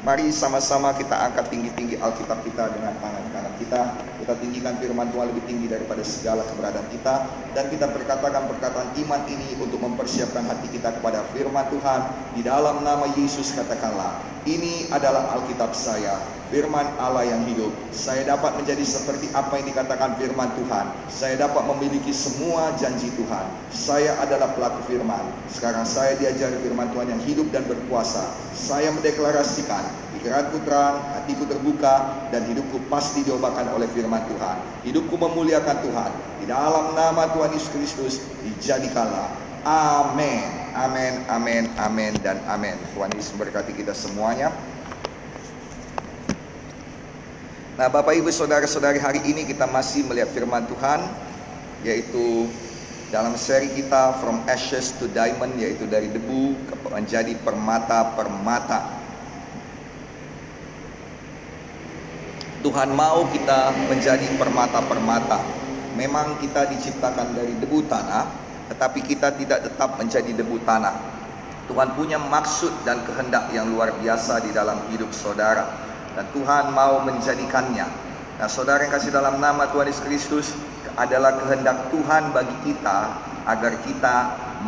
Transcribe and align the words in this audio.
Mari 0.00 0.32
sama-sama 0.32 0.96
kita 0.96 1.12
angkat 1.12 1.52
tinggi-tinggi 1.52 2.00
Alkitab 2.00 2.40
kita 2.40 2.72
dengan 2.72 2.96
tangan 3.04 3.20
kanan 3.36 3.52
kita. 3.60 4.00
Kita 4.24 4.32
tinggikan 4.40 4.80
firman 4.80 5.12
Tuhan 5.12 5.28
lebih 5.28 5.44
tinggi 5.44 5.68
daripada 5.68 6.00
segala 6.00 6.40
keberadaan 6.48 6.88
kita. 6.88 7.28
Dan 7.52 7.68
kita 7.68 7.84
berkatakan 7.92 8.48
perkataan 8.48 8.96
iman 8.96 9.22
ini 9.28 9.60
untuk 9.60 9.76
mempersiapkan 9.76 10.48
hati 10.48 10.72
kita 10.72 10.96
kepada 10.96 11.20
firman 11.36 11.68
Tuhan. 11.68 12.00
Di 12.32 12.40
dalam 12.40 12.80
nama 12.80 13.12
Yesus 13.12 13.52
katakanlah, 13.52 14.24
ini 14.48 14.88
adalah 14.88 15.36
Alkitab 15.36 15.76
saya, 15.76 16.16
firman 16.50 16.86
Allah 16.98 17.24
yang 17.24 17.42
hidup. 17.46 17.70
Saya 17.94 18.26
dapat 18.26 18.58
menjadi 18.58 18.82
seperti 18.82 19.30
apa 19.32 19.56
yang 19.56 19.70
dikatakan 19.70 20.18
firman 20.18 20.50
Tuhan. 20.58 20.86
Saya 21.06 21.34
dapat 21.38 21.62
memiliki 21.70 22.10
semua 22.10 22.74
janji 22.76 23.08
Tuhan. 23.14 23.46
Saya 23.70 24.18
adalah 24.18 24.52
pelaku 24.58 24.90
firman. 24.90 25.22
Sekarang 25.46 25.86
saya 25.86 26.18
diajari 26.18 26.58
firman 26.60 26.90
Tuhan 26.90 27.14
yang 27.14 27.22
hidup 27.22 27.48
dan 27.54 27.64
berkuasa. 27.70 28.34
Saya 28.52 28.90
mendeklarasikan, 28.90 29.86
pikiranku 30.18 30.58
terang, 30.66 31.00
hatiku 31.14 31.46
terbuka, 31.46 32.28
dan 32.34 32.44
hidupku 32.50 32.82
pasti 32.90 33.22
diobatkan 33.22 33.70
oleh 33.72 33.86
firman 33.94 34.20
Tuhan. 34.26 34.56
Hidupku 34.84 35.14
memuliakan 35.16 35.76
Tuhan. 35.86 36.10
Di 36.42 36.46
dalam 36.50 36.98
nama 36.98 37.30
Tuhan 37.30 37.54
Yesus 37.54 37.70
Kristus, 37.72 38.14
dijadikanlah. 38.42 39.30
Amin. 39.62 40.60
Amin, 40.70 41.26
amin, 41.26 41.66
amin, 41.82 42.14
dan 42.22 42.38
amin. 42.46 42.78
Tuhan 42.94 43.10
Yesus 43.18 43.34
memberkati 43.34 43.74
kita 43.74 43.90
semuanya. 43.90 44.54
Nah, 47.80 47.88
Bapak 47.88 48.12
Ibu 48.12 48.28
Saudara-saudari, 48.28 49.00
hari 49.00 49.24
ini 49.24 49.48
kita 49.48 49.64
masih 49.64 50.04
melihat 50.04 50.28
firman 50.36 50.68
Tuhan 50.68 51.00
yaitu 51.80 52.44
dalam 53.08 53.32
seri 53.40 53.72
kita 53.72 54.20
From 54.20 54.44
Ashes 54.44 54.92
to 55.00 55.08
Diamond 55.08 55.56
yaitu 55.56 55.88
dari 55.88 56.12
debu 56.12 56.60
menjadi 56.92 57.32
permata-permata. 57.40 58.84
Tuhan 62.60 62.92
mau 62.92 63.24
kita 63.32 63.72
menjadi 63.88 64.28
permata-permata. 64.36 65.40
Memang 65.96 66.36
kita 66.36 66.68
diciptakan 66.68 67.32
dari 67.32 67.56
debu 67.64 67.88
tanah, 67.88 68.28
tetapi 68.76 69.00
kita 69.08 69.32
tidak 69.40 69.72
tetap 69.72 69.96
menjadi 69.96 70.36
debu 70.36 70.60
tanah. 70.68 71.00
Tuhan 71.64 71.96
punya 71.96 72.20
maksud 72.20 72.84
dan 72.84 73.00
kehendak 73.08 73.48
yang 73.56 73.72
luar 73.72 73.88
biasa 74.04 74.44
di 74.44 74.52
dalam 74.52 74.84
hidup 74.92 75.16
saudara. 75.16 75.89
Dan 76.20 76.36
Tuhan 76.36 76.76
mau 76.76 77.00
menjadikannya. 77.00 77.88
Nah 78.36 78.44
saudara 78.44 78.84
yang 78.84 78.92
kasih 78.92 79.08
dalam 79.08 79.40
nama 79.40 79.72
Tuhan 79.72 79.88
Yesus 79.88 80.04
Kristus 80.04 80.46
adalah 80.92 81.40
kehendak 81.40 81.88
Tuhan 81.88 82.36
bagi 82.36 82.52
kita 82.60 83.08
agar 83.48 83.80
kita 83.80 84.16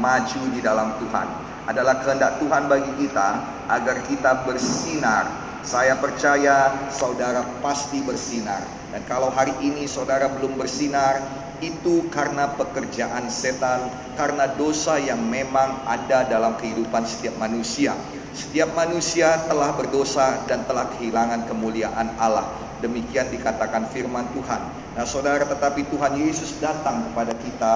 maju 0.00 0.42
di 0.48 0.64
dalam 0.64 0.96
Tuhan. 0.96 1.28
Adalah 1.68 2.00
kehendak 2.00 2.40
Tuhan 2.40 2.72
bagi 2.72 3.04
kita 3.04 3.28
agar 3.68 4.00
kita 4.08 4.48
bersinar. 4.48 5.28
Saya 5.60 6.00
percaya 6.00 6.88
saudara 6.88 7.44
pasti 7.60 8.00
bersinar. 8.00 8.64
Dan 8.88 9.04
kalau 9.04 9.28
hari 9.28 9.52
ini 9.60 9.84
saudara 9.84 10.32
belum 10.32 10.56
bersinar, 10.56 11.20
itu 11.60 12.08
karena 12.08 12.48
pekerjaan 12.56 13.28
setan, 13.28 13.92
karena 14.16 14.48
dosa 14.56 14.96
yang 14.96 15.20
memang 15.20 15.84
ada 15.84 16.24
dalam 16.24 16.56
kehidupan 16.56 17.04
setiap 17.04 17.36
manusia. 17.36 17.92
Setiap 18.32 18.72
manusia 18.72 19.44
telah 19.44 19.76
berdosa 19.76 20.48
dan 20.48 20.64
telah 20.64 20.88
kehilangan 20.96 21.44
kemuliaan 21.44 22.16
Allah. 22.16 22.48
Demikian 22.80 23.28
dikatakan 23.28 23.92
firman 23.92 24.32
Tuhan. 24.32 24.60
Nah 24.96 25.04
saudara 25.06 25.44
tetapi 25.44 25.86
Tuhan 25.92 26.18
Yesus 26.18 26.56
datang 26.58 27.12
kepada 27.12 27.36
kita 27.38 27.74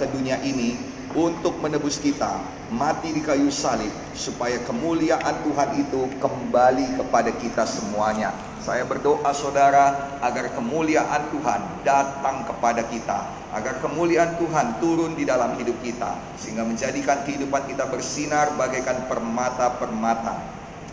ke 0.00 0.04
dunia 0.10 0.40
ini 0.42 0.87
untuk 1.18 1.58
menebus 1.58 1.98
kita 1.98 2.38
mati 2.70 3.10
di 3.10 3.18
kayu 3.18 3.50
salib 3.50 3.90
supaya 4.14 4.54
kemuliaan 4.62 5.42
Tuhan 5.42 5.70
itu 5.82 6.06
kembali 6.22 6.94
kepada 6.94 7.34
kita 7.34 7.66
semuanya. 7.66 8.30
Saya 8.62 8.86
berdoa 8.86 9.26
saudara 9.34 10.14
agar 10.22 10.54
kemuliaan 10.54 11.34
Tuhan 11.34 11.60
datang 11.82 12.46
kepada 12.46 12.86
kita, 12.86 13.26
agar 13.50 13.82
kemuliaan 13.82 14.38
Tuhan 14.38 14.78
turun 14.78 15.18
di 15.18 15.26
dalam 15.26 15.58
hidup 15.58 15.74
kita 15.82 16.14
sehingga 16.38 16.62
menjadikan 16.62 17.26
kehidupan 17.26 17.66
kita 17.66 17.90
bersinar 17.90 18.54
bagaikan 18.54 19.10
permata-permata. 19.10 20.38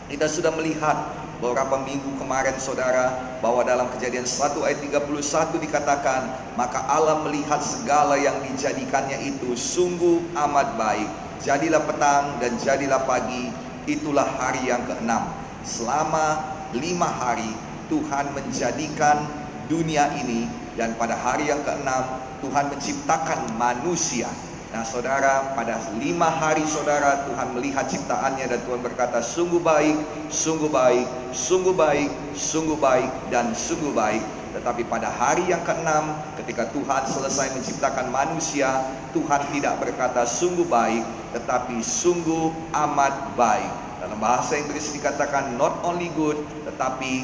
Kita 0.10 0.26
sudah 0.26 0.54
melihat 0.58 1.25
beberapa 1.44 1.80
minggu 1.84 2.16
kemarin 2.16 2.56
saudara 2.58 3.38
bahwa 3.44 3.62
dalam 3.68 3.92
kejadian 3.96 4.24
1 4.24 4.56
ayat 4.64 4.80
31 4.80 5.12
dikatakan 5.60 6.22
maka 6.56 6.80
Allah 6.88 7.24
melihat 7.28 7.60
segala 7.60 8.16
yang 8.16 8.40
dijadikannya 8.44 9.20
itu 9.36 9.56
sungguh 9.56 10.24
amat 10.36 10.80
baik. 10.80 11.10
Jadilah 11.44 11.84
petang 11.84 12.40
dan 12.40 12.56
jadilah 12.58 13.04
pagi 13.04 13.52
itulah 13.86 14.26
hari 14.40 14.66
yang 14.72 14.82
keenam. 14.88 15.30
Selama 15.62 16.42
lima 16.74 17.10
hari 17.10 17.52
Tuhan 17.92 18.34
menjadikan 18.34 19.28
dunia 19.70 20.10
ini 20.22 20.50
dan 20.78 20.94
pada 20.98 21.18
hari 21.18 21.50
yang 21.50 21.62
keenam 21.62 22.04
Tuhan 22.42 22.70
menciptakan 22.70 23.58
manusia 23.58 24.30
Nah 24.76 24.84
saudara 24.84 25.56
pada 25.56 25.80
lima 25.96 26.28
hari 26.28 26.68
saudara 26.68 27.24
Tuhan 27.24 27.56
melihat 27.56 27.88
ciptaannya 27.88 28.44
dan 28.44 28.60
Tuhan 28.68 28.84
berkata 28.84 29.24
sungguh 29.24 29.64
baik, 29.64 29.96
sungguh 30.28 30.68
baik, 30.68 31.08
sungguh 31.32 31.72
baik, 31.72 32.12
sungguh 32.36 32.76
baik 32.76 33.08
dan 33.32 33.56
sungguh 33.56 33.96
baik. 33.96 34.20
Tetapi 34.52 34.84
pada 34.92 35.08
hari 35.08 35.48
yang 35.48 35.64
keenam 35.64 36.20
ketika 36.36 36.68
Tuhan 36.76 37.08
selesai 37.08 37.56
menciptakan 37.56 38.12
manusia 38.12 38.68
Tuhan 39.16 39.48
tidak 39.56 39.80
berkata 39.80 40.28
sungguh 40.28 40.68
baik 40.68 41.08
tetapi 41.32 41.80
sungguh 41.80 42.76
amat 42.76 43.32
baik. 43.40 43.72
Dalam 44.04 44.20
bahasa 44.20 44.60
Inggris 44.60 44.92
dikatakan 44.92 45.56
not 45.56 45.88
only 45.88 46.12
good 46.20 46.36
tetapi 46.68 47.24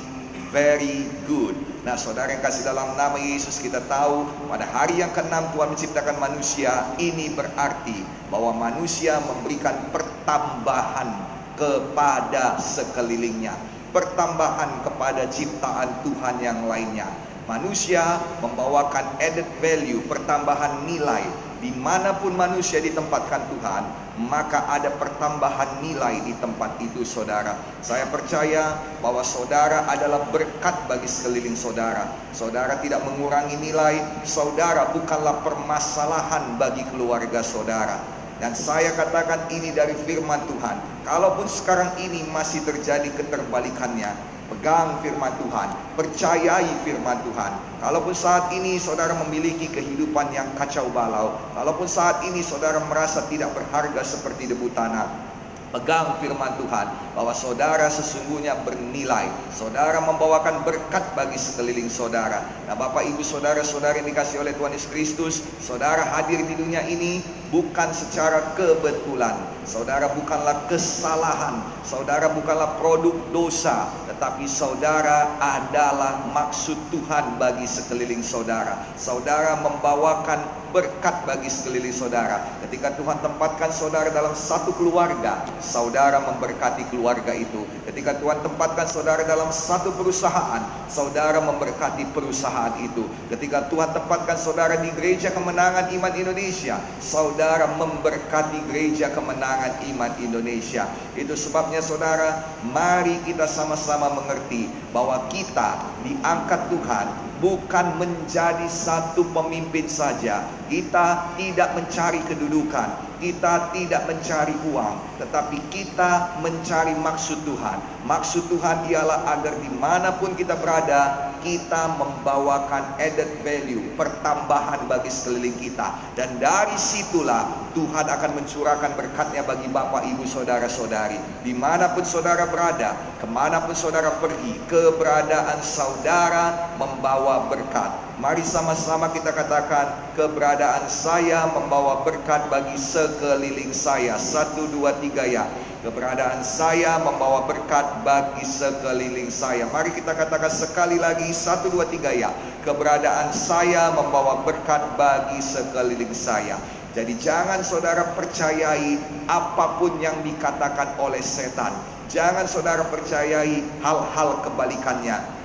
very 0.52 1.08
good. 1.26 1.56
Nah 1.82 1.98
saudara 1.98 2.30
yang 2.30 2.44
kasih 2.44 2.68
dalam 2.68 2.94
nama 2.94 3.18
Yesus 3.18 3.58
kita 3.58 3.82
tahu 3.88 4.28
pada 4.52 4.68
hari 4.70 5.02
yang 5.02 5.10
keenam 5.16 5.50
Tuhan 5.56 5.74
menciptakan 5.74 6.20
manusia 6.22 6.94
ini 7.02 7.34
berarti 7.34 8.06
bahwa 8.30 8.54
manusia 8.70 9.18
memberikan 9.24 9.90
pertambahan 9.90 11.10
kepada 11.58 12.62
sekelilingnya 12.62 13.54
pertambahan 13.92 14.88
kepada 14.88 15.28
ciptaan 15.28 16.00
Tuhan 16.08 16.40
yang 16.40 16.64
lainnya 16.66 17.08
manusia 17.50 18.22
membawakan 18.42 19.18
added 19.22 19.48
value 19.62 20.02
pertambahan 20.06 20.86
nilai 20.86 21.26
di 21.62 21.70
mana 21.78 22.18
pun 22.18 22.34
manusia 22.34 22.82
ditempatkan 22.82 23.46
Tuhan 23.54 23.84
maka 24.28 24.68
ada 24.68 24.92
pertambahan 25.00 25.80
nilai 25.80 26.20
di 26.28 26.36
tempat 26.38 26.78
itu 26.84 27.08
saudara. 27.08 27.56
Saya 27.80 28.06
percaya 28.12 28.76
bahwa 29.00 29.24
saudara 29.24 29.88
adalah 29.88 30.28
berkat 30.30 30.76
bagi 30.86 31.08
sekeliling 31.08 31.56
saudara. 31.56 32.12
Saudara 32.36 32.78
tidak 32.84 33.02
mengurangi 33.08 33.56
nilai, 33.58 34.04
saudara 34.28 34.92
bukanlah 34.92 35.40
permasalahan 35.42 36.60
bagi 36.60 36.84
keluarga 36.92 37.40
saudara. 37.40 38.21
Dan 38.42 38.58
saya 38.58 38.90
katakan 38.98 39.54
ini 39.54 39.70
dari 39.70 39.94
firman 39.94 40.42
Tuhan. 40.50 41.06
Kalaupun 41.06 41.46
sekarang 41.46 41.94
ini 42.02 42.26
masih 42.34 42.66
terjadi 42.66 43.14
keterbalikannya, 43.14 44.10
Pegang 44.52 45.00
firman 45.00 45.32
Tuhan, 45.40 45.70
percayai 45.96 46.68
firman 46.84 47.24
Tuhan. 47.24 47.52
Kalaupun 47.80 48.12
saat 48.12 48.52
ini 48.52 48.76
saudara 48.76 49.16
memiliki 49.24 49.72
kehidupan 49.72 50.28
yang 50.36 50.44
kacau 50.60 50.92
balau, 50.92 51.40
kalaupun 51.56 51.88
saat 51.88 52.20
ini 52.28 52.44
saudara 52.44 52.84
merasa 52.92 53.24
tidak 53.32 53.56
berharga 53.56 54.04
seperti 54.04 54.52
debu 54.52 54.68
tanah, 54.76 55.31
Pegang 55.72 56.20
firman 56.20 56.60
Tuhan 56.60 57.16
bahwa 57.16 57.32
saudara 57.32 57.88
sesungguhnya 57.88 58.60
bernilai. 58.68 59.32
Saudara 59.56 60.04
membawakan 60.04 60.68
berkat 60.68 61.16
bagi 61.16 61.40
sekeliling 61.40 61.88
saudara. 61.88 62.44
Nah, 62.68 62.76
Bapak 62.76 63.08
Ibu 63.08 63.24
saudara-saudara 63.24 64.04
yang 64.04 64.12
dikasih 64.12 64.44
oleh 64.44 64.52
Tuhan 64.52 64.76
Yesus 64.76 64.92
Kristus, 64.92 65.36
saudara 65.64 66.04
hadir 66.20 66.44
di 66.44 66.60
dunia 66.60 66.84
ini 66.92 67.24
bukan 67.56 67.96
secara 67.96 68.52
kebetulan. 68.60 69.61
Saudara 69.62 70.10
bukanlah 70.18 70.66
kesalahan, 70.66 71.62
saudara 71.86 72.34
bukanlah 72.34 72.82
produk 72.82 73.14
dosa, 73.30 73.94
tetapi 74.10 74.50
saudara 74.50 75.38
adalah 75.38 76.26
maksud 76.34 76.78
Tuhan 76.90 77.38
bagi 77.38 77.70
sekeliling 77.70 78.26
saudara. 78.26 78.82
Saudara 78.98 79.62
membawakan 79.62 80.62
berkat 80.74 81.14
bagi 81.28 81.52
sekeliling 81.52 81.94
saudara. 81.94 82.42
Ketika 82.66 82.96
Tuhan 82.96 83.20
tempatkan 83.20 83.70
saudara 83.70 84.10
dalam 84.10 84.34
satu 84.34 84.72
keluarga, 84.74 85.44
saudara 85.60 86.18
memberkati 86.24 86.88
keluarga 86.90 87.36
itu. 87.36 87.68
Ketika 87.86 88.18
Tuhan 88.18 88.40
tempatkan 88.42 88.88
saudara 88.88 89.28
dalam 89.28 89.52
satu 89.52 89.94
perusahaan, 89.94 90.64
saudara 90.88 91.44
memberkati 91.44 92.08
perusahaan 92.16 92.74
itu. 92.82 93.06
Ketika 93.30 93.68
Tuhan 93.68 93.92
tempatkan 93.94 94.40
saudara 94.40 94.80
di 94.80 94.90
gereja 94.96 95.30
kemenangan 95.36 95.92
iman 95.92 96.14
Indonesia, 96.16 96.80
saudara 97.04 97.68
memberkati 97.76 98.64
gereja 98.72 99.12
kemenangan 99.12 99.51
iman 99.92 100.12
Indonesia. 100.22 100.88
Itu 101.16 101.34
sebabnya 101.36 101.82
saudara, 101.84 102.44
mari 102.68 103.18
kita 103.26 103.48
sama-sama 103.50 104.12
mengerti 104.12 104.70
bahwa 104.92 105.28
kita 105.32 105.80
diangkat 106.06 106.62
Tuhan 106.72 107.31
bukan 107.42 107.98
menjadi 107.98 108.70
satu 108.70 109.26
pemimpin 109.34 109.90
saja. 109.90 110.46
Kita 110.70 111.36
tidak 111.36 111.76
mencari 111.76 112.22
kedudukan, 112.30 113.20
kita 113.20 113.76
tidak 113.76 114.08
mencari 114.08 114.56
uang, 114.72 115.20
tetapi 115.20 115.60
kita 115.68 116.40
mencari 116.40 116.96
maksud 116.96 117.44
Tuhan. 117.44 118.08
Maksud 118.08 118.48
Tuhan 118.48 118.88
ialah 118.88 119.36
agar 119.36 119.60
di 119.60 119.70
mana 119.78 120.16
pun 120.16 120.32
kita 120.34 120.56
berada, 120.58 121.34
kita 121.46 121.98
membawakan 122.02 122.98
added 122.98 123.30
value, 123.46 123.94
pertambahan 123.94 124.90
bagi 124.90 125.14
sekeliling 125.14 125.54
kita. 125.62 125.92
Dan 126.18 126.42
dari 126.42 126.74
situlah 126.78 127.46
Tuhan 127.78 128.10
akan 128.10 128.32
mencurahkan 128.42 128.98
berkatnya 128.98 129.46
bagi 129.46 129.70
Bapak, 129.70 130.02
Ibu, 130.08 130.24
Saudara-saudari. 130.26 131.18
Di 131.46 131.54
mana 131.54 131.94
pun 131.94 132.02
saudara 132.02 132.50
berada, 132.50 132.98
ke 133.22 133.28
mana 133.30 133.62
pun 133.64 133.78
saudara 133.78 134.12
pergi, 134.18 134.60
keberadaan 134.66 135.62
saudara 135.64 136.74
membawa 136.76 137.31
berkat. 137.48 137.92
Mari 138.20 138.44
sama-sama 138.44 139.10
kita 139.10 139.32
katakan 139.34 140.14
keberadaan 140.14 140.86
saya 140.92 141.48
membawa 141.50 142.04
berkat 142.04 142.52
bagi 142.52 142.76
sekeliling 142.78 143.72
saya. 143.72 144.20
Satu, 144.20 144.68
dua, 144.70 144.94
tiga 145.00 145.24
ya. 145.26 145.48
Keberadaan 145.82 146.46
saya 146.46 147.02
membawa 147.02 147.50
berkat 147.50 148.06
bagi 148.06 148.46
sekeliling 148.46 149.34
saya. 149.34 149.66
Mari 149.72 149.96
kita 149.96 150.14
katakan 150.14 150.52
sekali 150.52 151.02
lagi. 151.02 151.32
Satu, 151.34 151.72
dua, 151.74 151.90
tiga 151.90 152.14
ya. 152.14 152.30
Keberadaan 152.62 153.34
saya 153.34 153.90
membawa 153.96 154.46
berkat 154.46 154.84
bagi 155.00 155.42
sekeliling 155.42 156.14
saya. 156.14 156.62
Jadi 156.92 157.16
jangan 157.18 157.64
saudara 157.64 158.12
percayai 158.14 159.00
apa 159.32 159.80
pun 159.80 159.96
yang 160.04 160.20
dikatakan 160.22 161.00
oleh 161.00 161.24
setan. 161.24 161.72
Jangan 162.12 162.44
saudara 162.44 162.84
percayai 162.92 163.64
hal-hal 163.80 164.44
kebalikannya. 164.44 165.41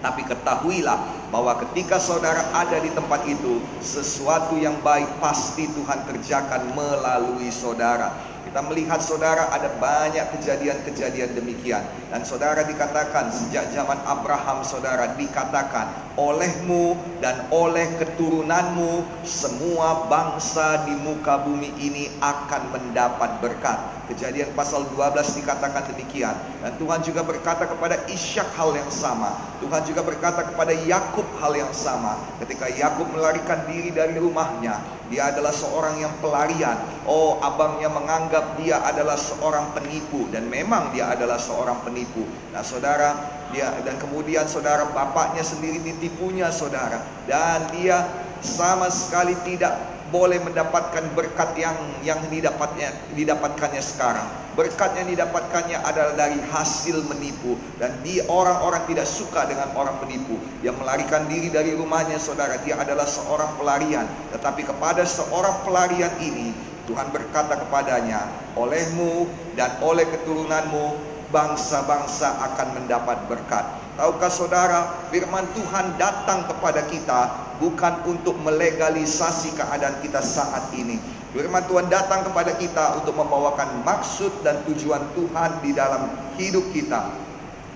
Tapi 0.00 0.24
ketahuilah 0.24 1.28
bahwa 1.28 1.60
ketika 1.68 2.00
saudara 2.00 2.40
ada 2.56 2.80
di 2.80 2.88
tempat 2.90 3.20
itu, 3.28 3.60
sesuatu 3.84 4.56
yang 4.56 4.80
baik 4.80 5.20
pasti 5.20 5.68
Tuhan 5.68 6.08
kerjakan 6.08 6.72
melalui 6.72 7.52
saudara. 7.52 8.16
Kita 8.40 8.64
melihat 8.64 8.98
saudara 9.04 9.52
ada 9.52 9.68
banyak 9.76 10.32
kejadian-kejadian 10.34 11.36
demikian. 11.36 11.84
Dan 12.08 12.24
saudara 12.24 12.64
dikatakan 12.64 13.30
sejak 13.30 13.70
zaman 13.70 14.00
Abraham 14.08 14.64
saudara 14.64 15.14
dikatakan 15.14 16.16
olehmu 16.16 16.96
dan 17.20 17.46
oleh 17.52 17.86
keturunanmu 18.00 19.22
semua 19.22 20.08
bangsa 20.08 20.88
di 20.88 20.96
muka 20.98 21.44
bumi 21.44 21.76
ini 21.78 22.10
akan 22.18 22.74
mendapat 22.74 23.38
berkat. 23.38 23.99
Kejadian 24.10 24.50
pasal 24.58 24.90
12 24.90 25.38
dikatakan 25.38 25.86
demikian. 25.94 26.34
Dan 26.58 26.74
Tuhan 26.82 27.00
juga 27.06 27.22
berkata 27.22 27.70
kepada 27.70 28.02
Ishak 28.10 28.50
hal 28.58 28.74
yang 28.74 28.90
sama. 28.90 29.38
Tuhan 29.62 29.86
juga 29.86 30.02
berkata 30.02 30.50
kepada 30.50 30.74
Yakub 30.74 31.24
hal 31.38 31.54
yang 31.54 31.70
sama. 31.70 32.18
Ketika 32.42 32.66
Yakub 32.66 33.06
melarikan 33.14 33.62
diri 33.70 33.94
dari 33.94 34.18
rumahnya, 34.18 34.82
dia 35.06 35.30
adalah 35.30 35.54
seorang 35.54 36.02
yang 36.02 36.10
pelarian. 36.18 36.74
Oh, 37.06 37.38
abangnya 37.38 37.86
menganggap 37.86 38.58
dia 38.58 38.82
adalah 38.82 39.14
seorang 39.14 39.70
penipu 39.78 40.26
dan 40.34 40.50
memang 40.50 40.90
dia 40.90 41.10
adalah 41.14 41.38
seorang 41.38 41.78
penipu. 41.86 42.26
Nah, 42.50 42.66
saudara, 42.66 43.14
dia 43.50 43.70
dan 43.82 43.98
kemudian 43.98 44.46
saudara 44.46 44.86
bapaknya 44.90 45.42
sendiri 45.42 45.82
ditipunya 45.82 46.48
saudara 46.54 47.02
dan 47.26 47.66
dia 47.74 48.06
sama 48.40 48.88
sekali 48.88 49.34
tidak 49.44 49.99
boleh 50.10 50.42
mendapatkan 50.42 51.14
berkat 51.14 51.54
yang 51.56 51.74
yang 52.02 52.20
didapatnya 52.28 52.90
didapatkannya 53.14 53.82
sekarang. 53.82 54.28
Berkat 54.58 54.98
yang 54.98 55.08
didapatkannya 55.08 55.78
adalah 55.78 56.18
dari 56.18 56.36
hasil 56.50 57.06
menipu. 57.06 57.56
Dan 57.78 58.02
di 58.02 58.18
orang-orang 58.26 58.84
tidak 58.90 59.06
suka 59.06 59.46
dengan 59.46 59.70
orang 59.78 59.96
penipu. 60.02 60.36
Yang 60.60 60.82
melarikan 60.82 61.24
diri 61.30 61.48
dari 61.48 61.72
rumahnya 61.72 62.18
saudara. 62.18 62.58
Dia 62.60 62.76
adalah 62.76 63.06
seorang 63.06 63.56
pelarian. 63.56 64.04
Tetapi 64.34 64.66
kepada 64.66 65.06
seorang 65.06 65.64
pelarian 65.64 66.12
ini 66.20 66.52
Tuhan 66.90 67.14
berkata 67.14 67.54
kepadanya 67.54 68.26
olehmu 68.58 69.30
dan 69.54 69.78
oleh 69.78 70.02
keturunanmu 70.10 70.98
bangsa-bangsa 71.30 72.42
akan 72.50 72.82
mendapat 72.82 73.30
berkat 73.30 73.79
Tahukah 74.00 74.32
saudara, 74.32 74.80
firman 75.12 75.44
Tuhan 75.52 76.00
datang 76.00 76.48
kepada 76.48 76.88
kita 76.88 77.52
bukan 77.60 78.00
untuk 78.08 78.32
melegalisasi 78.40 79.52
keadaan 79.52 80.00
kita 80.00 80.24
saat 80.24 80.72
ini. 80.72 80.96
Firman 81.36 81.68
Tuhan 81.68 81.92
datang 81.92 82.24
kepada 82.24 82.56
kita 82.56 82.96
untuk 82.96 83.12
membawakan 83.20 83.84
maksud 83.84 84.40
dan 84.40 84.64
tujuan 84.64 85.04
Tuhan 85.12 85.60
di 85.60 85.76
dalam 85.76 86.16
hidup 86.40 86.64
kita. 86.72 87.12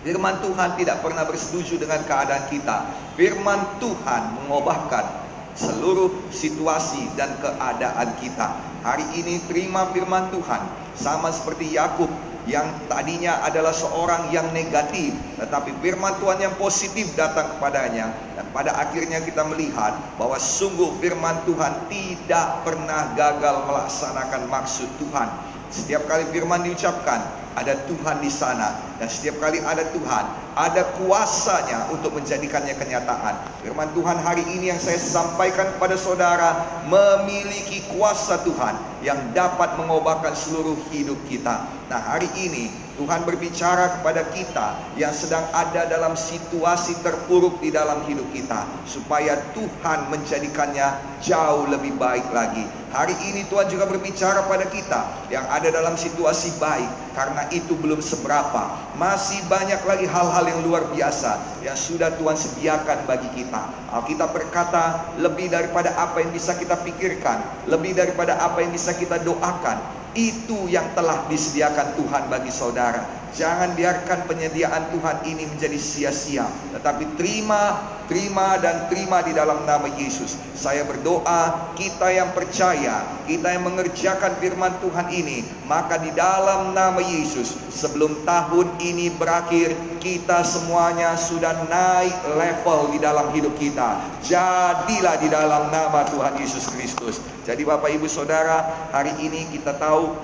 Firman 0.01 0.41
Tuhan 0.41 0.81
tidak 0.81 1.05
pernah 1.05 1.29
bersetuju 1.29 1.77
dengan 1.77 2.01
keadaan 2.09 2.49
kita. 2.49 2.89
Firman 3.21 3.61
Tuhan 3.77 4.23
mengubahkan 4.41 5.05
seluruh 5.53 6.09
situasi 6.33 7.05
dan 7.21 7.37
keadaan 7.45 8.17
kita. 8.17 8.81
Hari 8.81 9.13
ini 9.21 9.45
terima 9.45 9.93
firman 9.93 10.33
Tuhan 10.33 10.73
sama 10.97 11.29
seperti 11.29 11.77
Yakub 11.77 12.09
yang 12.45 12.69
tadinya 12.93 13.41
adalah 13.41 13.73
seorang 13.73 14.29
yang 14.29 14.53
negatif, 14.53 15.17
tetapi 15.41 15.73
firman 15.81 16.13
Tuhan 16.21 16.39
yang 16.45 16.55
positif 16.61 17.17
datang 17.17 17.57
kepadanya, 17.57 18.13
dan 18.37 18.47
pada 18.53 18.77
akhirnya 18.77 19.25
kita 19.25 19.49
melihat 19.49 19.97
bahwa 20.21 20.37
sungguh 20.37 21.01
firman 21.01 21.41
Tuhan 21.49 21.89
tidak 21.89 22.69
pernah 22.69 23.17
gagal 23.17 23.65
melaksanakan 23.65 24.43
maksud 24.53 24.89
Tuhan. 25.01 25.29
Setiap 25.75 26.07
kali 26.07 26.23
firman 26.31 26.63
diucapkan, 26.63 27.19
ada 27.59 27.75
Tuhan 27.91 28.23
di 28.23 28.31
sana 28.31 28.95
dan 28.99 29.11
setiap 29.11 29.43
kali 29.43 29.59
ada 29.59 29.83
Tuhan, 29.91 30.25
ada 30.55 30.83
kuasanya 30.99 31.91
untuk 31.91 32.15
menjadikannya 32.15 32.79
kenyataan. 32.79 33.35
Firman 33.63 33.91
Tuhan 33.91 34.19
hari 34.23 34.47
ini 34.55 34.71
yang 34.71 34.79
saya 34.79 34.99
sampaikan 35.03 35.75
kepada 35.75 35.99
saudara 35.99 36.63
memiliki 36.87 37.83
kuasa 37.91 38.39
Tuhan 38.47 38.79
yang 39.03 39.19
dapat 39.35 39.75
mengubahkan 39.79 40.35
seluruh 40.39 40.79
hidup 40.95 41.19
kita. 41.27 41.67
Nah, 41.91 41.99
hari 41.99 42.31
ini 42.39 42.71
Tuhan 42.95 43.27
berbicara 43.27 43.99
kepada 43.99 44.23
kita 44.31 44.79
yang 44.95 45.11
sedang 45.11 45.43
ada 45.51 45.83
dalam 45.91 46.15
situasi 46.15 46.95
terpuruk 47.03 47.59
di 47.59 47.75
dalam 47.75 48.07
hidup 48.07 48.27
kita 48.31 48.63
supaya 48.87 49.35
Tuhan 49.51 50.15
menjadikannya 50.15 51.19
jauh 51.19 51.67
lebih 51.67 51.99
baik 51.99 52.31
lagi. 52.31 52.63
Hari 52.95 53.19
ini 53.27 53.43
Tuhan 53.51 53.67
juga 53.67 53.91
berbicara 53.91 54.47
pada 54.47 54.71
kita 54.71 55.27
yang 55.27 55.43
ada 55.51 55.67
dalam 55.75 55.99
situasi 55.99 56.55
baik 56.63 56.87
karena 57.19 57.43
itu 57.51 57.75
belum 57.75 57.99
seberapa. 57.99 58.71
Masih 58.95 59.43
banyak 59.51 59.83
lagi 59.83 60.07
hal-hal 60.07 60.47
yang 60.47 60.63
luar 60.63 60.87
biasa 60.95 61.59
yang 61.67 61.75
sudah 61.75 62.15
Tuhan 62.15 62.39
sediakan 62.39 63.11
bagi 63.11 63.27
kita. 63.35 63.67
Alkitab 63.91 64.31
berkata 64.31 65.11
lebih 65.19 65.51
daripada 65.51 65.91
apa 65.99 66.23
yang 66.23 66.31
bisa 66.31 66.55
kita 66.55 66.79
pikirkan, 66.87 67.43
lebih 67.67 67.99
daripada 67.99 68.39
apa 68.39 68.63
yang 68.63 68.71
bisa 68.71 68.95
kita 68.95 69.19
doakan 69.27 70.04
itu 70.15 70.71
yang 70.71 70.95
telah 70.95 71.27
disediakan 71.27 71.99
Tuhan 71.99 72.31
bagi 72.31 72.51
saudara. 72.55 73.24
Jangan 73.35 73.75
biarkan 73.75 74.31
penyediaan 74.31 74.95
Tuhan 74.95 75.27
ini 75.27 75.51
menjadi 75.51 75.75
sia-sia. 75.75 76.47
Tetapi 76.71 77.19
terima, 77.19 77.83
terima 78.07 78.55
dan 78.63 78.87
terima 78.87 79.27
di 79.27 79.35
dalam 79.35 79.67
nama 79.67 79.91
Yesus. 79.91 80.39
Saya 80.55 80.87
berdoa 80.87 81.75
kita 81.75 82.15
yang 82.15 82.31
percaya, 82.31 83.03
kita 83.27 83.59
yang 83.59 83.67
mengerjakan 83.67 84.39
firman 84.39 84.71
Tuhan 84.79 85.11
ini. 85.11 85.43
Maka 85.67 85.99
di 85.99 86.15
dalam 86.15 86.79
nama 86.79 87.03
Yesus 87.03 87.59
sebelum 87.75 88.23
tahun 88.23 88.71
ini 88.79 89.11
berakhir 89.19 89.75
kita 89.99 90.47
semuanya 90.47 91.19
sudah 91.19 91.67
naik 91.67 92.15
level 92.39 92.95
di 92.95 93.03
dalam 93.03 93.35
hidup 93.35 93.59
kita. 93.59 93.99
Jadilah 94.23 95.19
di 95.19 95.27
dalam 95.27 95.75
nama 95.75 96.07
Tuhan 96.07 96.39
Yesus 96.39 96.71
Kristus. 96.71 97.19
Jadi 97.43 97.67
Bapak 97.67 97.91
Ibu 97.91 98.07
Saudara 98.07 98.89
hari 98.95 99.11
ini 99.19 99.51
kita 99.51 99.75
tahu 99.75 100.15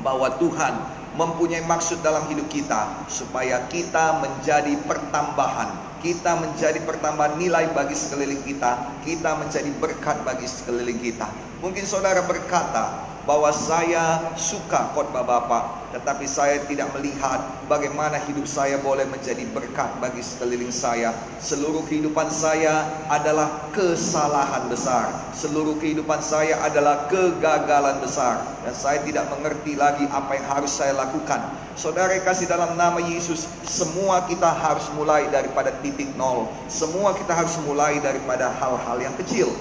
bahwa 0.00 0.32
Tuhan 0.40 0.97
mempunyai 1.18 1.66
maksud 1.66 1.98
dalam 1.98 2.30
hidup 2.30 2.46
kita 2.46 3.10
supaya 3.10 3.66
kita 3.66 4.22
menjadi 4.22 4.78
pertambahan, 4.86 5.98
kita 5.98 6.38
menjadi 6.38 6.78
pertambahan 6.86 7.34
nilai 7.42 7.66
bagi 7.74 7.98
sekeliling 7.98 8.38
kita, 8.46 9.02
kita 9.02 9.34
menjadi 9.34 9.66
berkat 9.82 10.22
bagi 10.22 10.46
sekeliling 10.46 11.02
kita. 11.02 11.26
Mungkin 11.58 11.82
saudara 11.82 12.22
berkata, 12.22 13.10
bahwa 13.28 13.52
saya 13.52 14.32
suka 14.40 14.88
khotbah 14.96 15.20
Bapak, 15.20 15.92
tetapi 15.92 16.24
saya 16.24 16.64
tidak 16.64 16.88
melihat 16.96 17.36
bagaimana 17.68 18.16
hidup 18.24 18.48
saya 18.48 18.80
boleh 18.80 19.04
menjadi 19.04 19.44
berkat 19.52 19.92
bagi 20.00 20.24
sekeliling 20.24 20.72
saya. 20.72 21.12
Seluruh 21.36 21.84
kehidupan 21.84 22.32
saya 22.32 22.88
adalah 23.12 23.68
kesalahan 23.76 24.72
besar. 24.72 25.12
Seluruh 25.36 25.76
kehidupan 25.76 26.24
saya 26.24 26.56
adalah 26.64 27.04
kegagalan 27.12 28.00
besar 28.00 28.40
dan 28.64 28.72
saya 28.72 29.04
tidak 29.04 29.28
mengerti 29.28 29.76
lagi 29.76 30.08
apa 30.08 30.40
yang 30.40 30.48
harus 30.48 30.72
saya 30.72 30.96
lakukan. 30.96 31.52
Saudara 31.76 32.16
kasih 32.24 32.48
dalam 32.48 32.80
nama 32.80 32.96
Yesus, 32.96 33.44
semua 33.60 34.24
kita 34.24 34.48
harus 34.48 34.88
mulai 34.96 35.28
daripada 35.28 35.68
titik 35.84 36.08
nol. 36.16 36.48
Semua 36.72 37.12
kita 37.12 37.36
harus 37.36 37.60
mulai 37.68 38.00
daripada 38.00 38.48
hal-hal 38.56 38.96
yang 39.04 39.12
kecil. 39.20 39.52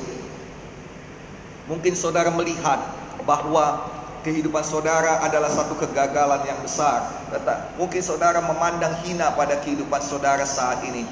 Mungkin 1.68 1.94
saudara 2.00 2.32
melihat 2.32 2.80
bahwa 3.28 3.92
kehidupan 4.24 4.64
saudara 4.64 5.20
adalah 5.24 5.52
satu 5.52 5.76
kegagalan 5.76 6.44
yang 6.48 6.60
besar. 6.64 7.12
Mungkin 7.76 8.00
saudara 8.00 8.40
memandang 8.40 8.96
hina 9.04 9.36
pada 9.36 9.60
kehidupan 9.60 10.00
saudara 10.00 10.48
saat 10.48 10.84
ini. 10.88 11.04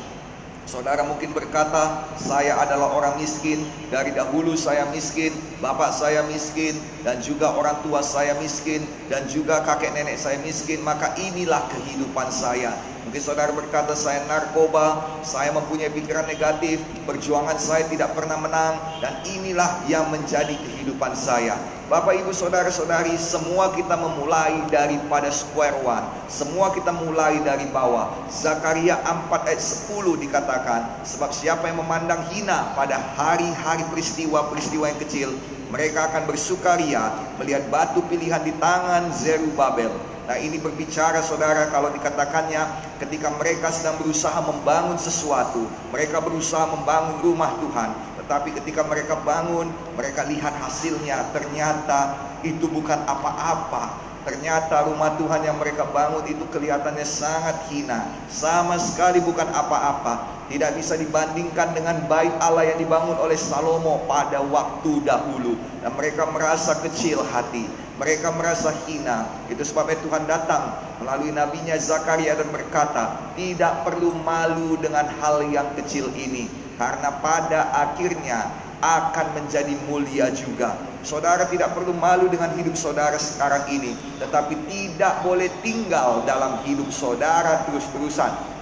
Saudara 0.65 1.05
mungkin 1.05 1.29
berkata, 1.29 2.09
saya 2.17 2.57
adalah 2.57 2.89
orang 2.97 3.21
miskin, 3.21 3.61
dari 3.93 4.09
dahulu 4.09 4.57
saya 4.57 4.89
miskin, 4.89 5.29
bapak 5.61 5.93
saya 5.93 6.25
miskin, 6.25 6.73
dan 7.05 7.21
juga 7.21 7.53
orang 7.53 7.77
tua 7.85 8.01
saya 8.01 8.33
miskin, 8.41 8.81
dan 9.05 9.29
juga 9.29 9.61
kakek 9.61 9.93
nenek 9.93 10.17
saya 10.17 10.41
miskin, 10.41 10.81
maka 10.81 11.13
inilah 11.21 11.61
kehidupan 11.69 12.33
saya. 12.33 12.73
Mungkin 13.15 13.31
saudara 13.31 13.55
berkata, 13.55 13.95
saya 13.95 14.27
narkoba, 14.27 14.99
saya 15.23 15.55
mempunyai 15.55 15.87
pikiran 15.87 16.27
negatif, 16.27 16.83
perjuangan 17.07 17.55
saya 17.55 17.87
tidak 17.87 18.11
pernah 18.11 18.35
menang, 18.35 18.75
dan 18.99 19.23
inilah 19.23 19.87
yang 19.87 20.11
menjadi 20.11 20.51
kehidupan 20.51 21.15
saya. 21.15 21.55
Bapak, 21.87 22.11
ibu, 22.19 22.35
saudara-saudari, 22.35 23.15
semua 23.15 23.71
kita 23.71 23.95
memulai 23.95 24.67
daripada 24.67 25.31
square 25.31 25.79
one. 25.87 26.03
Semua 26.27 26.75
kita 26.75 26.91
mulai 26.91 27.39
dari 27.39 27.71
bawah. 27.71 28.27
Zakaria 28.27 28.99
4 28.99 29.47
ayat 29.47 29.63
10 29.63 30.19
dikatakan, 30.19 31.07
sebab 31.07 31.31
siapa 31.31 31.71
yang 31.71 31.79
memandang 31.79 32.19
hina 32.35 32.75
pada 32.75 32.99
hari-hari 33.15 33.87
peristiwa-peristiwa 33.95 34.91
yang 34.91 34.99
kecil, 34.99 35.29
mereka 35.71 36.11
akan 36.11 36.27
bersukaria 36.27 37.15
melihat 37.39 37.63
batu 37.71 38.03
pilihan 38.11 38.43
di 38.43 38.51
tangan 38.59 39.07
Zerubabel. 39.15 40.14
Nah 40.25 40.37
ini 40.41 40.57
berbicara 40.57 41.21
saudara 41.21 41.69
kalau 41.69 41.93
dikatakannya 41.93 42.65
ketika 42.97 43.29
mereka 43.37 43.69
sedang 43.69 44.01
berusaha 44.01 44.41
membangun 44.41 44.97
sesuatu, 44.97 45.69
mereka 45.93 46.17
berusaha 46.17 46.65
membangun 46.65 47.21
rumah 47.21 47.53
Tuhan, 47.61 47.93
tetapi 48.25 48.57
ketika 48.57 48.81
mereka 48.89 49.21
bangun, 49.21 49.69
mereka 49.93 50.25
lihat 50.25 50.57
hasilnya, 50.57 51.29
ternyata 51.29 52.17
itu 52.41 52.65
bukan 52.65 52.97
apa-apa. 53.05 54.01
Ternyata 54.25 54.89
rumah 54.89 55.13
Tuhan 55.21 55.45
yang 55.45 55.61
mereka 55.61 55.85
bangun 55.85 56.25
itu 56.25 56.41
kelihatannya 56.49 57.05
sangat 57.05 57.69
hina. 57.69 58.09
Sama 58.25 58.81
sekali 58.81 59.21
bukan 59.21 59.45
apa-apa. 59.53 60.49
Tidak 60.49 60.73
bisa 60.73 60.97
dibandingkan 60.97 61.77
dengan 61.77 62.01
bait 62.09 62.33
Allah 62.41 62.73
yang 62.73 62.81
dibangun 62.81 63.21
oleh 63.21 63.37
Salomo 63.37 64.01
pada 64.09 64.41
waktu 64.41 65.05
dahulu. 65.05 65.53
Dan 65.85 65.93
mereka 65.93 66.25
merasa 66.33 66.73
kecil 66.81 67.21
hati. 67.21 67.69
Mereka 67.95 68.27
merasa 68.35 68.75
hina. 68.85 69.27
Itu 69.47 69.63
sebabnya 69.63 69.95
Tuhan 70.03 70.23
datang 70.27 70.75
melalui 70.99 71.31
nabinya 71.31 71.75
Zakaria 71.79 72.35
dan 72.35 72.51
berkata, 72.51 73.31
tidak 73.39 73.87
perlu 73.87 74.11
malu 74.23 74.75
dengan 74.79 75.07
hal 75.23 75.47
yang 75.47 75.71
kecil 75.79 76.11
ini 76.15 76.51
karena 76.75 77.23
pada 77.23 77.71
akhirnya 77.71 78.51
akan 78.83 79.27
menjadi 79.39 79.73
mulia 79.87 80.27
juga. 80.35 80.75
Saudara 81.05 81.45
tidak 81.45 81.77
perlu 81.77 81.93
malu 81.93 82.25
dengan 82.27 82.49
hidup 82.57 82.73
saudara 82.73 83.15
sekarang 83.21 83.69
ini, 83.69 83.93
tetapi 84.17 84.57
tidak 84.65 85.21
boleh 85.21 85.53
tinggal 85.61 86.25
dalam 86.25 86.65
hidup 86.65 86.89
saudara 86.89 87.61
terus-terusan. 87.69 88.54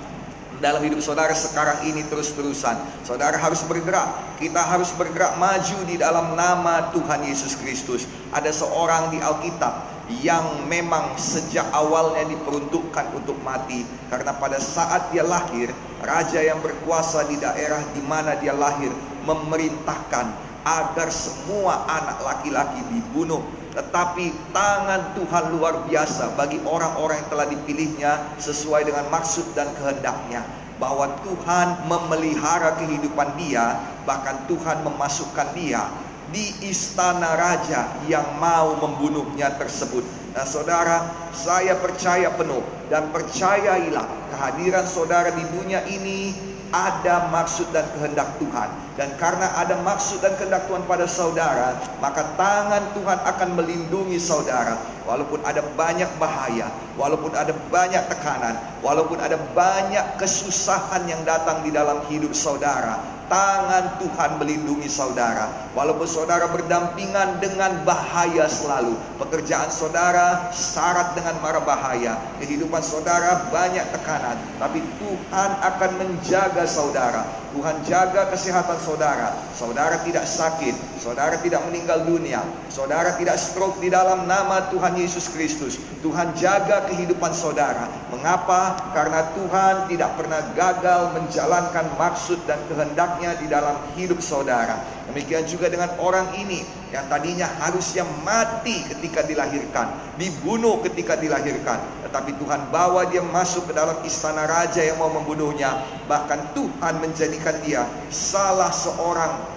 Dalam 0.63 0.79
hidup 0.79 1.03
saudara 1.03 1.35
sekarang 1.35 1.83
ini 1.83 2.07
terus-terusan, 2.07 3.03
saudara 3.03 3.35
harus 3.35 3.59
bergerak. 3.67 4.39
Kita 4.39 4.63
harus 4.63 4.95
bergerak 4.95 5.35
maju 5.35 5.77
di 5.83 5.99
dalam 5.99 6.39
nama 6.39 6.87
Tuhan 6.95 7.19
Yesus 7.27 7.59
Kristus. 7.59 8.07
Ada 8.31 8.55
seorang 8.55 9.11
di 9.11 9.19
Alkitab 9.19 9.91
yang 10.23 10.63
memang 10.71 11.19
sejak 11.19 11.67
awalnya 11.75 12.31
diperuntukkan 12.31 13.11
untuk 13.11 13.35
mati 13.43 13.83
karena 14.07 14.31
pada 14.39 14.55
saat 14.55 15.11
dia 15.11 15.27
lahir 15.27 15.67
raja 15.99 16.39
yang 16.39 16.63
berkuasa 16.63 17.27
di 17.27 17.35
daerah 17.43 17.83
di 17.91 17.99
mana 18.03 18.39
dia 18.39 18.55
lahir 18.55 18.91
memerintahkan 19.27 20.31
agar 20.63 21.07
semua 21.11 21.83
anak 21.91 22.23
laki-laki 22.23 22.79
dibunuh 22.87 23.43
tetapi 23.73 24.53
tangan 24.53 25.17
Tuhan 25.17 25.57
luar 25.57 25.85
biasa 25.89 26.37
bagi 26.37 26.61
orang-orang 26.61 27.25
yang 27.25 27.29
telah 27.33 27.47
dipilihnya 27.49 28.11
sesuai 28.37 28.85
dengan 28.85 29.09
maksud 29.09 29.57
dan 29.57 29.69
kehendaknya 29.77 30.45
bahwa 30.77 31.09
Tuhan 31.25 31.89
memelihara 31.89 32.77
kehidupan 32.77 33.33
dia 33.37 33.81
bahkan 34.05 34.45
Tuhan 34.45 34.85
memasukkan 34.85 35.57
dia 35.57 35.89
di 36.33 36.49
istana 36.65 37.37
raja 37.37 37.93
yang 38.09 38.25
mau 38.41 38.73
membunuhnya 38.81 39.53
tersebut. 39.53 40.01
Nah 40.33 40.45
saudara, 40.49 41.13
saya 41.29 41.77
percaya 41.77 42.33
penuh 42.33 42.65
dan 42.89 43.13
percayailah 43.13 44.33
kehadiran 44.33 44.85
saudara 44.89 45.29
di 45.29 45.45
dunia 45.53 45.85
ini 45.85 46.33
ada 46.73 47.29
maksud 47.29 47.69
dan 47.69 47.85
kehendak 47.93 48.33
Tuhan. 48.41 48.69
Dan 48.93 49.09
karena 49.17 49.49
ada 49.57 49.73
maksud 49.81 50.21
dan 50.21 50.37
kehendak 50.37 50.69
Tuhan 50.69 50.85
pada 50.85 51.09
saudara, 51.09 51.73
maka 51.97 52.21
tangan 52.37 52.93
Tuhan 52.93 53.19
akan 53.25 53.49
melindungi 53.57 54.21
saudara. 54.21 54.77
Walaupun 55.03 55.41
ada 55.43 55.65
banyak 55.73 56.07
bahaya, 56.21 56.69
walaupun 56.95 57.33
ada 57.33 57.51
banyak 57.73 58.03
tekanan, 58.07 58.55
walaupun 58.85 59.17
ada 59.19 59.35
banyak 59.51 60.05
kesusahan 60.21 61.09
yang 61.09 61.19
datang 61.25 61.65
di 61.65 61.73
dalam 61.73 62.05
hidup 62.07 62.31
saudara, 62.31 63.01
tangan 63.33 63.97
Tuhan 63.97 64.37
melindungi 64.39 64.85
saudara. 64.85 65.49
Walaupun 65.73 66.05
saudara 66.05 66.45
berdampingan 66.53 67.41
dengan 67.41 67.81
bahaya 67.81 68.45
selalu, 68.45 68.93
pekerjaan 69.17 69.73
saudara 69.73 70.53
syarat 70.53 71.17
dengan 71.17 71.41
mara 71.41 71.59
bahaya, 71.65 72.19
kehidupan 72.37 72.85
saudara 72.85 73.49
banyak 73.49 73.83
tekanan, 73.89 74.37
tapi 74.61 74.85
Tuhan 75.01 75.49
akan 75.65 75.91
menjaga 75.97 76.63
saudara. 76.69 77.25
Tuhan 77.53 77.85
jaga 77.85 78.33
kesehatan 78.33 78.81
saudara. 78.83 79.31
Saudara 79.55 80.03
tidak 80.03 80.27
sakit, 80.27 80.75
saudara 80.99 81.39
tidak 81.39 81.63
meninggal 81.71 82.03
dunia, 82.03 82.43
saudara 82.67 83.15
tidak 83.15 83.39
stroke 83.39 83.79
di 83.79 83.87
dalam 83.87 84.27
nama 84.27 84.67
Tuhan 84.67 84.99
Yesus 84.99 85.31
Kristus. 85.31 85.79
Tuhan 86.03 86.35
jaga 86.35 86.83
kehidupan 86.91 87.31
saudara. 87.31 87.87
Mengapa? 88.11 88.91
Karena 88.91 89.31
Tuhan 89.31 89.87
tidak 89.87 90.19
pernah 90.19 90.43
gagal 90.51 91.15
menjalankan 91.15 91.87
maksud 91.95 92.43
dan 92.43 92.59
kehendaknya 92.67 93.39
di 93.39 93.47
dalam 93.47 93.79
hidup 93.95 94.19
saudara. 94.19 94.83
Demikian 95.07 95.45
juga 95.45 95.69
dengan 95.69 95.93
orang 96.01 96.25
ini 96.35 96.65
yang 96.89 97.05
tadinya 97.05 97.45
harusnya 97.61 98.01
mati 98.25 98.81
ketika 98.89 99.21
dilahirkan, 99.21 100.17
dibunuh 100.17 100.81
ketika 100.81 101.13
dilahirkan, 101.13 101.77
tetapi 102.09 102.33
Tuhan 102.41 102.73
bawa 102.73 103.05
dia 103.13 103.21
masuk 103.21 103.69
ke 103.69 103.73
dalam 103.77 104.01
istana 104.01 104.49
raja 104.49 104.81
yang 104.81 104.97
mau 104.97 105.13
membunuhnya. 105.13 105.85
Bahkan 106.09 106.57
Tuhan 106.57 106.97
menjadikan 106.97 107.61
dia 107.61 107.85
salah 108.09 108.72
seorang 108.73 109.53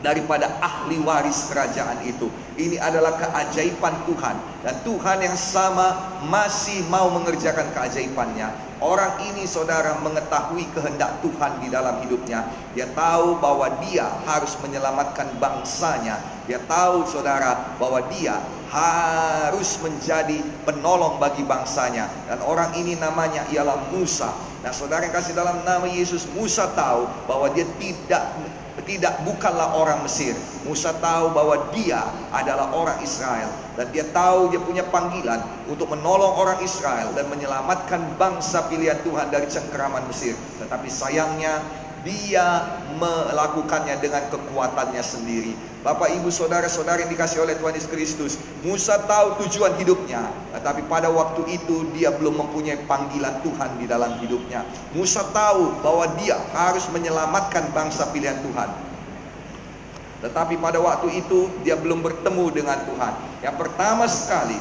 daripada 0.00 0.48
ahli 0.64 0.96
waris 1.04 1.48
kerajaan 1.52 2.00
itu. 2.08 2.32
Ini 2.56 2.80
adalah 2.80 3.16
keajaiban 3.16 3.94
Tuhan 4.08 4.36
dan 4.64 4.74
Tuhan 4.84 5.18
yang 5.24 5.36
sama 5.36 6.20
masih 6.28 6.84
mau 6.88 7.08
mengerjakan 7.12 7.72
keajaibannya. 7.72 8.48
Orang 8.80 9.20
ini 9.28 9.44
saudara 9.44 10.00
mengetahui 10.00 10.64
kehendak 10.72 11.20
Tuhan 11.20 11.60
di 11.60 11.68
dalam 11.68 12.00
hidupnya. 12.00 12.48
Dia 12.72 12.88
tahu 12.96 13.36
bahwa 13.36 13.68
dia 13.84 14.08
harus 14.24 14.56
menyelamatkan 14.64 15.36
bangsanya. 15.36 16.16
Dia 16.48 16.56
tahu 16.64 17.04
saudara 17.04 17.76
bahwa 17.76 18.00
dia 18.08 18.40
harus 18.72 19.76
menjadi 19.84 20.40
penolong 20.64 21.20
bagi 21.20 21.44
bangsanya. 21.44 22.08
Dan 22.24 22.40
orang 22.40 22.72
ini 22.72 22.96
namanya 22.96 23.44
ialah 23.52 23.92
Musa. 23.92 24.32
Nah 24.64 24.72
saudara 24.72 25.04
yang 25.04 25.12
kasih 25.12 25.36
dalam 25.36 25.60
nama 25.60 25.84
Yesus, 25.84 26.24
Musa 26.32 26.64
tahu 26.72 27.04
bahwa 27.28 27.52
dia 27.52 27.68
tidak 27.76 28.32
tidak 28.90 29.22
bukanlah 29.22 29.78
orang 29.78 30.02
Mesir. 30.02 30.34
Musa 30.66 30.90
tahu 30.98 31.30
bahwa 31.30 31.70
dia 31.70 32.02
adalah 32.34 32.74
orang 32.74 32.98
Israel 33.06 33.46
dan 33.78 33.86
dia 33.94 34.02
tahu 34.10 34.50
dia 34.50 34.58
punya 34.58 34.82
panggilan 34.90 35.38
untuk 35.70 35.94
menolong 35.94 36.34
orang 36.34 36.58
Israel 36.66 37.14
dan 37.14 37.30
menyelamatkan 37.30 38.18
bangsa 38.18 38.66
pilihan 38.66 38.98
Tuhan 39.06 39.30
dari 39.30 39.46
cengkeraman 39.46 40.10
Mesir. 40.10 40.34
Tetapi 40.58 40.90
sayangnya 40.90 41.62
dia 42.04 42.80
melakukannya 42.96 44.00
dengan 44.00 44.24
kekuatannya 44.32 45.04
sendiri. 45.04 45.52
Bapak, 45.80 46.12
ibu, 46.12 46.28
saudara-saudara 46.28 47.00
yang 47.00 47.12
dikasih 47.12 47.40
oleh 47.40 47.56
Tuhan 47.56 47.72
Yesus 47.72 47.88
Kristus, 47.88 48.32
Musa 48.60 49.00
tahu 49.08 49.40
tujuan 49.44 49.80
hidupnya, 49.80 50.28
tetapi 50.52 50.84
pada 50.92 51.08
waktu 51.08 51.56
itu 51.56 51.88
dia 51.96 52.12
belum 52.12 52.36
mempunyai 52.36 52.84
panggilan 52.84 53.40
Tuhan 53.40 53.80
di 53.80 53.88
dalam 53.88 54.20
hidupnya. 54.20 54.60
Musa 54.92 55.24
tahu 55.32 55.72
bahwa 55.80 56.04
dia 56.20 56.36
harus 56.52 56.84
menyelamatkan 56.92 57.72
bangsa 57.72 58.12
pilihan 58.12 58.36
Tuhan. 58.44 58.68
Tetapi 60.20 60.60
pada 60.60 60.76
waktu 60.84 61.24
itu 61.24 61.48
dia 61.64 61.80
belum 61.80 62.04
bertemu 62.04 62.44
dengan 62.52 62.76
Tuhan. 62.84 63.12
Yang 63.40 63.56
pertama 63.56 64.04
sekali, 64.04 64.60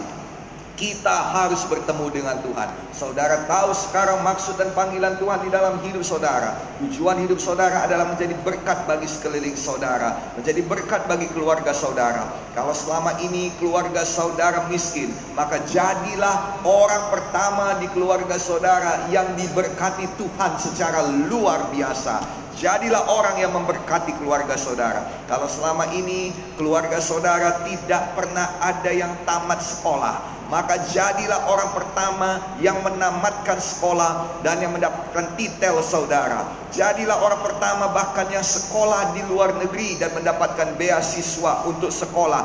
kita 0.79 1.36
harus 1.36 1.67
bertemu 1.67 2.07
dengan 2.07 2.39
Tuhan. 2.39 2.71
Saudara 2.95 3.43
tahu 3.43 3.75
sekarang 3.75 4.24
maksud 4.24 4.55
dan 4.55 4.71
panggilan 4.71 5.19
Tuhan 5.19 5.43
di 5.43 5.51
dalam 5.51 5.75
hidup 5.83 6.07
saudara. 6.07 6.55
Tujuan 6.79 7.19
hidup 7.19 7.36
saudara 7.36 7.83
adalah 7.83 8.07
menjadi 8.07 8.31
berkat 8.48 8.88
bagi 8.88 9.12
sekeliling 9.12 9.59
saudara, 9.59 10.15
menjadi 10.39 10.63
berkat 10.63 11.03
bagi 11.12 11.27
keluarga 11.36 11.75
saudara. 11.75 12.31
Kalau 12.55 12.71
selama 12.71 13.19
ini 13.19 13.51
keluarga 13.59 14.07
saudara 14.07 14.71
miskin, 14.71 15.12
maka 15.36 15.59
jadilah 15.67 16.63
orang 16.63 17.12
pertama 17.12 17.75
di 17.83 17.91
keluarga 17.91 18.39
saudara 18.39 19.03
yang 19.12 19.36
diberkati 19.36 20.07
Tuhan 20.15 20.51
secara 20.63 21.03
luar 21.27 21.67
biasa. 21.75 22.39
Jadilah 22.55 23.07
orang 23.07 23.39
yang 23.39 23.55
memberkati 23.55 24.19
keluarga 24.19 24.59
saudara. 24.59 25.07
Kalau 25.31 25.48
selama 25.48 25.88
ini 25.95 26.36
keluarga 26.59 27.00
saudara 27.00 27.63
tidak 27.63 28.19
pernah 28.19 28.51
ada 28.59 28.91
yang 28.91 29.15
tamat 29.24 29.63
sekolah, 29.63 30.38
maka 30.49 30.81
jadilah 30.89 31.45
orang 31.45 31.71
pertama 31.77 32.29
yang 32.57 32.81
menamatkan 32.81 33.61
sekolah 33.61 34.41
dan 34.41 34.57
yang 34.57 34.73
mendapatkan 34.73 35.37
titel 35.37 35.79
saudara. 35.85 36.49
Jadilah 36.73 37.21
orang 37.21 37.41
pertama 37.45 37.93
bahkan 37.93 38.25
yang 38.33 38.43
sekolah 38.43 39.13
di 39.13 39.21
luar 39.29 39.53
negeri 39.61 40.01
dan 40.01 40.09
mendapatkan 40.17 40.73
beasiswa 40.73 41.69
untuk 41.69 41.93
sekolah 41.93 42.43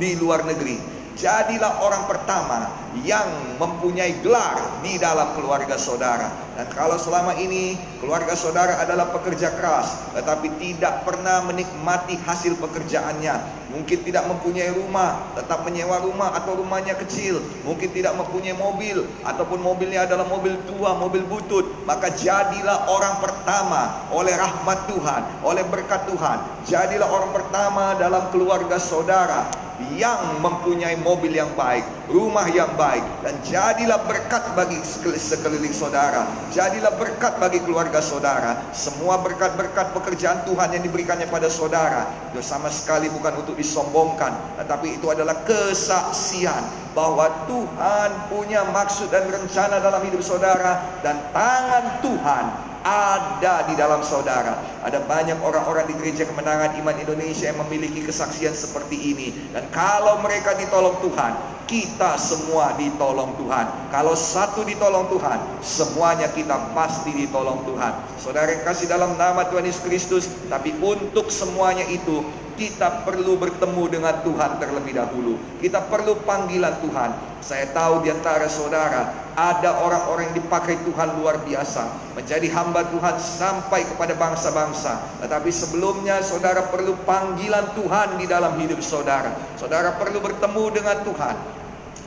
di 0.00 0.16
luar 0.16 0.48
negeri. 0.48 0.80
Jadilah 1.12 1.84
orang 1.84 2.08
pertama 2.08 2.72
yang 3.00 3.56
mempunyai 3.56 4.20
gelar 4.20 4.60
di 4.84 5.00
dalam 5.00 5.32
keluarga 5.32 5.80
saudara. 5.80 6.28
Dan 6.52 6.68
kalau 6.76 7.00
selama 7.00 7.32
ini 7.40 7.80
keluarga 8.04 8.36
saudara 8.36 8.76
adalah 8.76 9.08
pekerja 9.08 9.48
keras, 9.56 10.12
tetapi 10.12 10.52
tidak 10.60 11.08
pernah 11.08 11.40
menikmati 11.48 12.20
hasil 12.20 12.60
pekerjaannya, 12.60 13.32
mungkin 13.72 13.98
tidak 14.04 14.28
mempunyai 14.28 14.68
rumah, 14.76 15.32
tetap 15.32 15.64
menyewa 15.64 16.04
rumah 16.04 16.36
atau 16.36 16.60
rumahnya 16.60 16.92
kecil, 17.00 17.40
mungkin 17.64 17.88
tidak 17.96 18.12
mempunyai 18.20 18.52
mobil 18.52 19.08
ataupun 19.24 19.64
mobilnya 19.64 20.04
adalah 20.04 20.28
mobil 20.28 20.52
tua, 20.68 20.92
mobil 20.92 21.24
butut, 21.24 21.64
maka 21.88 22.12
jadilah 22.12 22.84
orang 22.92 23.16
pertama 23.24 24.04
oleh 24.12 24.36
rahmat 24.36 24.92
Tuhan, 24.92 25.22
oleh 25.40 25.64
berkat 25.72 26.04
Tuhan. 26.12 26.68
Jadilah 26.68 27.08
orang 27.08 27.32
pertama 27.32 27.96
dalam 27.96 28.28
keluarga 28.28 28.76
saudara 28.76 29.48
yang 29.96 30.38
mempunyai 30.44 31.00
mobil 31.00 31.32
yang 31.32 31.48
baik, 31.56 31.82
rumah 32.12 32.44
yang 32.52 32.68
baik 32.76 32.81
dan 33.22 33.34
jadilah 33.46 34.02
berkat 34.10 34.42
bagi 34.58 34.82
sekeliling 35.14 35.70
saudara. 35.70 36.26
Jadilah 36.50 36.90
berkat 36.98 37.38
bagi 37.38 37.62
keluarga 37.62 38.02
saudara. 38.02 38.58
Semua 38.74 39.22
berkat-berkat 39.22 39.94
pekerjaan 39.94 40.42
Tuhan 40.42 40.74
yang 40.74 40.82
diberikannya 40.82 41.30
pada 41.30 41.46
saudara 41.46 42.10
itu 42.34 42.42
sama 42.42 42.72
sekali 42.72 43.06
bukan 43.12 43.44
untuk 43.44 43.54
disombongkan, 43.54 44.34
tetapi 44.58 44.98
itu 44.98 45.06
adalah 45.12 45.46
kesaksian 45.46 46.64
bahwa 46.96 47.30
Tuhan 47.46 48.10
punya 48.28 48.66
maksud 48.74 49.08
dan 49.14 49.30
rencana 49.30 49.78
dalam 49.78 50.02
hidup 50.02 50.20
saudara 50.20 50.82
dan 51.06 51.22
tangan 51.30 52.02
Tuhan 52.02 52.71
ada 52.82 53.66
di 53.66 53.74
dalam 53.78 54.02
saudara. 54.02 54.58
Ada 54.82 55.02
banyak 55.06 55.38
orang-orang 55.40 55.90
di 55.90 55.94
gereja 55.98 56.26
kemenangan 56.26 56.78
iman 56.82 56.96
Indonesia 56.98 57.50
yang 57.50 57.62
memiliki 57.66 58.02
kesaksian 58.02 58.52
seperti 58.52 58.98
ini. 58.98 59.28
Dan 59.54 59.70
kalau 59.70 60.18
mereka 60.20 60.54
ditolong 60.58 60.98
Tuhan, 61.02 61.32
kita 61.70 62.20
semua 62.20 62.74
ditolong 62.76 63.32
Tuhan. 63.38 63.88
Kalau 63.88 64.12
satu 64.12 64.66
ditolong 64.66 65.08
Tuhan, 65.08 65.62
semuanya 65.64 66.28
kita 66.28 66.74
pasti 66.76 67.14
ditolong 67.14 67.64
Tuhan. 67.64 67.92
Saudara 68.20 68.52
yang 68.52 68.66
kasih 68.66 68.90
dalam 68.90 69.16
nama 69.16 69.46
Tuhan 69.48 69.64
Yesus 69.64 69.82
Kristus, 69.86 70.24
tapi 70.50 70.74
untuk 70.82 71.32
semuanya 71.32 71.86
itu 71.88 72.20
kita 72.60 73.08
perlu 73.08 73.40
bertemu 73.40 73.84
dengan 73.88 74.14
Tuhan 74.20 74.60
terlebih 74.60 74.92
dahulu. 74.92 75.40
Kita 75.58 75.88
perlu 75.88 76.20
panggilan 76.28 76.84
Tuhan. 76.84 77.10
Saya 77.40 77.66
tahu 77.72 78.04
di 78.04 78.12
antara 78.12 78.46
saudara 78.46 79.31
ada 79.36 79.80
orang-orang 79.80 80.32
yang 80.32 80.36
dipakai 80.44 80.76
Tuhan 80.84 81.16
luar 81.16 81.40
biasa 81.40 82.14
menjadi 82.18 82.48
hamba 82.52 82.84
Tuhan 82.92 83.16
sampai 83.16 83.88
kepada 83.88 84.12
bangsa-bangsa. 84.16 85.00
Tetapi 85.24 85.48
sebelumnya 85.48 86.20
saudara 86.20 86.68
perlu 86.68 86.96
panggilan 87.08 87.72
Tuhan 87.72 88.20
di 88.20 88.28
dalam 88.28 88.60
hidup 88.60 88.84
saudara. 88.84 89.32
Saudara 89.56 89.96
perlu 89.96 90.20
bertemu 90.20 90.64
dengan 90.72 90.96
Tuhan. 91.06 91.61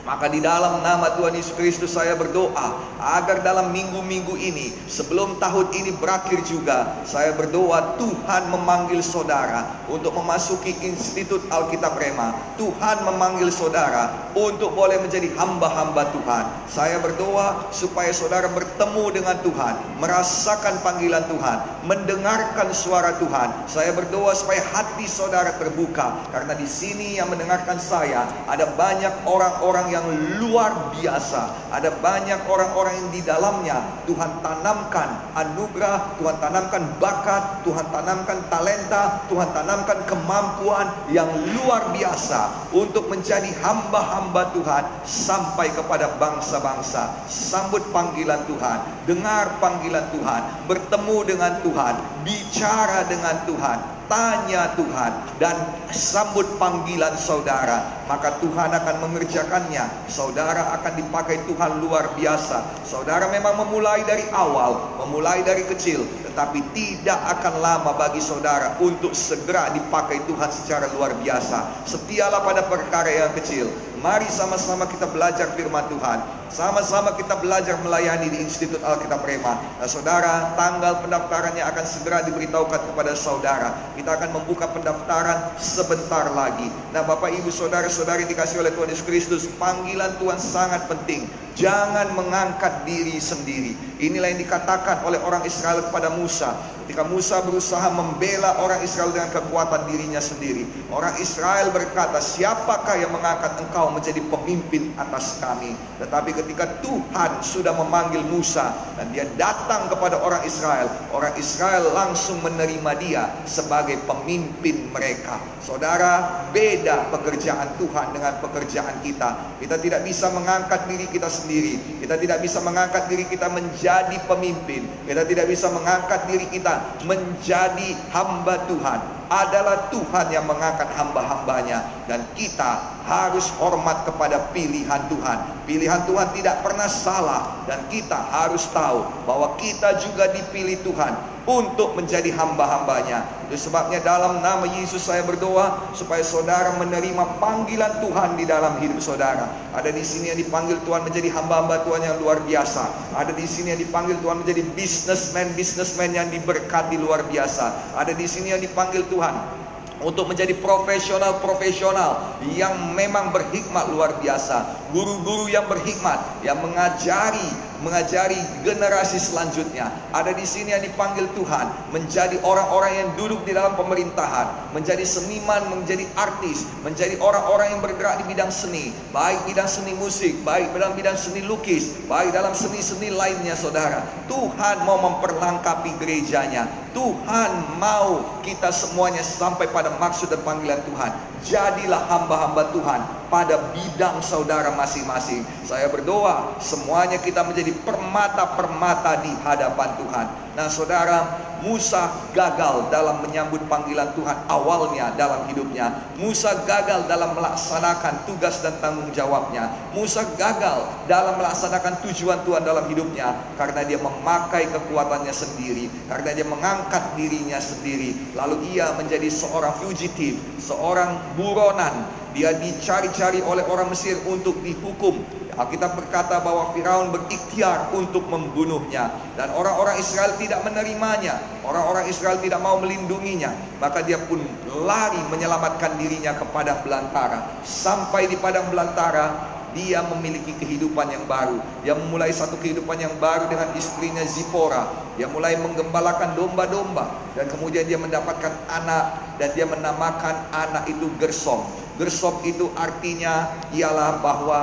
Maka 0.05 0.29
di 0.29 0.37
dalam 0.37 0.85
nama 0.85 1.17
Tuhan 1.17 1.33
Yesus 1.33 1.57
Kristus 1.57 1.97
saya 1.97 2.13
berdoa 2.13 2.77
agar 3.01 3.41
dalam 3.41 3.73
minggu-minggu 3.73 4.37
ini 4.37 4.69
sebelum 4.85 5.41
tahun 5.41 5.73
ini 5.73 5.97
berakhir 5.97 6.45
juga 6.45 7.01
saya 7.09 7.33
berdoa 7.33 7.97
Tuhan 7.97 8.53
memanggil 8.53 9.01
saudara 9.01 9.65
untuk 9.89 10.13
memasuki 10.13 10.77
Institut 10.85 11.41
Alkitab 11.49 11.97
Rema. 11.97 12.37
Tuhan 12.61 13.01
memanggil 13.01 13.49
saudara 13.49 14.29
untuk 14.37 14.77
boleh 14.77 15.01
menjadi 15.01 15.25
hamba-hamba 15.41 16.13
Tuhan. 16.13 16.45
Saya 16.69 17.01
berdoa 17.01 17.73
supaya 17.73 18.13
saudara 18.13 18.45
bertemu 18.53 19.05
dengan 19.09 19.41
Tuhan, 19.41 19.73
merasakan 19.97 20.85
panggilan 20.85 21.25
Tuhan, 21.25 21.57
mendengarkan 21.89 22.69
suara 22.77 23.17
Tuhan. 23.17 23.65
Saya 23.65 23.89
berdoa 23.97 24.37
supaya 24.37 24.61
hati 24.69 25.09
saudara 25.09 25.57
terbuka 25.57 26.13
karena 26.29 26.53
di 26.53 26.69
sini 26.69 27.17
yang 27.17 27.33
mendengarkan 27.33 27.81
saya 27.81 28.29
ada 28.45 28.69
banyak 28.77 29.25
orang-orang 29.25 29.94
yang 29.95 30.07
luar 30.43 30.91
biasa. 30.91 31.71
Ada 31.71 31.95
banyak 32.03 32.43
orang-orang 32.51 32.99
yang 32.99 33.09
di 33.15 33.21
dalamnya 33.23 33.79
Tuhan 34.03 34.43
tanamkan 34.43 35.31
anugerah, 35.35 36.19
Tuhan 36.19 36.35
tanamkan 36.43 36.83
bakat, 36.99 37.63
Tuhan 37.63 37.87
tanamkan 37.95 38.39
talenta, 38.51 39.23
Tuhan 39.31 39.49
tanamkan 39.55 40.03
kemampuan 40.03 40.91
yang 41.07 41.31
luar 41.55 41.95
biasa 41.95 42.71
untuk 42.75 43.07
menjadi 43.07 43.47
hamba-hamba 43.63 44.51
Tuhan 44.51 44.83
sampai 45.07 45.71
kepada 45.71 46.19
bangsa-bangsa. 46.19 47.23
Sambut 47.31 47.81
panggilan 47.95 48.43
Tuhan, 48.51 49.07
dengar 49.07 49.55
panggilan 49.63 50.11
Tuhan, 50.11 50.41
bertemu 50.67 51.17
dengan 51.23 51.53
Tuhan, 51.63 51.95
bicara 52.27 53.07
dengan 53.07 53.35
Tuhan, 53.47 53.95
tanya 54.05 54.73
Tuhan 54.77 55.11
dan 55.41 55.55
sambut 55.89 56.45
panggilan 56.61 57.17
saudara 57.17 58.04
maka 58.05 58.37
Tuhan 58.41 58.69
akan 58.69 58.95
mengerjakannya 59.05 59.85
saudara 60.09 60.75
akan 60.81 60.93
dipakai 60.97 61.41
Tuhan 61.49 61.81
luar 61.81 62.13
biasa 62.13 62.85
saudara 62.85 63.29
memang 63.33 63.65
memulai 63.65 64.05
dari 64.05 64.25
awal 64.33 64.97
memulai 65.05 65.41
dari 65.41 65.65
kecil 65.65 66.05
tetapi 66.31 66.61
tidak 66.75 67.19
akan 67.39 67.63
lama 67.63 67.91
bagi 67.95 68.21
saudara 68.21 68.75
untuk 68.83 69.15
segera 69.15 69.71
dipakai 69.73 70.21
Tuhan 70.29 70.49
secara 70.51 70.89
luar 70.93 71.13
biasa 71.21 71.87
setialah 71.89 72.41
pada 72.45 72.65
perkara 72.67 73.09
yang 73.09 73.31
kecil 73.33 73.67
Mari 74.05 74.29
sama-sama 74.29 74.85
kita 74.85 75.09
belajar 75.09 75.57
firman 75.57 75.81
Tuhan. 75.89 76.21
Sama-sama 76.53 77.17
kita 77.17 77.41
belajar 77.41 77.73
melayani 77.81 78.29
di 78.29 78.37
Institut 78.37 78.77
Alkitab 78.85 79.25
Rema. 79.25 79.57
Nah, 79.81 79.89
saudara, 79.89 80.53
tanggal 80.53 81.01
pendaftarannya 81.01 81.65
akan 81.65 81.85
segera 81.89 82.21
diberitahukan 82.21 82.85
kepada 82.93 83.17
saudara. 83.17 83.73
Kita 83.97 84.13
akan 84.13 84.29
membuka 84.29 84.69
pendaftaran 84.69 85.57
sebentar 85.57 86.29
lagi. 86.37 86.69
Nah, 86.93 87.01
Bapak 87.01 87.33
Ibu 87.33 87.49
Saudara-saudari 87.95 88.27
dikasih 88.27 88.59
oleh 88.59 88.75
Tuhan 88.75 88.91
Yesus 88.91 89.07
Kristus, 89.07 89.43
panggilan 89.55 90.19
Tuhan 90.19 90.35
sangat 90.35 90.83
penting. 90.91 91.31
Jangan 91.55 92.11
mengangkat 92.11 92.83
diri 92.83 93.15
sendiri. 93.15 93.71
Inilah 94.03 94.35
yang 94.35 94.43
dikatakan 94.43 95.07
oleh 95.07 95.23
orang 95.23 95.47
Israel 95.47 95.79
kepada 95.87 96.11
Musa. 96.11 96.51
Ketika 96.85 97.01
Musa 97.07 97.41
berusaha 97.41 97.89
membela 97.89 98.61
orang 98.61 98.83
Israel 98.85 99.09
dengan 99.09 99.33
kekuatan 99.33 99.89
dirinya 99.89 100.21
sendiri. 100.21 100.67
Orang 100.93 101.17
Israel 101.17 101.73
berkata, 101.73 102.21
siapakah 102.21 103.01
yang 103.01 103.09
mengangkat 103.09 103.57
engkau 103.57 103.89
menjadi 103.89 104.21
pemimpin 104.29 104.93
atas 104.93 105.41
kami? 105.41 105.73
Tetapi 105.97 106.37
ketika 106.37 106.69
Tuhan 106.85 107.41
sudah 107.41 107.73
memanggil 107.73 108.21
Musa 108.29 108.69
dan 109.01 109.09
dia 109.15 109.25
datang 109.33 109.89
kepada 109.89 110.21
orang 110.21 110.45
Israel, 110.45 110.85
orang 111.09 111.33
Israel 111.41 111.89
langsung 111.89 112.37
menerima 112.45 112.91
dia 113.01 113.33
sebagai 113.49 113.97
pemimpin 114.05 114.91
mereka. 114.93 115.41
Saudara, 115.65 116.45
beda 116.53 117.09
pekerjaan 117.09 117.81
Tuhan 117.81 118.13
dengan 118.13 118.37
pekerjaan 118.45 119.01
kita. 119.01 119.57
Kita 119.57 119.81
tidak 119.81 120.05
bisa 120.05 120.29
mengangkat 120.29 120.85
diri 120.85 121.09
kita 121.09 121.25
sendiri. 121.25 121.44
Kita 121.45 122.15
tidak 122.17 122.41
bisa 122.41 122.59
mengangkat 122.61 123.05
diri 123.07 123.25
kita 123.29 123.47
menjadi 123.49 124.17
pemimpin. 124.25 124.85
Kita 125.05 125.23
tidak 125.25 125.45
bisa 125.49 125.69
mengangkat 125.69 126.25
diri 126.25 126.49
kita 126.49 127.01
menjadi 127.05 127.89
hamba 128.13 128.65
Tuhan. 128.65 128.99
Adalah 129.25 129.89
Tuhan 129.89 130.29
yang 130.29 130.45
mengangkat 130.45 130.89
hamba-hambanya. 130.93 131.85
Dan 132.09 132.25
kita 132.37 133.01
harus 133.05 133.49
hormat 133.57 134.05
kepada 134.05 134.49
pilihan 134.53 135.01
Tuhan. 135.09 135.37
Pilihan 135.65 136.01
Tuhan 136.09 136.27
tidak 136.33 136.65
pernah 136.65 136.89
salah. 136.89 137.65
Dan 137.69 137.85
kita 137.89 138.17
harus 138.17 138.65
tahu 138.73 139.05
bahwa 139.25 139.53
kita 139.57 139.97
juga 140.01 140.29
dipilih 140.33 140.81
Tuhan 140.81 141.34
untuk 141.45 141.93
menjadi 141.93 142.33
hamba-hambanya. 142.33 143.21
Itu 143.45 143.69
sebabnya 143.69 144.01
dalam 144.01 144.41
nama 144.41 144.65
Yesus 144.65 145.05
saya 145.05 145.21
berdoa 145.21 145.93
supaya 145.93 146.25
saudara 146.25 146.73
menerima 146.81 147.37
panggilan 147.37 148.01
Tuhan 148.01 148.33
di 148.33 148.49
dalam 148.49 148.81
hidup 148.81 148.97
saudara. 148.97 149.45
Ada 149.77 149.93
di 149.93 150.01
sini 150.01 150.33
yang 150.33 150.39
dipanggil 150.41 150.81
Tuhan 150.81 151.05
menjadi 151.05 151.29
hamba-hamba 151.29 151.85
Tuhan 151.85 152.01
yang 152.01 152.17
luar 152.17 152.41
biasa. 152.41 153.13
Ada 153.13 153.31
di 153.37 153.45
sini 153.45 153.77
yang 153.77 153.81
dipanggil 153.81 154.17
Tuhan 154.25 154.41
menjadi 154.41 154.61
businessman-businessman 154.73 156.17
yang 156.17 156.27
diberkati 156.33 156.97
luar 156.97 157.21
biasa. 157.29 157.93
Ada 157.93 158.17
di 158.17 158.25
sini 158.25 158.49
yang 158.49 158.61
dipanggil 158.65 159.05
Tuhan 159.05 159.65
untuk 160.03 160.27
menjadi 160.27 160.51
profesional-profesional 160.59 162.41
yang 162.51 162.93
memang 162.97 163.31
berhikmat 163.31 163.87
luar 163.93 164.19
biasa, 164.19 164.89
guru-guru 164.91 165.47
yang 165.47 165.69
berhikmat 165.71 166.19
yang 166.43 166.59
mengajari 166.59 167.47
mengajari 167.85 168.41
generasi 168.65 169.21
selanjutnya. 169.21 169.93
Ada 170.09 170.33
di 170.33 170.41
sini 170.41 170.73
yang 170.73 170.81
dipanggil 170.81 171.29
Tuhan 171.37 171.93
menjadi 171.93 172.41
orang-orang 172.41 172.91
yang 172.97 173.09
duduk 173.13 173.45
di 173.45 173.53
dalam 173.53 173.77
pemerintahan, 173.77 174.73
menjadi 174.73 175.05
seniman, 175.05 175.69
menjadi 175.69 176.09
artis, 176.17 176.65
menjadi 176.81 177.21
orang-orang 177.21 177.77
yang 177.77 177.81
bergerak 177.85 178.25
di 178.25 178.33
bidang 178.33 178.49
seni, 178.49 178.89
baik 179.13 179.37
bidang 179.45 179.69
seni 179.69 179.93
musik, 179.93 180.33
baik 180.41 180.73
dalam 180.73 180.97
bidang 180.97 181.13
seni 181.13 181.45
lukis, 181.45 181.93
baik 182.09 182.33
dalam 182.33 182.57
seni-seni 182.57 183.13
lainnya, 183.13 183.53
saudara. 183.53 184.01
Tuhan 184.25 184.81
mau 184.89 184.97
memperlengkapi 184.97 186.01
gerejanya. 186.01 186.84
Tuhan 186.95 187.75
mau 187.75 188.39
kita 188.39 188.71
semuanya 188.71 189.19
sampai 189.19 189.67
pada 189.67 189.91
maksud 189.99 190.31
dan 190.31 190.39
panggilan 190.47 190.79
Tuhan. 190.87 191.11
Jadilah 191.43 192.07
hamba-hamba 192.07 192.71
Tuhan 192.71 193.03
pada 193.27 193.59
bidang 193.75 194.23
saudara 194.23 194.71
masing-masing. 194.79 195.43
Saya 195.67 195.91
berdoa 195.91 196.55
semuanya 196.63 197.19
kita 197.19 197.43
menjadi 197.43 197.75
permata-permata 197.83 199.27
di 199.27 199.31
hadapan 199.43 199.89
Tuhan. 199.99 200.25
Nah, 200.55 200.67
saudara, 200.71 201.17
Musa 201.63 202.11
gagal 202.35 202.91
dalam 202.91 203.23
menyambut 203.23 203.63
panggilan 203.71 204.11
Tuhan 204.17 204.35
awalnya 204.51 205.13
dalam 205.15 205.47
hidupnya. 205.47 205.91
Musa 206.19 206.65
gagal 206.67 207.07
dalam 207.07 207.37
melaksanakan 207.37 208.27
tugas 208.27 208.59
dan 208.59 208.75
tanggung 208.83 209.07
jawabnya. 209.15 209.71
Musa 209.95 210.25
gagal 210.35 210.87
dalam 211.05 211.39
melaksanakan 211.39 212.01
tujuan 212.03 212.43
Tuhan 212.43 212.63
dalam 212.65 212.87
hidupnya 212.91 213.37
karena 213.55 213.87
dia 213.87 213.99
memakai 214.01 214.67
kekuatannya 214.71 215.31
sendiri, 215.31 215.87
karena 216.11 216.35
dia 216.35 216.47
mengangkat 216.47 217.03
dirinya 217.15 217.61
sendiri. 217.61 218.35
Lalu 218.35 218.75
ia 218.75 218.91
menjadi 218.99 219.29
seorang 219.31 219.75
fugitif, 219.79 220.39
seorang 220.59 221.15
buronan. 221.39 222.25
Dia 222.35 222.51
dicari-cari 222.51 223.39
oleh 223.47 223.63
orang 223.63 223.87
Mesir 223.87 224.19
untuk 224.27 224.59
dihukum 224.59 225.23
Alkitab 225.55 225.95
berkata 225.95 226.43
bahwa 226.43 226.75
Firaun 226.75 227.15
berikhtiar 227.15 227.95
untuk 227.95 228.27
membunuhnya 228.27 229.07
dan 229.39 229.55
orang-orang 229.55 229.95
Israel 229.95 230.35
tidak 230.35 230.59
menerimanya. 230.67 231.39
Orang-orang 231.63 232.11
Israel 232.11 232.37
tidak 232.43 232.59
mau 232.59 232.75
melindunginya, 232.83 233.55
maka 233.79 234.03
dia 234.03 234.19
pun 234.27 234.43
lari 234.83 235.19
menyelamatkan 235.31 235.95
dirinya 235.95 236.35
ke 236.35 236.45
padang 236.51 236.83
belantara. 236.83 237.63
Sampai 237.63 238.27
di 238.27 238.35
padang 238.35 238.67
belantara, 238.67 239.55
dia 239.75 239.99
memiliki 240.07 240.55
kehidupan 240.55 241.11
yang 241.11 241.27
baru. 241.27 241.59
Dia 241.83 241.93
memulai 241.99 242.31
satu 242.31 242.55
kehidupan 242.59 242.95
yang 242.95 243.15
baru 243.19 243.51
dengan 243.51 243.75
istrinya 243.75 244.23
Zipora. 244.23 244.87
Dia 245.19 245.27
mulai 245.27 245.59
menggembalakan 245.59 246.35
domba-domba 246.39 247.11
dan 247.35 247.51
kemudian 247.51 247.83
dia 247.83 247.99
mendapatkan 247.99 248.55
anak 248.71 249.35
dan 249.35 249.51
dia 249.51 249.67
menamakan 249.67 250.47
anak 250.55 250.87
itu 250.87 251.11
Gersom. 251.19 251.67
Gersom 251.99 252.39
itu 252.47 252.71
artinya 252.75 253.51
ialah 253.75 254.23
bahwa 254.23 254.59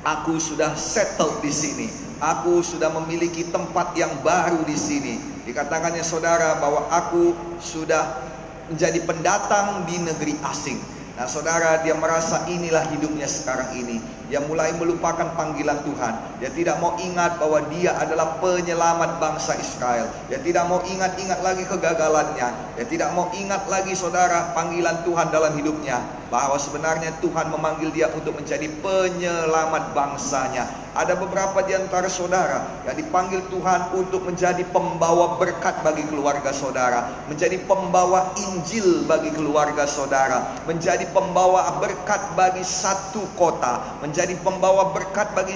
Aku 0.00 0.40
sudah 0.40 0.72
settle 0.80 1.44
di 1.44 1.52
sini. 1.52 1.88
Aku 2.20 2.64
sudah 2.64 2.88
memiliki 3.00 3.48
tempat 3.48 3.92
yang 3.96 4.12
baru 4.24 4.64
di 4.64 4.76
sini. 4.76 5.20
Dikatakannya 5.44 6.04
saudara 6.04 6.56
bahwa 6.56 6.88
aku 6.88 7.56
sudah 7.60 8.28
menjadi 8.72 9.00
pendatang 9.04 9.84
di 9.84 10.00
negeri 10.00 10.36
asing. 10.44 10.80
Nah 11.20 11.28
saudara 11.28 11.84
dia 11.84 11.92
merasa 11.92 12.48
inilah 12.48 12.80
hidupnya 12.96 13.28
sekarang 13.28 13.76
ini. 13.76 14.00
Dia 14.32 14.40
mulai 14.40 14.72
melupakan 14.80 15.36
panggilan 15.36 15.84
Tuhan. 15.84 16.40
Dia 16.40 16.48
tidak 16.48 16.80
mau 16.80 16.96
ingat 16.96 17.36
bahwa 17.36 17.60
dia 17.68 17.92
adalah 17.92 18.40
penyelamat 18.40 19.20
bangsa 19.20 19.52
Israel. 19.60 20.08
Dia 20.32 20.40
tidak 20.40 20.64
mau 20.64 20.80
ingat-ingat 20.80 21.44
lagi 21.44 21.68
kegagalannya. 21.68 22.48
Dia 22.72 22.86
tidak 22.88 23.12
mau 23.12 23.28
ingat 23.36 23.68
lagi 23.68 23.92
saudara 23.92 24.56
panggilan 24.56 25.04
Tuhan 25.04 25.28
dalam 25.28 25.52
hidupnya. 25.60 26.00
Bahwa 26.32 26.56
sebenarnya 26.56 27.12
Tuhan 27.20 27.52
memanggil 27.52 27.92
dia 27.92 28.08
untuk 28.16 28.40
menjadi 28.40 28.72
penyelamat 28.80 29.92
bangsanya 29.92 30.89
ada 30.94 31.14
beberapa 31.14 31.62
di 31.62 31.76
antara 31.78 32.10
saudara 32.10 32.82
yang 32.82 32.98
dipanggil 32.98 33.38
Tuhan 33.50 33.94
untuk 33.94 34.26
menjadi 34.26 34.66
pembawa 34.74 35.38
berkat 35.38 35.82
bagi 35.86 36.02
keluarga 36.10 36.50
saudara, 36.50 37.10
menjadi 37.30 37.62
pembawa 37.66 38.34
Injil 38.50 39.06
bagi 39.06 39.30
keluarga 39.30 39.86
saudara, 39.86 40.50
menjadi 40.66 41.06
pembawa 41.14 41.78
berkat 41.78 42.34
bagi 42.34 42.66
satu 42.66 43.22
kota, 43.38 44.02
menjadi 44.02 44.34
pembawa 44.42 44.90
berkat 44.90 45.30
bagi 45.32 45.54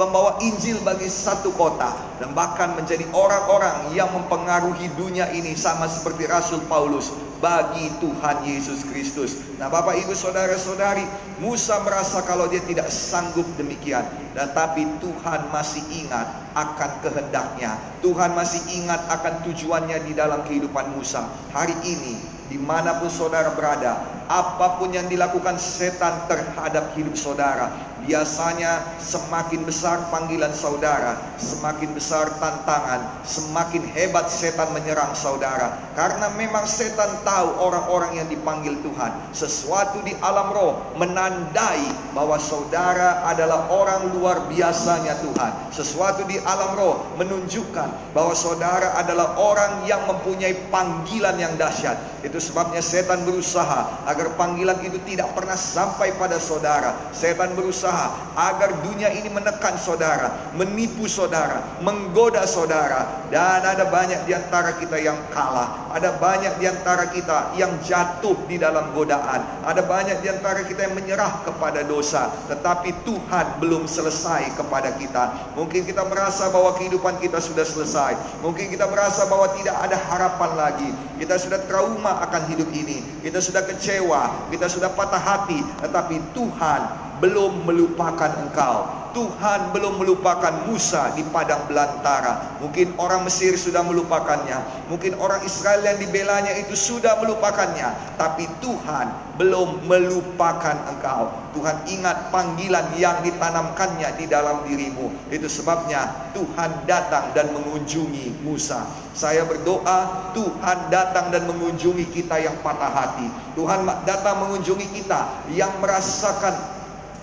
pembawa 0.00 0.40
Injil 0.40 0.80
bagi 0.80 1.08
satu 1.08 1.52
kota, 1.52 1.92
dan 2.16 2.32
bahkan 2.32 2.72
menjadi 2.72 3.04
orang-orang 3.12 3.92
yang 3.92 4.08
mempengaruhi 4.12 4.88
dunia 4.96 5.28
ini 5.36 5.52
sama 5.52 5.84
seperti 5.84 6.24
Rasul 6.24 6.64
Paulus 6.64 7.31
bagi 7.42 7.90
Tuhan 7.98 8.46
Yesus 8.46 8.86
Kristus. 8.86 9.42
Nah, 9.58 9.66
Bapak 9.66 9.98
Ibu 9.98 10.14
saudara-saudari, 10.14 11.02
Musa 11.42 11.82
merasa 11.82 12.22
kalau 12.22 12.46
dia 12.46 12.62
tidak 12.62 12.86
sanggup 12.86 13.44
demikian, 13.58 14.06
tetapi 14.38 14.86
Tuhan 15.02 15.50
masih 15.50 15.82
ingat 15.90 16.30
akan 16.54 16.90
kehendaknya. 17.02 17.74
Tuhan 17.98 18.38
masih 18.38 18.62
ingat 18.78 19.02
akan 19.10 19.42
tujuannya 19.42 20.06
di 20.06 20.14
dalam 20.14 20.46
kehidupan 20.46 20.94
Musa. 20.94 21.26
Hari 21.50 21.74
ini, 21.82 22.14
di 22.46 22.62
mana 22.62 23.02
pun 23.02 23.10
saudara 23.10 23.50
berada, 23.58 23.98
apa 24.30 24.78
pun 24.78 24.94
yang 24.94 25.10
dilakukan 25.10 25.58
setan 25.58 26.30
terhadap 26.30 26.94
hidup 26.94 27.18
saudara, 27.18 27.74
Biasanya 28.02 28.98
semakin 28.98 29.62
besar 29.62 30.10
panggilan 30.10 30.50
saudara, 30.50 31.22
semakin 31.38 31.94
besar 31.94 32.34
tantangan, 32.42 33.22
semakin 33.22 33.86
hebat 33.94 34.26
setan 34.26 34.74
menyerang 34.74 35.14
saudara. 35.14 35.78
Karena 35.94 36.34
memang 36.34 36.66
setan 36.66 37.22
tahu 37.22 37.62
orang-orang 37.62 38.18
yang 38.18 38.26
dipanggil 38.26 38.74
Tuhan. 38.82 39.14
Sesuatu 39.30 40.02
di 40.02 40.18
alam 40.18 40.50
roh 40.50 40.82
menandai 40.98 41.86
bahwa 42.10 42.42
saudara 42.42 43.22
adalah 43.22 43.70
orang 43.70 44.10
luar 44.10 44.50
biasanya 44.50 45.22
Tuhan. 45.22 45.52
Sesuatu 45.70 46.26
di 46.26 46.42
alam 46.42 46.74
roh 46.74 47.06
menunjukkan 47.22 48.18
bahwa 48.18 48.34
saudara 48.34 48.98
adalah 48.98 49.38
orang 49.38 49.86
yang 49.86 50.02
mempunyai 50.10 50.58
panggilan 50.74 51.38
yang 51.38 51.54
dahsyat. 51.54 52.26
Itu 52.26 52.42
sebabnya 52.42 52.82
setan 52.82 53.22
berusaha 53.22 54.10
agar 54.10 54.34
panggilan 54.34 54.82
itu 54.82 54.98
tidak 55.06 55.30
pernah 55.38 55.54
sampai 55.54 56.10
pada 56.18 56.42
saudara. 56.42 56.98
Setan 57.14 57.54
berusaha 57.54 57.91
berusaha 57.92 58.32
agar 58.32 58.70
dunia 58.80 59.12
ini 59.12 59.28
menekan 59.28 59.76
saudara, 59.76 60.32
menipu 60.56 61.04
saudara, 61.04 61.60
menggoda 61.84 62.48
saudara. 62.48 63.28
Dan 63.28 63.60
ada 63.60 63.88
banyak 63.92 64.24
di 64.24 64.32
antara 64.32 64.76
kita 64.80 64.96
yang 64.96 65.16
kalah. 65.32 65.92
Ada 65.92 66.16
banyak 66.16 66.56
di 66.56 66.66
antara 66.68 67.12
kita 67.12 67.52
yang 67.60 67.76
jatuh 67.84 68.36
di 68.48 68.56
dalam 68.56 68.96
godaan. 68.96 69.44
Ada 69.68 69.84
banyak 69.84 70.24
di 70.24 70.32
antara 70.32 70.64
kita 70.64 70.88
yang 70.88 70.96
menyerah 70.96 71.44
kepada 71.44 71.84
dosa. 71.84 72.32
Tetapi 72.48 73.04
Tuhan 73.04 73.60
belum 73.60 73.84
selesai 73.84 74.56
kepada 74.56 74.96
kita. 74.96 75.52
Mungkin 75.56 75.84
kita 75.84 76.08
merasa 76.08 76.48
bahwa 76.48 76.72
kehidupan 76.80 77.20
kita 77.20 77.40
sudah 77.40 77.64
selesai. 77.64 78.16
Mungkin 78.40 78.72
kita 78.72 78.88
merasa 78.88 79.28
bahwa 79.28 79.52
tidak 79.56 79.76
ada 79.76 79.96
harapan 80.08 80.50
lagi. 80.56 80.90
Kita 81.20 81.36
sudah 81.36 81.60
trauma 81.68 82.24
akan 82.24 82.48
hidup 82.48 82.68
ini. 82.72 83.04
Kita 83.20 83.40
sudah 83.44 83.64
kecewa. 83.68 84.48
Kita 84.48 84.68
sudah 84.72 84.88
patah 84.92 85.20
hati. 85.20 85.60
Tetapi 85.84 86.16
Tuhan 86.32 87.11
belum 87.22 87.62
melupakan 87.62 88.34
engkau. 88.42 89.00
Tuhan 89.12 89.76
belum 89.76 90.00
melupakan 90.00 90.64
Musa 90.66 91.12
di 91.12 91.20
padang 91.28 91.68
belantara. 91.68 92.58
Mungkin 92.64 92.96
orang 92.96 93.28
Mesir 93.28 93.54
sudah 93.60 93.84
melupakannya. 93.84 94.88
Mungkin 94.88 95.20
orang 95.20 95.44
Israel 95.44 95.84
yang 95.84 96.00
dibelanya 96.00 96.56
itu 96.56 96.72
sudah 96.72 97.20
melupakannya. 97.20 98.16
Tapi 98.16 98.48
Tuhan 98.64 99.36
belum 99.36 99.84
melupakan 99.84 100.76
engkau. 100.88 101.28
Tuhan 101.52 101.84
ingat 101.92 102.32
panggilan 102.32 102.88
yang 102.96 103.20
ditanamkannya 103.20 104.16
di 104.16 104.24
dalam 104.32 104.64
dirimu. 104.64 105.12
Itu 105.28 105.44
sebabnya 105.44 106.32
Tuhan 106.32 106.88
datang 106.88 107.36
dan 107.36 107.52
mengunjungi 107.52 108.40
Musa. 108.40 108.88
Saya 109.12 109.44
berdoa 109.44 110.32
Tuhan 110.32 110.88
datang 110.88 111.28
dan 111.28 111.44
mengunjungi 111.44 112.08
kita 112.16 112.40
yang 112.40 112.56
patah 112.64 112.88
hati. 112.88 113.28
Tuhan 113.52 113.84
datang 114.08 114.40
mengunjungi 114.48 114.88
kita 114.88 115.52
yang 115.52 115.76
merasakan 115.84 116.80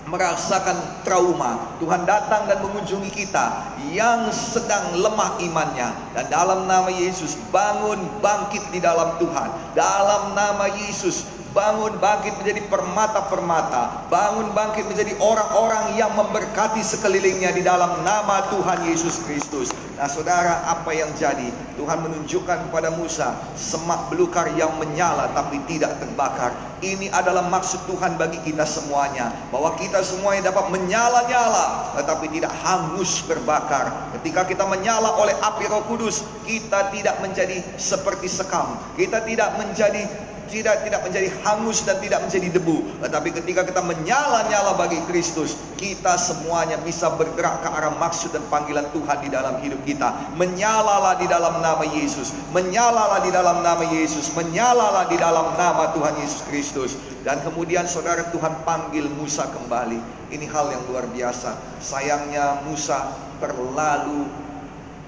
merasakan 0.09 1.05
trauma. 1.05 1.77
Tuhan 1.79 2.03
datang 2.03 2.49
dan 2.49 2.59
mengunjungi 2.65 3.13
kita 3.13 3.77
yang 3.93 4.27
sedang 4.33 4.97
lemah 4.97 5.39
imannya. 5.39 5.89
Dan 6.17 6.25
dalam 6.27 6.65
nama 6.65 6.89
Yesus 6.89 7.37
bangun 7.53 8.01
bangkit 8.19 8.65
di 8.73 8.81
dalam 8.81 9.15
Tuhan. 9.21 9.49
Dalam 9.77 10.33
nama 10.33 10.67
Yesus 10.67 11.38
Bangun 11.49 11.97
bangkit 11.97 12.37
menjadi 12.37 12.61
permata-permata. 12.69 14.05
Bangun 14.13 14.53
bangkit 14.53 14.85
menjadi 14.85 15.17
orang-orang 15.17 15.97
yang 15.97 16.13
memberkati 16.13 16.77
sekelilingnya 16.85 17.49
di 17.57 17.65
dalam 17.65 18.05
nama 18.05 18.45
Tuhan 18.53 18.85
Yesus 18.85 19.25
Kristus. 19.25 19.73
Nah 19.97 20.05
saudara 20.05 20.61
apa 20.69 20.93
yang 20.93 21.09
jadi? 21.17 21.49
Tuhan 21.73 22.05
menunjukkan 22.05 22.69
kepada 22.69 22.93
Musa 22.93 23.33
semak 23.57 24.13
belukar 24.13 24.53
yang 24.53 24.77
menyala 24.77 25.33
tapi 25.33 25.57
tidak 25.65 25.97
terbakar. 25.97 26.53
Ini 26.85 27.09
adalah 27.09 27.49
maksud 27.49 27.81
Tuhan 27.89 28.21
bagi 28.21 28.37
kita 28.45 28.69
semuanya. 28.69 29.33
Bahwa 29.49 29.73
kita 29.73 30.05
semuanya 30.05 30.53
dapat 30.53 30.69
menyala-nyala 30.69 31.97
tetapi 31.97 32.29
tidak 32.29 32.53
hangus 32.61 33.25
berbakar. 33.25 34.13
Ketika 34.21 34.45
kita 34.45 34.69
menyala 34.69 35.17
oleh 35.17 35.33
api 35.41 35.65
roh 35.65 35.81
kudus, 35.89 36.21
kita 36.45 36.93
tidak 36.93 37.17
menjadi 37.25 37.57
seperti 37.81 38.29
sekam. 38.29 38.77
Kita 38.93 39.25
tidak 39.25 39.57
menjadi 39.57 40.28
tidak 40.49 40.83
tidak 40.83 41.01
menjadi 41.05 41.29
hangus 41.45 41.85
dan 41.85 42.01
tidak 42.03 42.19
menjadi 42.25 42.47
debu. 42.59 42.77
Tetapi 43.05 43.29
ketika 43.41 43.61
kita 43.63 43.81
menyala-nyala 43.85 44.75
bagi 44.75 44.99
Kristus, 45.07 45.55
kita 45.77 46.17
semuanya 46.17 46.75
bisa 46.81 47.13
bergerak 47.15 47.63
ke 47.63 47.69
arah 47.69 47.93
maksud 47.95 48.35
dan 48.35 48.43
panggilan 48.51 48.89
Tuhan 48.91 49.17
di 49.23 49.29
dalam 49.31 49.61
hidup 49.63 49.79
kita. 49.85 50.33
Menyalalah 50.35 51.15
di 51.21 51.29
dalam 51.29 51.61
nama 51.63 51.85
Yesus, 51.85 52.35
menyalalah 52.51 53.23
di 53.23 53.31
dalam 53.31 53.61
nama 53.61 53.85
Yesus, 53.87 54.33
menyalalah 54.35 55.07
di 55.07 55.17
dalam 55.17 55.55
nama 55.55 55.93
Tuhan 55.95 56.17
Yesus 56.19 56.41
Kristus. 56.49 56.91
Dan 57.23 57.39
kemudian 57.45 57.85
saudara 57.85 58.27
Tuhan 58.33 58.65
panggil 58.67 59.07
Musa 59.07 59.47
kembali. 59.47 60.27
Ini 60.29 60.45
hal 60.51 60.73
yang 60.73 60.83
luar 60.89 61.05
biasa. 61.09 61.57
Sayangnya 61.81 62.65
Musa 62.67 63.13
terlalu 63.39 64.27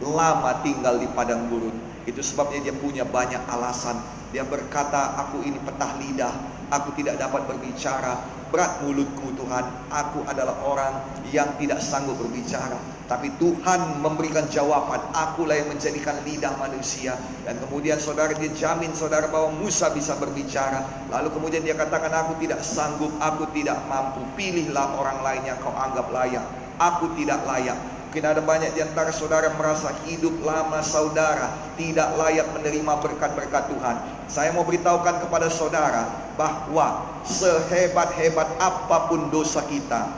lama 0.02 0.52
tinggal 0.66 0.98
di 0.98 1.06
padang 1.14 1.46
gurun. 1.52 1.91
Itu 2.10 2.26
sebabnya 2.26 2.72
dia 2.72 2.76
punya 2.76 3.06
banyak 3.06 3.42
alasan. 3.50 4.02
Dia 4.32 4.48
berkata, 4.48 5.20
aku 5.20 5.44
ini 5.44 5.60
petah 5.62 5.92
lidah, 6.00 6.34
aku 6.72 6.96
tidak 6.96 7.20
dapat 7.20 7.46
berbicara, 7.52 8.24
berat 8.52 8.80
mulutku 8.84 9.32
Tuhan, 9.36 9.64
aku 9.92 10.24
adalah 10.28 10.56
orang 10.64 10.94
yang 11.32 11.52
tidak 11.60 11.84
sanggup 11.84 12.20
berbicara. 12.20 12.80
Tapi 13.12 13.28
Tuhan 13.36 14.00
memberikan 14.00 14.48
jawaban, 14.48 15.04
akulah 15.12 15.60
yang 15.60 15.68
menjadikan 15.68 16.16
lidah 16.24 16.56
manusia. 16.56 17.20
Dan 17.44 17.60
kemudian 17.60 18.00
saudara 18.00 18.32
dia 18.32 18.48
jamin 18.56 18.96
saudara 18.96 19.28
bahwa 19.28 19.52
Musa 19.60 19.92
bisa 19.92 20.16
berbicara. 20.16 21.12
Lalu 21.12 21.28
kemudian 21.36 21.60
dia 21.60 21.76
katakan, 21.76 22.08
aku 22.08 22.40
tidak 22.40 22.64
sanggup, 22.64 23.12
aku 23.20 23.52
tidak 23.52 23.84
mampu. 23.92 24.24
Pilihlah 24.40 24.96
orang 24.96 25.20
lain 25.28 25.44
yang 25.44 25.60
kau 25.60 25.76
anggap 25.76 26.08
layak. 26.08 26.48
Aku 26.80 27.12
tidak 27.20 27.44
layak. 27.44 27.76
Mungkin 28.12 28.28
ada 28.28 28.44
banyak 28.44 28.76
di 28.76 28.84
antara 28.84 29.08
saudara 29.16 29.56
merasa 29.56 29.88
hidup 30.04 30.44
lama 30.44 30.84
saudara 30.84 31.56
tidak 31.80 32.12
layak 32.20 32.44
menerima 32.52 33.00
berkat-berkat 33.00 33.72
Tuhan. 33.72 33.96
Saya 34.28 34.52
mau 34.52 34.68
beritahukan 34.68 35.24
kepada 35.24 35.48
saudara 35.48 36.12
bahwa 36.36 37.08
sehebat-hebat 37.24 38.60
apa 38.60 39.08
pun 39.08 39.32
dosa 39.32 39.64
kita 39.64 40.12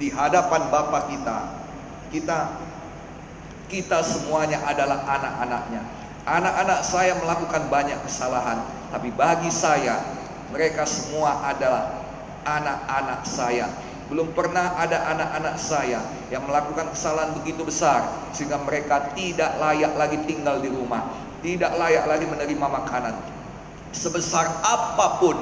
di 0.00 0.08
hadapan 0.08 0.72
Bapa 0.72 1.04
kita, 1.12 1.38
kita 2.08 2.56
kita 3.68 4.00
semuanya 4.00 4.64
adalah 4.64 5.04
anak-anaknya. 5.04 5.84
Anak-anak 6.24 6.80
saya 6.80 7.12
melakukan 7.20 7.68
banyak 7.68 8.00
kesalahan, 8.08 8.64
tapi 8.88 9.12
bagi 9.12 9.52
saya 9.52 10.00
mereka 10.48 10.88
semua 10.88 11.44
adalah 11.44 12.08
anak-anak 12.48 13.20
saya. 13.28 13.68
Belum 14.14 14.30
pernah 14.30 14.78
ada 14.78 15.10
anak-anak 15.10 15.58
saya 15.58 15.98
yang 16.30 16.46
melakukan 16.46 16.86
kesalahan 16.94 17.34
begitu 17.34 17.66
besar 17.66 18.30
sehingga 18.30 18.62
mereka 18.62 19.10
tidak 19.10 19.58
layak 19.58 19.90
lagi 19.98 20.22
tinggal 20.22 20.62
di 20.62 20.70
rumah, 20.70 21.02
tidak 21.42 21.74
layak 21.74 22.06
lagi 22.06 22.22
menerima 22.22 22.62
makanan. 22.62 23.10
Sebesar 23.90 24.62
apa 24.62 25.18
pun 25.18 25.34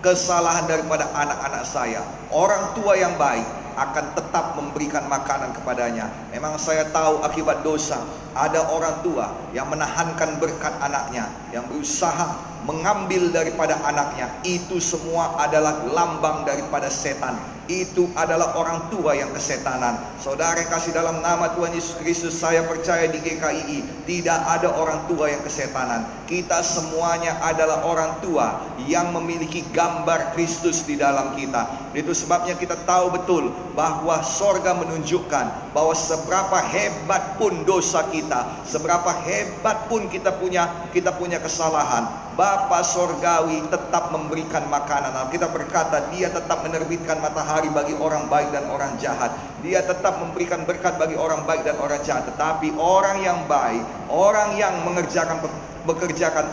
kesalahan 0.00 0.64
daripada 0.64 1.04
anak-anak 1.12 1.68
saya, 1.68 2.00
orang 2.32 2.72
tua 2.72 2.96
yang 2.96 3.12
baik 3.20 3.44
akan 3.76 4.16
tetap 4.16 4.56
memberikan 4.56 5.04
makanan 5.04 5.52
kepadanya. 5.52 6.08
Memang 6.32 6.56
saya 6.56 6.88
tahu 6.88 7.20
akibat 7.20 7.60
dosa, 7.60 8.00
ada 8.32 8.72
orang 8.72 9.04
tua 9.04 9.36
yang 9.52 9.68
menahankan 9.68 10.40
berkat 10.40 10.72
anaknya, 10.80 11.28
yang 11.52 11.68
berusaha 11.68 12.56
mengambil 12.64 13.30
daripada 13.30 13.78
anaknya. 13.84 14.32
Itu 14.42 14.82
semua 14.82 15.36
adalah 15.38 15.84
lambang 15.92 16.48
daripada 16.48 16.88
setan 16.88 17.58
itu 17.68 18.08
adalah 18.16 18.56
orang 18.56 18.88
tua 18.88 19.12
yang 19.12 19.28
kesetanan. 19.36 20.00
Saudara 20.16 20.64
kasih 20.64 20.96
dalam 20.96 21.20
nama 21.20 21.52
Tuhan 21.52 21.76
Yesus 21.76 22.00
Kristus, 22.00 22.34
saya 22.40 22.64
percaya 22.64 23.06
di 23.12 23.20
GKI 23.20 24.08
tidak 24.08 24.40
ada 24.48 24.72
orang 24.72 25.04
tua 25.04 25.28
yang 25.28 25.44
kesetanan. 25.44 26.08
Kita 26.24 26.64
semuanya 26.64 27.36
adalah 27.44 27.84
orang 27.84 28.24
tua 28.24 28.64
yang 28.88 29.12
memiliki 29.12 29.60
gambar 29.76 30.32
Kristus 30.32 30.80
di 30.88 30.96
dalam 30.96 31.36
kita. 31.36 31.92
Itu 31.92 32.16
sebabnya 32.16 32.56
kita 32.56 32.88
tahu 32.88 33.12
betul 33.12 33.52
bahwa 33.76 34.24
sorga 34.24 34.72
menunjukkan 34.72 35.76
bahwa 35.76 35.92
seberapa 35.92 36.58
hebat 36.72 37.36
pun 37.36 37.68
dosa 37.68 38.08
kita, 38.08 38.64
seberapa 38.64 39.12
hebat 39.28 39.92
pun 39.92 40.08
kita 40.08 40.32
punya 40.40 40.88
kita 40.96 41.12
punya 41.20 41.36
kesalahan, 41.36 42.32
Bapa 42.48 42.80
sorgawi 42.80 43.60
tetap 43.68 44.08
memberikan 44.08 44.64
makanan. 44.72 45.12
Kita 45.28 45.52
berkata 45.52 46.08
dia 46.08 46.32
tetap 46.32 46.64
menerbitkan 46.64 47.20
matahari 47.20 47.68
bagi 47.68 47.92
orang 47.92 48.24
baik 48.32 48.56
dan 48.56 48.64
orang 48.72 48.96
jahat. 48.96 49.36
Dia 49.60 49.84
tetap 49.84 50.16
memberikan 50.16 50.64
berkat 50.64 50.96
bagi 50.96 51.12
orang 51.12 51.44
baik 51.44 51.68
dan 51.68 51.76
orang 51.76 52.00
jahat. 52.08 52.24
Tetapi 52.32 52.72
orang 52.80 53.20
yang 53.20 53.44
baik, 53.44 53.84
orang 54.08 54.56
yang 54.56 54.80
mengerjakan 54.80 55.44
bekerjakan 55.84 56.48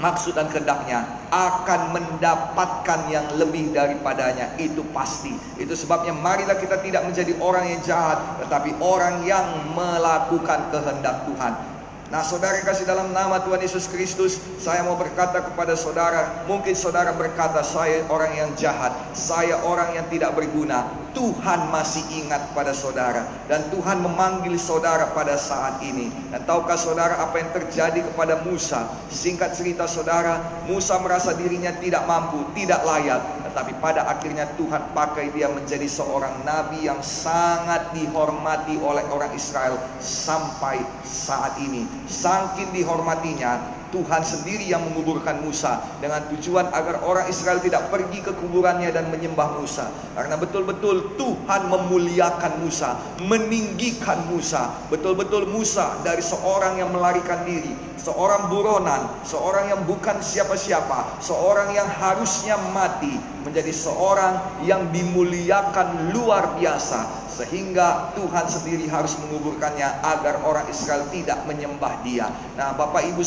maksud 0.00 0.32
dan 0.32 0.48
kehendaknya 0.48 1.04
akan 1.28 1.92
mendapatkan 1.92 3.00
yang 3.12 3.28
lebih 3.36 3.68
daripadanya 3.76 4.56
itu 4.56 4.80
pasti 4.96 5.34
itu 5.58 5.74
sebabnya 5.74 6.14
marilah 6.14 6.54
kita 6.54 6.78
tidak 6.86 7.02
menjadi 7.02 7.34
orang 7.42 7.66
yang 7.66 7.82
jahat 7.82 8.22
tetapi 8.46 8.78
orang 8.78 9.26
yang 9.26 9.42
melakukan 9.74 10.70
kehendak 10.70 11.26
Tuhan 11.26 11.77
Nah 12.08 12.24
saudara 12.24 12.64
kasih 12.64 12.88
dalam 12.88 13.12
nama 13.12 13.44
Tuhan 13.44 13.60
Yesus 13.60 13.84
Kristus 13.84 14.40
Saya 14.56 14.80
mau 14.80 14.96
berkata 14.96 15.44
kepada 15.44 15.76
saudara 15.76 16.48
Mungkin 16.48 16.72
saudara 16.72 17.12
berkata 17.12 17.60
saya 17.60 18.00
orang 18.08 18.32
yang 18.32 18.50
jahat 18.56 18.96
Saya 19.12 19.60
orang 19.60 19.92
yang 19.92 20.08
tidak 20.08 20.32
berguna 20.32 21.07
Tuhan 21.18 21.74
masih 21.74 22.06
ingat 22.14 22.54
pada 22.54 22.70
saudara 22.70 23.26
Dan 23.50 23.66
Tuhan 23.74 23.98
memanggil 23.98 24.54
saudara 24.54 25.10
pada 25.10 25.34
saat 25.34 25.82
ini. 25.82 26.14
Dan 26.30 26.46
tahukah 26.46 26.78
saudara 26.78 27.18
apa 27.18 27.42
yang 27.42 27.50
terjadi 27.50 28.06
kepada 28.06 28.46
Musa? 28.46 28.86
Singkat 29.10 29.58
cerita 29.58 29.90
saudara 29.90 30.38
Musa 30.70 30.94
merasa 31.02 31.34
dirinya 31.34 31.74
tidak 31.82 32.06
mampu 32.06 32.46
Tidak 32.54 32.86
layak. 32.86 33.50
Tetapi 33.50 33.82
pada 33.82 34.06
akhirnya 34.06 34.46
Tuhan 34.54 34.94
pakai 34.94 35.34
dia 35.34 35.50
menjadi 35.50 35.90
seorang 35.90 36.46
nabi 36.46 36.86
Yang 36.86 37.26
sangat 37.26 37.90
dihormati 37.98 38.78
oleh 38.78 39.02
orang 39.10 39.34
Israel 39.34 39.74
Sampai 39.98 40.78
saat 41.02 41.58
ini. 41.58 41.82
Sangkin 42.06 42.70
dihormatinya, 42.70 43.77
Tuhan 43.90 44.22
sendiri 44.22 44.68
yang 44.68 44.84
menguburkan 44.90 45.40
Musa 45.40 45.80
dengan 45.98 46.24
tujuan 46.34 46.68
agar 46.70 47.00
orang 47.04 47.26
Israel 47.28 47.60
tidak 47.60 47.88
pergi 47.88 48.20
ke 48.20 48.32
kuburannya 48.36 48.92
dan 48.92 49.08
menyembah 49.08 49.58
Musa. 49.60 49.88
Karena 50.12 50.36
betul-betul 50.36 51.16
Tuhan 51.16 51.72
memuliakan 51.72 52.60
Musa, 52.60 52.96
meninggikan 53.24 54.28
Musa. 54.28 54.72
Betul-betul 54.92 55.48
Musa 55.48 55.98
dari 56.04 56.20
seorang 56.20 56.80
yang 56.80 56.92
melarikan 56.92 57.44
diri, 57.48 57.72
seorang 57.96 58.52
buronan, 58.52 59.24
seorang 59.24 59.72
yang 59.72 59.80
bukan 59.88 60.20
siapa-siapa, 60.20 61.20
seorang 61.24 61.72
yang 61.72 61.88
harusnya 61.88 62.60
mati 62.72 63.16
menjadi 63.44 63.72
seorang 63.72 64.64
yang 64.68 64.88
dimuliakan 64.92 66.12
luar 66.12 66.58
biasa 66.60 67.28
sehingga 67.38 68.10
Tuhan 68.18 68.50
sendiri 68.50 68.90
harus 68.90 69.14
menguburkannya 69.22 69.86
agar 70.02 70.42
orang 70.42 70.66
Israel 70.66 71.06
tidak 71.14 71.38
menyembah 71.46 72.02
dia. 72.02 72.26
Nah, 72.58 72.74
Bapak 72.74 73.06
Ibu 73.14 73.22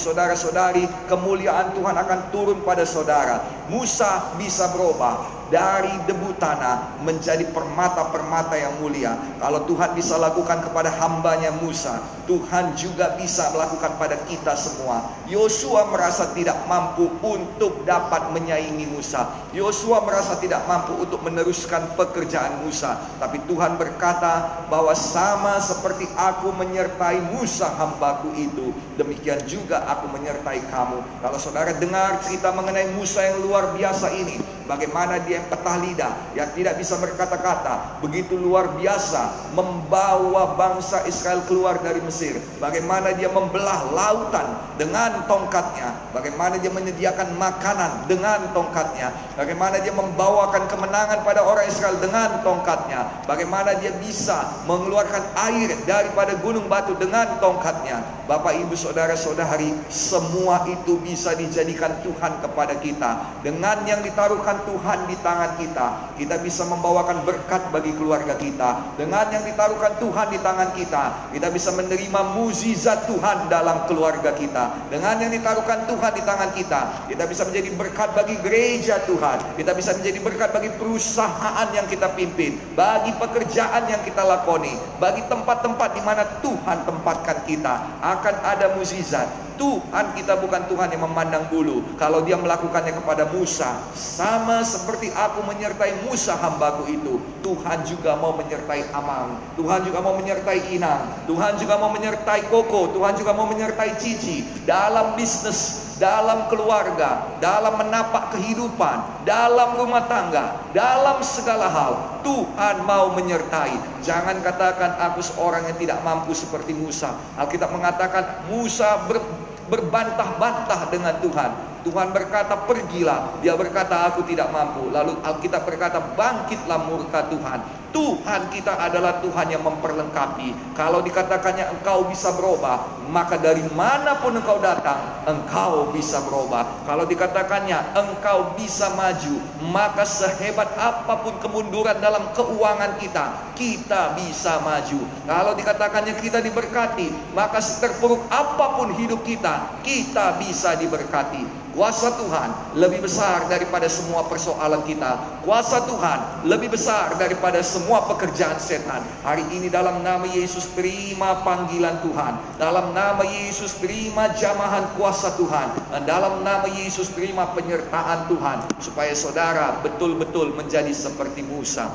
Saudara-saudari, 0.51 1.07
kemuliaan 1.07 1.71
Tuhan 1.71 1.95
akan 1.95 2.19
turun 2.35 2.59
pada 2.67 2.83
saudara. 2.83 3.39
Musa 3.71 4.35
bisa 4.35 4.67
berubah 4.75 5.40
dari 5.51 5.91
debu 6.07 6.39
tanah 6.39 7.03
menjadi 7.03 7.43
permata-permata 7.51 8.55
yang 8.55 8.79
mulia. 8.79 9.19
Kalau 9.37 9.67
Tuhan 9.67 9.91
bisa 9.93 10.15
lakukan 10.15 10.63
kepada 10.63 10.87
hambanya 10.95 11.51
Musa, 11.59 11.99
Tuhan 12.25 12.73
juga 12.79 13.19
bisa 13.19 13.51
melakukan 13.51 13.99
pada 13.99 14.15
kita 14.25 14.55
semua. 14.55 15.11
Yosua 15.27 15.91
merasa 15.91 16.31
tidak 16.31 16.55
mampu 16.71 17.11
untuk 17.19 17.83
dapat 17.83 18.31
menyaingi 18.31 18.87
Musa. 18.87 19.27
Yosua 19.51 20.07
merasa 20.07 20.39
tidak 20.39 20.63
mampu 20.71 20.95
untuk 20.95 21.19
meneruskan 21.19 21.83
pekerjaan 21.99 22.63
Musa. 22.63 22.95
Tapi 23.19 23.43
Tuhan 23.51 23.75
berkata 23.75 24.63
bahwa 24.71 24.95
sama 24.95 25.59
seperti 25.59 26.07
aku 26.15 26.55
menyertai 26.55 27.19
Musa 27.35 27.67
hambaku 27.75 28.31
itu, 28.39 28.71
demikian 28.95 29.43
juga 29.43 29.83
aku 29.91 30.07
menyertai 30.15 30.63
kamu. 30.71 31.03
Kalau 31.19 31.37
saudara 31.37 31.75
dengar 31.75 32.23
cerita 32.23 32.55
mengenai 32.55 32.95
Musa 32.95 33.19
yang 33.19 33.43
luar 33.43 33.75
biasa 33.75 34.15
ini, 34.15 34.39
bagaimana 34.71 35.19
dia 35.27 35.40
yang 35.41 35.49
petah 35.49 35.77
lidah, 35.81 36.13
yang 36.37 36.49
tidak 36.53 36.77
bisa 36.77 37.01
berkata-kata, 37.01 37.97
begitu 38.05 38.37
luar 38.37 38.77
biasa 38.77 39.49
membawa 39.57 40.53
bangsa 40.53 41.01
Israel 41.09 41.41
keluar 41.49 41.81
dari 41.81 41.97
Mesir. 42.05 42.37
Bagaimana 42.61 43.17
dia 43.17 43.33
membelah 43.33 43.89
lautan 43.89 44.45
dengan 44.77 45.25
tongkatnya, 45.25 46.13
bagaimana 46.13 46.61
dia 46.61 46.69
menyediakan 46.69 47.33
makanan 47.41 48.05
dengan 48.05 48.53
tongkatnya, 48.53 49.09
bagaimana 49.33 49.81
dia 49.81 49.93
membawakan 49.97 50.69
kemenangan 50.69 51.25
pada 51.25 51.41
orang 51.41 51.65
Israel 51.65 51.97
dengan 51.97 52.45
tongkatnya, 52.45 53.25
bagaimana 53.25 53.73
dia 53.81 53.89
bisa 53.97 54.61
mengeluarkan 54.69 55.25
air 55.49 55.73
daripada 55.89 56.37
gunung 56.45 56.69
batu 56.69 56.93
dengan 57.01 57.41
tongkatnya. 57.41 58.21
Bapak, 58.29 58.53
Ibu, 58.63 58.77
Saudara-saudari, 58.77 59.75
semua 59.91 60.63
itu 60.69 60.95
bisa 61.01 61.35
dijadikan 61.35 61.99
Tuhan 62.05 62.39
kepada 62.39 62.77
kita. 62.79 63.43
Dengan 63.43 63.83
yang 63.87 63.99
ditaruhkan 64.05 64.63
Tuhan 64.67 65.09
di 65.09 65.15
tangan 65.19 65.30
tangan 65.31 65.51
kita, 65.55 65.87
kita 66.19 66.35
bisa 66.43 66.67
membawakan 66.67 67.23
berkat 67.23 67.63
bagi 67.71 67.95
keluarga 67.95 68.35
kita. 68.35 68.99
Dengan 68.99 69.31
yang 69.31 69.47
ditaruhkan 69.47 69.95
Tuhan 70.03 70.27
di 70.27 70.39
tangan 70.43 70.75
kita, 70.75 71.03
kita 71.31 71.47
bisa 71.47 71.71
menerima 71.71 72.21
mukjizat 72.35 73.07
Tuhan 73.07 73.47
dalam 73.47 73.87
keluarga 73.87 74.35
kita. 74.35 74.91
Dengan 74.91 75.15
yang 75.23 75.31
ditaruhkan 75.31 75.87
Tuhan 75.87 76.11
di 76.11 76.23
tangan 76.27 76.51
kita, 76.51 76.81
kita 77.07 77.23
bisa 77.31 77.47
menjadi 77.47 77.69
berkat 77.79 78.09
bagi 78.11 78.35
gereja 78.43 78.99
Tuhan. 79.07 79.55
Kita 79.55 79.71
bisa 79.71 79.95
menjadi 79.95 80.19
berkat 80.19 80.49
bagi 80.51 80.69
perusahaan 80.75 81.67
yang 81.71 81.87
kita 81.87 82.11
pimpin, 82.11 82.59
bagi 82.75 83.15
pekerjaan 83.15 83.87
yang 83.87 84.03
kita 84.03 84.27
lakoni, 84.27 84.75
bagi 84.99 85.23
tempat-tempat 85.31 85.89
di 85.95 86.01
mana 86.03 86.23
Tuhan 86.43 86.77
tempatkan 86.83 87.47
kita. 87.47 88.03
Akan 88.03 88.35
ada 88.43 88.75
mukjizat. 88.75 89.51
Tuhan 89.61 90.17
kita 90.17 90.41
bukan 90.41 90.65
Tuhan 90.65 90.89
yang 90.89 91.05
memandang 91.05 91.45
bulu. 91.53 91.85
Kalau 92.01 92.25
dia 92.25 92.33
melakukannya 92.33 92.97
kepada 92.97 93.29
Musa, 93.29 93.77
sama 93.93 94.65
seperti 94.65 95.10
aku 95.13 95.45
menyertai 95.45 96.07
Musa 96.07 96.33
hambaku 96.35 96.89
itu, 96.89 97.13
Tuhan 97.41 97.83
juga 97.83 98.17
mau 98.17 98.35
menyertai 98.37 98.91
Amang. 98.95 99.37
Tuhan 99.57 99.83
juga 99.83 99.99
mau 99.99 100.15
menyertai 100.17 100.73
Inang. 100.73 101.25
Tuhan 101.25 101.57
juga 101.57 101.75
mau 101.77 101.91
menyertai 101.91 102.47
Koko. 102.47 102.93
Tuhan 102.95 103.13
juga 103.17 103.31
mau 103.33 103.49
menyertai 103.49 103.97
Cici. 103.97 104.45
Dalam 104.63 105.17
bisnis, 105.17 105.91
dalam 106.01 106.49
keluarga, 106.49 107.37
dalam 107.37 107.77
menapak 107.77 108.33
kehidupan, 108.33 109.25
dalam 109.25 109.77
rumah 109.77 110.09
tangga, 110.09 110.57
dalam 110.73 111.21
segala 111.21 111.69
hal. 111.69 111.93
Tuhan 112.25 112.85
mau 112.85 113.13
menyertai. 113.13 114.01
Jangan 114.01 114.41
katakan 114.41 114.97
aku 114.97 115.21
seorang 115.21 115.69
yang 115.69 115.77
tidak 115.77 115.99
mampu 116.01 116.33
seperti 116.33 116.73
Musa. 116.73 117.13
Alkitab 117.37 117.69
mengatakan 117.69 118.45
Musa 118.49 119.05
ber, 119.05 119.21
berbantah-bantah 119.69 120.89
dengan 120.89 121.15
Tuhan. 121.21 121.70
Tuhan 121.81 122.13
berkata 122.13 122.67
pergilah. 122.69 123.41
Dia 123.41 123.57
berkata 123.57 124.05
aku 124.09 124.21
tidak 124.29 124.53
mampu. 124.53 124.89
Lalu 124.93 125.17
Alkitab 125.25 125.65
berkata 125.65 125.97
bangkitlah 126.13 126.79
murka 126.85 127.25
Tuhan 127.27 127.80
Tuhan 127.91 128.47
kita 128.51 128.79
adalah 128.79 129.19
Tuhan 129.19 129.51
yang 129.51 129.63
memperlengkapi. 129.67 130.75
Kalau 130.75 131.03
dikatakannya 131.03 131.75
engkau 131.79 132.07
bisa 132.07 132.31
berubah, 132.35 133.07
maka 133.11 133.35
dari 133.35 133.63
mana 133.75 134.15
pun 134.23 134.31
engkau 134.31 134.63
datang, 134.63 135.27
engkau 135.27 135.91
bisa 135.91 136.23
berubah. 136.23 136.87
Kalau 136.87 137.03
dikatakannya 137.03 137.95
engkau 137.95 138.55
bisa 138.55 138.95
maju, 138.95 139.35
maka 139.71 140.07
sehebat 140.07 140.71
apa 140.79 141.19
pun 141.19 141.35
kemunduran 141.43 141.99
dalam 141.99 142.31
keuangan 142.31 142.95
kita, 143.03 143.25
kita 143.59 144.15
bisa 144.15 144.63
maju. 144.63 145.03
Kalau 145.27 145.51
dikatakannya 145.59 146.15
kita 146.23 146.39
diberkati, 146.39 147.35
maka 147.35 147.59
seterpuruk 147.59 148.23
apa 148.31 148.79
pun 148.79 148.95
hidup 148.95 149.19
kita, 149.27 149.83
kita 149.83 150.39
bisa 150.39 150.79
diberkati. 150.79 151.61
Kuasa 151.71 152.19
Tuhan 152.19 152.75
lebih 152.75 153.07
besar 153.07 153.47
daripada 153.47 153.87
semua 153.87 154.27
persoalan 154.27 154.83
kita. 154.83 155.39
Kuasa 155.47 155.87
Tuhan 155.87 156.43
lebih 156.43 156.75
besar 156.75 157.15
daripada 157.15 157.63
semua 157.63 157.80
pekerjaan 157.87 158.59
setan. 158.61 159.01
Hari 159.25 159.47
ini 159.55 159.71
dalam 159.71 160.05
nama 160.05 160.27
Yesus 160.27 160.69
terima 160.77 161.41
panggilan 161.41 162.03
Tuhan. 162.05 162.33
Dalam 162.61 162.93
nama 162.93 163.23
Yesus 163.25 163.79
terima 163.81 164.29
jamahan 164.37 164.85
kuasa 164.99 165.33
Tuhan. 165.39 165.73
Dan 165.89 166.05
dalam 166.05 166.45
nama 166.45 166.67
Yesus 166.69 167.09
terima 167.15 167.49
penyertaan 167.55 168.29
Tuhan. 168.29 168.57
Supaya 168.77 169.15
saudara 169.17 169.81
betul-betul 169.81 170.53
menjadi 170.53 170.91
seperti 170.93 171.41
Musa. 171.41 171.89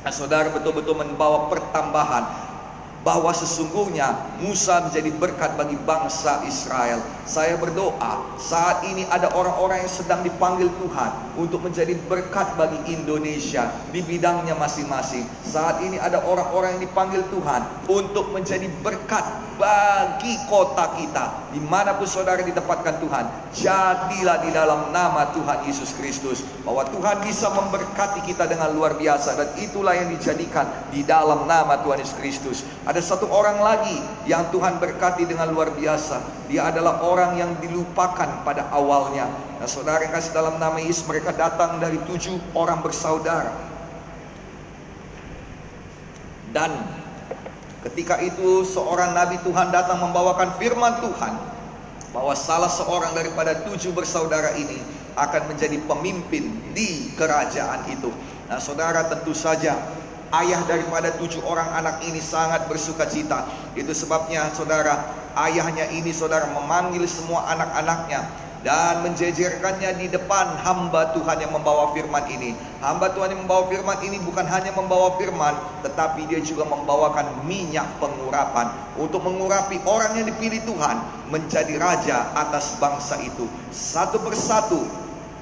Dan 0.00 0.12
saudara 0.16 0.48
betul-betul 0.50 0.96
membawa 0.96 1.52
pertambahan 1.52 2.49
bahwa 3.00 3.32
sesungguhnya 3.32 4.12
Musa 4.44 4.84
menjadi 4.84 5.10
berkat 5.16 5.56
bagi 5.56 5.76
bangsa 5.88 6.44
Israel. 6.44 7.00
Saya 7.24 7.56
berdoa 7.56 8.20
saat 8.36 8.84
ini 8.84 9.08
ada 9.08 9.32
orang-orang 9.32 9.86
yang 9.86 9.92
sedang 9.92 10.20
dipanggil 10.20 10.68
Tuhan 10.82 11.10
untuk 11.40 11.64
menjadi 11.64 11.96
berkat 12.10 12.58
bagi 12.60 12.76
Indonesia 12.92 13.72
di 13.94 14.04
bidangnya 14.04 14.52
masing-masing. 14.58 15.24
Saat 15.46 15.80
ini 15.80 15.96
ada 15.96 16.20
orang-orang 16.26 16.76
yang 16.76 16.82
dipanggil 16.90 17.24
Tuhan 17.32 17.64
untuk 17.88 18.28
menjadi 18.34 18.68
berkat 18.84 19.24
bagi 19.60 20.40
kota 20.48 20.96
kita. 20.96 21.52
Di 21.52 21.60
mana 21.60 21.92
pun 22.00 22.08
saudara 22.08 22.40
ditempatkan 22.40 22.96
Tuhan, 23.04 23.24
jadilah 23.52 24.40
di 24.40 24.50
dalam 24.56 24.88
nama 24.88 25.28
Tuhan 25.36 25.68
Yesus 25.68 25.92
Kristus. 26.00 26.40
Bahwa 26.64 26.88
Tuhan 26.88 27.20
bisa 27.20 27.52
memberkati 27.52 28.24
kita 28.24 28.48
dengan 28.48 28.72
luar 28.72 28.96
biasa 28.96 29.36
dan 29.36 29.48
itulah 29.60 29.92
yang 29.92 30.08
dijadikan 30.08 30.64
di 30.88 31.04
dalam 31.04 31.44
nama 31.44 31.76
Tuhan 31.84 32.00
Yesus 32.00 32.16
Kristus. 32.16 32.64
Ada 32.90 33.06
satu 33.06 33.30
orang 33.30 33.62
lagi 33.62 34.02
yang 34.26 34.50
Tuhan 34.50 34.82
berkati 34.82 35.22
dengan 35.22 35.46
luar 35.54 35.70
biasa. 35.78 36.50
Dia 36.50 36.74
adalah 36.74 37.06
orang 37.06 37.38
yang 37.38 37.54
dilupakan 37.62 38.42
pada 38.42 38.66
awalnya. 38.74 39.30
Nah 39.62 39.68
saudara 39.70 40.02
yang 40.02 40.10
kasih 40.10 40.34
dalam 40.34 40.58
nama 40.58 40.74
Yesus 40.82 41.06
mereka 41.06 41.30
datang 41.30 41.78
dari 41.78 42.02
tujuh 42.10 42.34
orang 42.50 42.82
bersaudara. 42.82 43.54
Dan 46.50 46.74
ketika 47.86 48.18
itu 48.18 48.66
seorang 48.66 49.14
nabi 49.14 49.38
Tuhan 49.46 49.70
datang 49.70 50.02
membawakan 50.02 50.58
firman 50.58 50.98
Tuhan 50.98 51.38
bahwa 52.10 52.34
salah 52.34 52.66
seorang 52.74 53.14
daripada 53.14 53.70
tujuh 53.70 53.94
bersaudara 53.94 54.58
ini 54.58 54.82
akan 55.14 55.46
menjadi 55.46 55.78
pemimpin 55.86 56.74
di 56.74 57.14
kerajaan 57.14 57.86
itu. 57.86 58.10
Nah, 58.50 58.58
saudara 58.58 59.06
tentu 59.06 59.30
saja 59.30 59.78
ayah 60.30 60.62
daripada 60.66 61.10
tujuh 61.18 61.42
orang 61.42 61.66
anak 61.74 62.02
ini 62.06 62.22
sangat 62.22 62.66
bersuka 62.70 63.06
cita. 63.10 63.46
Itu 63.74 63.90
sebabnya 63.90 64.50
saudara, 64.54 65.10
ayahnya 65.34 65.90
ini 65.90 66.14
saudara 66.14 66.46
memanggil 66.54 67.02
semua 67.10 67.46
anak-anaknya 67.50 68.26
dan 68.60 69.00
menjejerkannya 69.00 69.96
di 69.96 70.06
depan 70.12 70.60
hamba 70.60 71.16
Tuhan 71.16 71.40
yang 71.40 71.52
membawa 71.56 71.96
firman 71.96 72.24
ini. 72.28 72.52
Hamba 72.84 73.12
Tuhan 73.16 73.32
yang 73.32 73.48
membawa 73.48 73.72
firman 73.72 73.98
ini 74.04 74.20
bukan 74.20 74.44
hanya 74.44 74.72
membawa 74.76 75.16
firman, 75.16 75.56
tetapi 75.80 76.28
dia 76.28 76.44
juga 76.44 76.68
membawakan 76.68 77.48
minyak 77.48 77.88
pengurapan 77.96 78.68
untuk 79.00 79.24
mengurapi 79.24 79.80
orang 79.88 80.12
yang 80.20 80.28
dipilih 80.28 80.60
Tuhan 80.68 80.96
menjadi 81.32 81.74
raja 81.80 82.28
atas 82.36 82.76
bangsa 82.76 83.16
itu. 83.24 83.48
Satu 83.72 84.20
persatu 84.20 84.84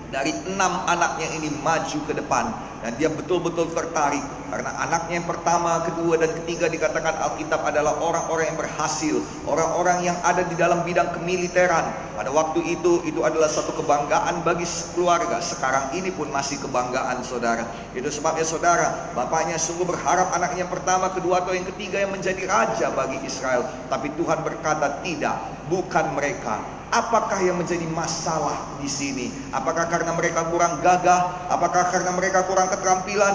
dari 0.08 0.32
enam 0.48 0.88
anaknya 0.88 1.28
ini 1.36 1.52
maju 1.60 1.98
ke 2.08 2.12
depan 2.16 2.52
dan 2.80 2.96
dia 2.96 3.12
betul-betul 3.12 3.68
tertarik 3.74 4.24
karena 4.48 4.72
anaknya 4.80 5.20
yang 5.20 5.28
pertama, 5.28 5.84
kedua 5.84 6.16
dan 6.16 6.32
ketiga 6.40 6.72
dikatakan 6.72 7.20
Alkitab 7.20 7.68
adalah 7.68 8.00
orang-orang 8.00 8.48
yang 8.48 8.56
berhasil, 8.56 9.20
orang-orang 9.44 10.08
yang 10.08 10.16
ada 10.24 10.40
di 10.40 10.56
dalam 10.56 10.80
bidang 10.88 11.12
kemiliteran. 11.12 11.84
Pada 12.16 12.32
waktu 12.32 12.64
itu 12.64 13.04
itu 13.04 13.20
adalah 13.20 13.44
satu 13.52 13.76
kebanggaan 13.76 14.40
bagi 14.48 14.64
keluarga. 14.96 15.36
Sekarang 15.44 15.92
ini 15.92 16.08
pun 16.08 16.32
masih 16.32 16.56
kebanggaan 16.64 17.20
saudara. 17.20 17.68
Itu 17.92 18.08
sebabnya 18.08 18.48
saudara, 18.48 19.12
bapaknya 19.12 19.60
sungguh 19.60 19.84
berharap 19.84 20.32
anaknya 20.32 20.64
yang 20.64 20.72
pertama, 20.72 21.12
kedua 21.12 21.44
atau 21.44 21.52
yang 21.52 21.68
ketiga 21.68 22.00
yang 22.00 22.12
menjadi 22.16 22.48
raja 22.48 22.88
bagi 22.96 23.20
Israel. 23.28 23.68
Tapi 23.92 24.16
Tuhan 24.16 24.40
berkata 24.40 25.04
tidak, 25.04 25.36
bukan 25.68 26.16
mereka, 26.16 26.77
Apakah 26.88 27.44
yang 27.44 27.60
menjadi 27.60 27.84
masalah 27.92 28.80
di 28.80 28.88
sini? 28.88 29.28
Apakah 29.52 29.92
karena 29.92 30.16
mereka 30.16 30.48
kurang 30.48 30.80
gagah? 30.80 31.52
Apakah 31.52 31.92
karena 31.92 32.16
mereka 32.16 32.48
kurang 32.48 32.72
keterampilan? 32.72 33.34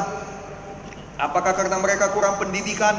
Apakah 1.21 1.53
karena 1.53 1.77
mereka 1.77 2.09
kurang 2.09 2.41
pendidikan? 2.41 2.97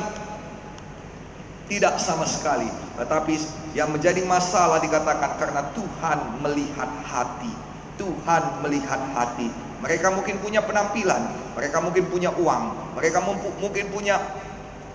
Tidak 1.66 1.98
sama 1.98 2.22
sekali. 2.22 2.70
Tetapi 2.94 3.34
yang 3.74 3.90
menjadi 3.90 4.22
masalah 4.22 4.78
dikatakan 4.78 5.42
karena 5.42 5.62
Tuhan 5.74 6.18
melihat 6.46 6.90
hati. 7.02 7.50
Tuhan 7.98 8.62
melihat 8.62 9.00
hati. 9.14 9.50
Mereka 9.82 10.14
mungkin 10.14 10.40
punya 10.40 10.64
penampilan, 10.64 11.22
mereka 11.52 11.76
mungkin 11.82 12.08
punya 12.08 12.32
uang, 12.32 12.96
mereka 12.96 13.20
mungkin 13.20 13.84
punya 13.92 14.16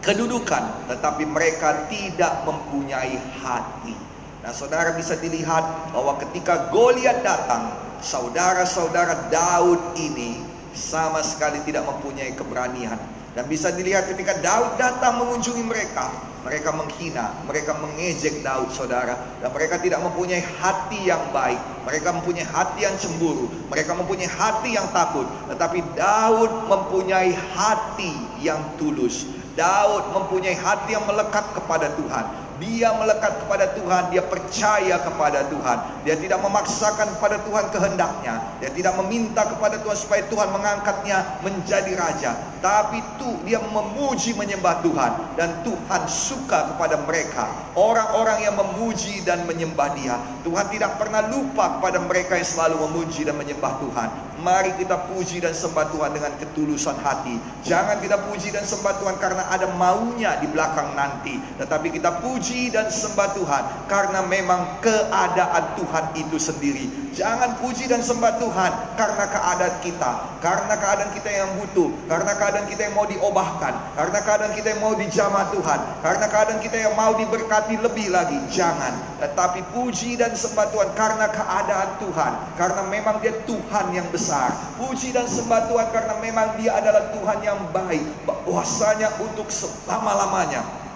kedudukan, 0.01 0.89
tetapi 0.89 1.29
mereka 1.29 1.85
tidak 1.91 2.41
mempunyai 2.47 3.21
hati. 3.43 4.08
Nah 4.49 4.57
saudara 4.57 4.97
bisa 4.97 5.13
dilihat 5.13 5.93
bahwa 5.93 6.17
ketika 6.25 6.73
Goliat 6.73 7.21
datang, 7.21 7.69
saudara-saudara 8.01 9.29
Daud 9.29 9.77
ini 9.93 10.41
sama 10.73 11.21
sekali 11.21 11.61
tidak 11.69 11.85
mempunyai 11.85 12.33
keberanian. 12.33 12.97
Dan 13.37 13.45
bisa 13.45 13.69
dilihat 13.69 14.09
ketika 14.09 14.41
Daud 14.41 14.73
datang 14.81 15.21
mengunjungi 15.21 15.61
mereka, 15.61 16.09
mereka 16.41 16.73
menghina, 16.73 17.29
mereka 17.45 17.77
mengejek 17.77 18.41
Daud 18.41 18.73
saudara. 18.73 19.21
Dan 19.37 19.53
mereka 19.53 19.77
tidak 19.77 20.01
mempunyai 20.01 20.41
hati 20.41 20.97
yang 21.05 21.21
baik. 21.29 21.61
Mereka 21.85 22.09
mempunyai 22.09 22.49
hati 22.49 22.89
yang 22.89 22.97
cemburu. 22.97 23.53
Mereka 23.69 23.93
mempunyai 24.01 24.33
hati 24.33 24.73
yang 24.73 24.89
takut. 24.89 25.29
Tetapi 25.53 25.93
Daud 25.93 26.65
mempunyai 26.65 27.37
hati 27.53 28.41
yang 28.41 28.65
tulus. 28.81 29.29
Daud 29.53 30.09
mempunyai 30.09 30.57
hati 30.57 30.97
yang 30.97 31.05
melekat 31.05 31.45
kepada 31.53 31.93
Tuhan. 32.01 32.48
Dia 32.59 32.91
melekat 32.99 33.39
kepada 33.43 33.71
Tuhan, 33.71 34.11
dia 34.11 34.23
percaya 34.23 34.95
kepada 34.99 35.47
Tuhan. 35.47 35.77
Dia 36.03 36.15
tidak 36.19 36.39
memaksakan 36.43 37.07
kepada 37.15 37.39
Tuhan 37.47 37.65
kehendaknya. 37.71 38.35
Dia 38.59 38.71
tidak 38.75 38.99
meminta 38.99 39.47
kepada 39.47 39.79
Tuhan 39.79 39.95
supaya 39.95 40.21
Tuhan 40.27 40.51
mengangkatnya 40.51 41.39
menjadi 41.39 41.95
raja. 41.95 42.31
Tapi 42.59 42.99
itu 42.99 43.29
dia 43.47 43.63
memuji 43.63 44.35
menyembah 44.35 44.83
Tuhan 44.83 45.39
dan 45.39 45.63
Tuhan 45.63 46.01
suka 46.11 46.75
kepada 46.75 46.99
mereka. 47.07 47.47
Orang-orang 47.79 48.43
yang 48.43 48.59
memuji 48.59 49.23
dan 49.23 49.47
menyembah 49.47 49.95
Dia. 49.95 50.19
Tuhan 50.43 50.67
tidak 50.67 50.99
pernah 50.99 51.23
lupa 51.31 51.79
kepada 51.79 52.03
mereka 52.03 52.35
yang 52.35 52.47
selalu 52.47 52.83
memuji 52.91 53.23
dan 53.23 53.39
menyembah 53.39 53.79
Tuhan. 53.79 54.09
Mari 54.39 54.71
kita 54.79 54.95
puji 55.11 55.43
dan 55.43 55.51
sembah 55.51 55.91
Tuhan 55.91 56.15
dengan 56.15 56.31
ketulusan 56.39 56.95
hati. 56.99 57.35
Jangan 57.63 57.99
kita 57.99 58.27
puji 58.27 58.55
dan 58.55 58.63
sembah 58.63 58.95
Tuhan 59.03 59.15
karena 59.19 59.43
ada 59.51 59.67
maunya 59.75 60.39
di 60.39 60.47
belakang 60.47 60.95
nanti, 60.95 61.35
tetapi 61.59 61.91
kita 61.91 62.23
puji 62.23 62.48
puji 62.49 62.73
dan 62.73 62.89
sembah 62.89 63.37
Tuhan 63.37 63.63
karena 63.85 64.25
memang 64.25 64.81
keadaan 64.81 65.77
Tuhan 65.77 66.17
itu 66.17 66.41
sendiri. 66.41 66.89
Jangan 67.13 67.61
puji 67.61 67.85
dan 67.85 68.01
sembah 68.01 68.41
Tuhan 68.41 68.97
karena 68.97 69.25
keadaan 69.29 69.77
kita, 69.85 70.11
karena 70.41 70.73
keadaan 70.73 71.13
kita 71.13 71.29
yang 71.29 71.45
butuh, 71.61 71.93
karena 72.09 72.33
keadaan 72.33 72.65
kita 72.65 72.89
yang 72.89 72.97
mau 72.97 73.05
diobahkan, 73.05 73.93
karena 73.93 74.19
keadaan 74.25 74.53
kita 74.57 74.67
yang 74.73 74.81
mau 74.81 74.97
dijamah 74.97 75.45
Tuhan, 75.53 75.79
karena 76.01 76.25
keadaan 76.25 76.57
kita 76.65 76.77
yang 76.89 76.93
mau 76.97 77.13
diberkati 77.21 77.77
lebih 77.85 78.09
lagi. 78.09 78.41
Jangan, 78.49 78.97
tetapi 79.21 79.69
puji 79.69 80.17
dan 80.17 80.33
sembah 80.33 80.73
Tuhan 80.73 80.89
karena 80.97 81.29
keadaan 81.29 82.01
Tuhan, 82.01 82.33
karena 82.57 82.81
memang 82.89 83.21
Dia 83.21 83.37
Tuhan 83.45 83.93
yang 83.93 84.09
besar. 84.09 84.57
Puji 84.81 85.13
dan 85.13 85.29
sembah 85.29 85.69
Tuhan 85.69 85.93
karena 85.93 86.17
memang 86.17 86.57
Dia 86.57 86.81
adalah 86.81 87.13
Tuhan 87.13 87.45
yang 87.45 87.61
baik, 87.69 88.25
bahwasanya 88.25 89.13
untuk 89.21 89.53
selama-lamanya 89.53 90.88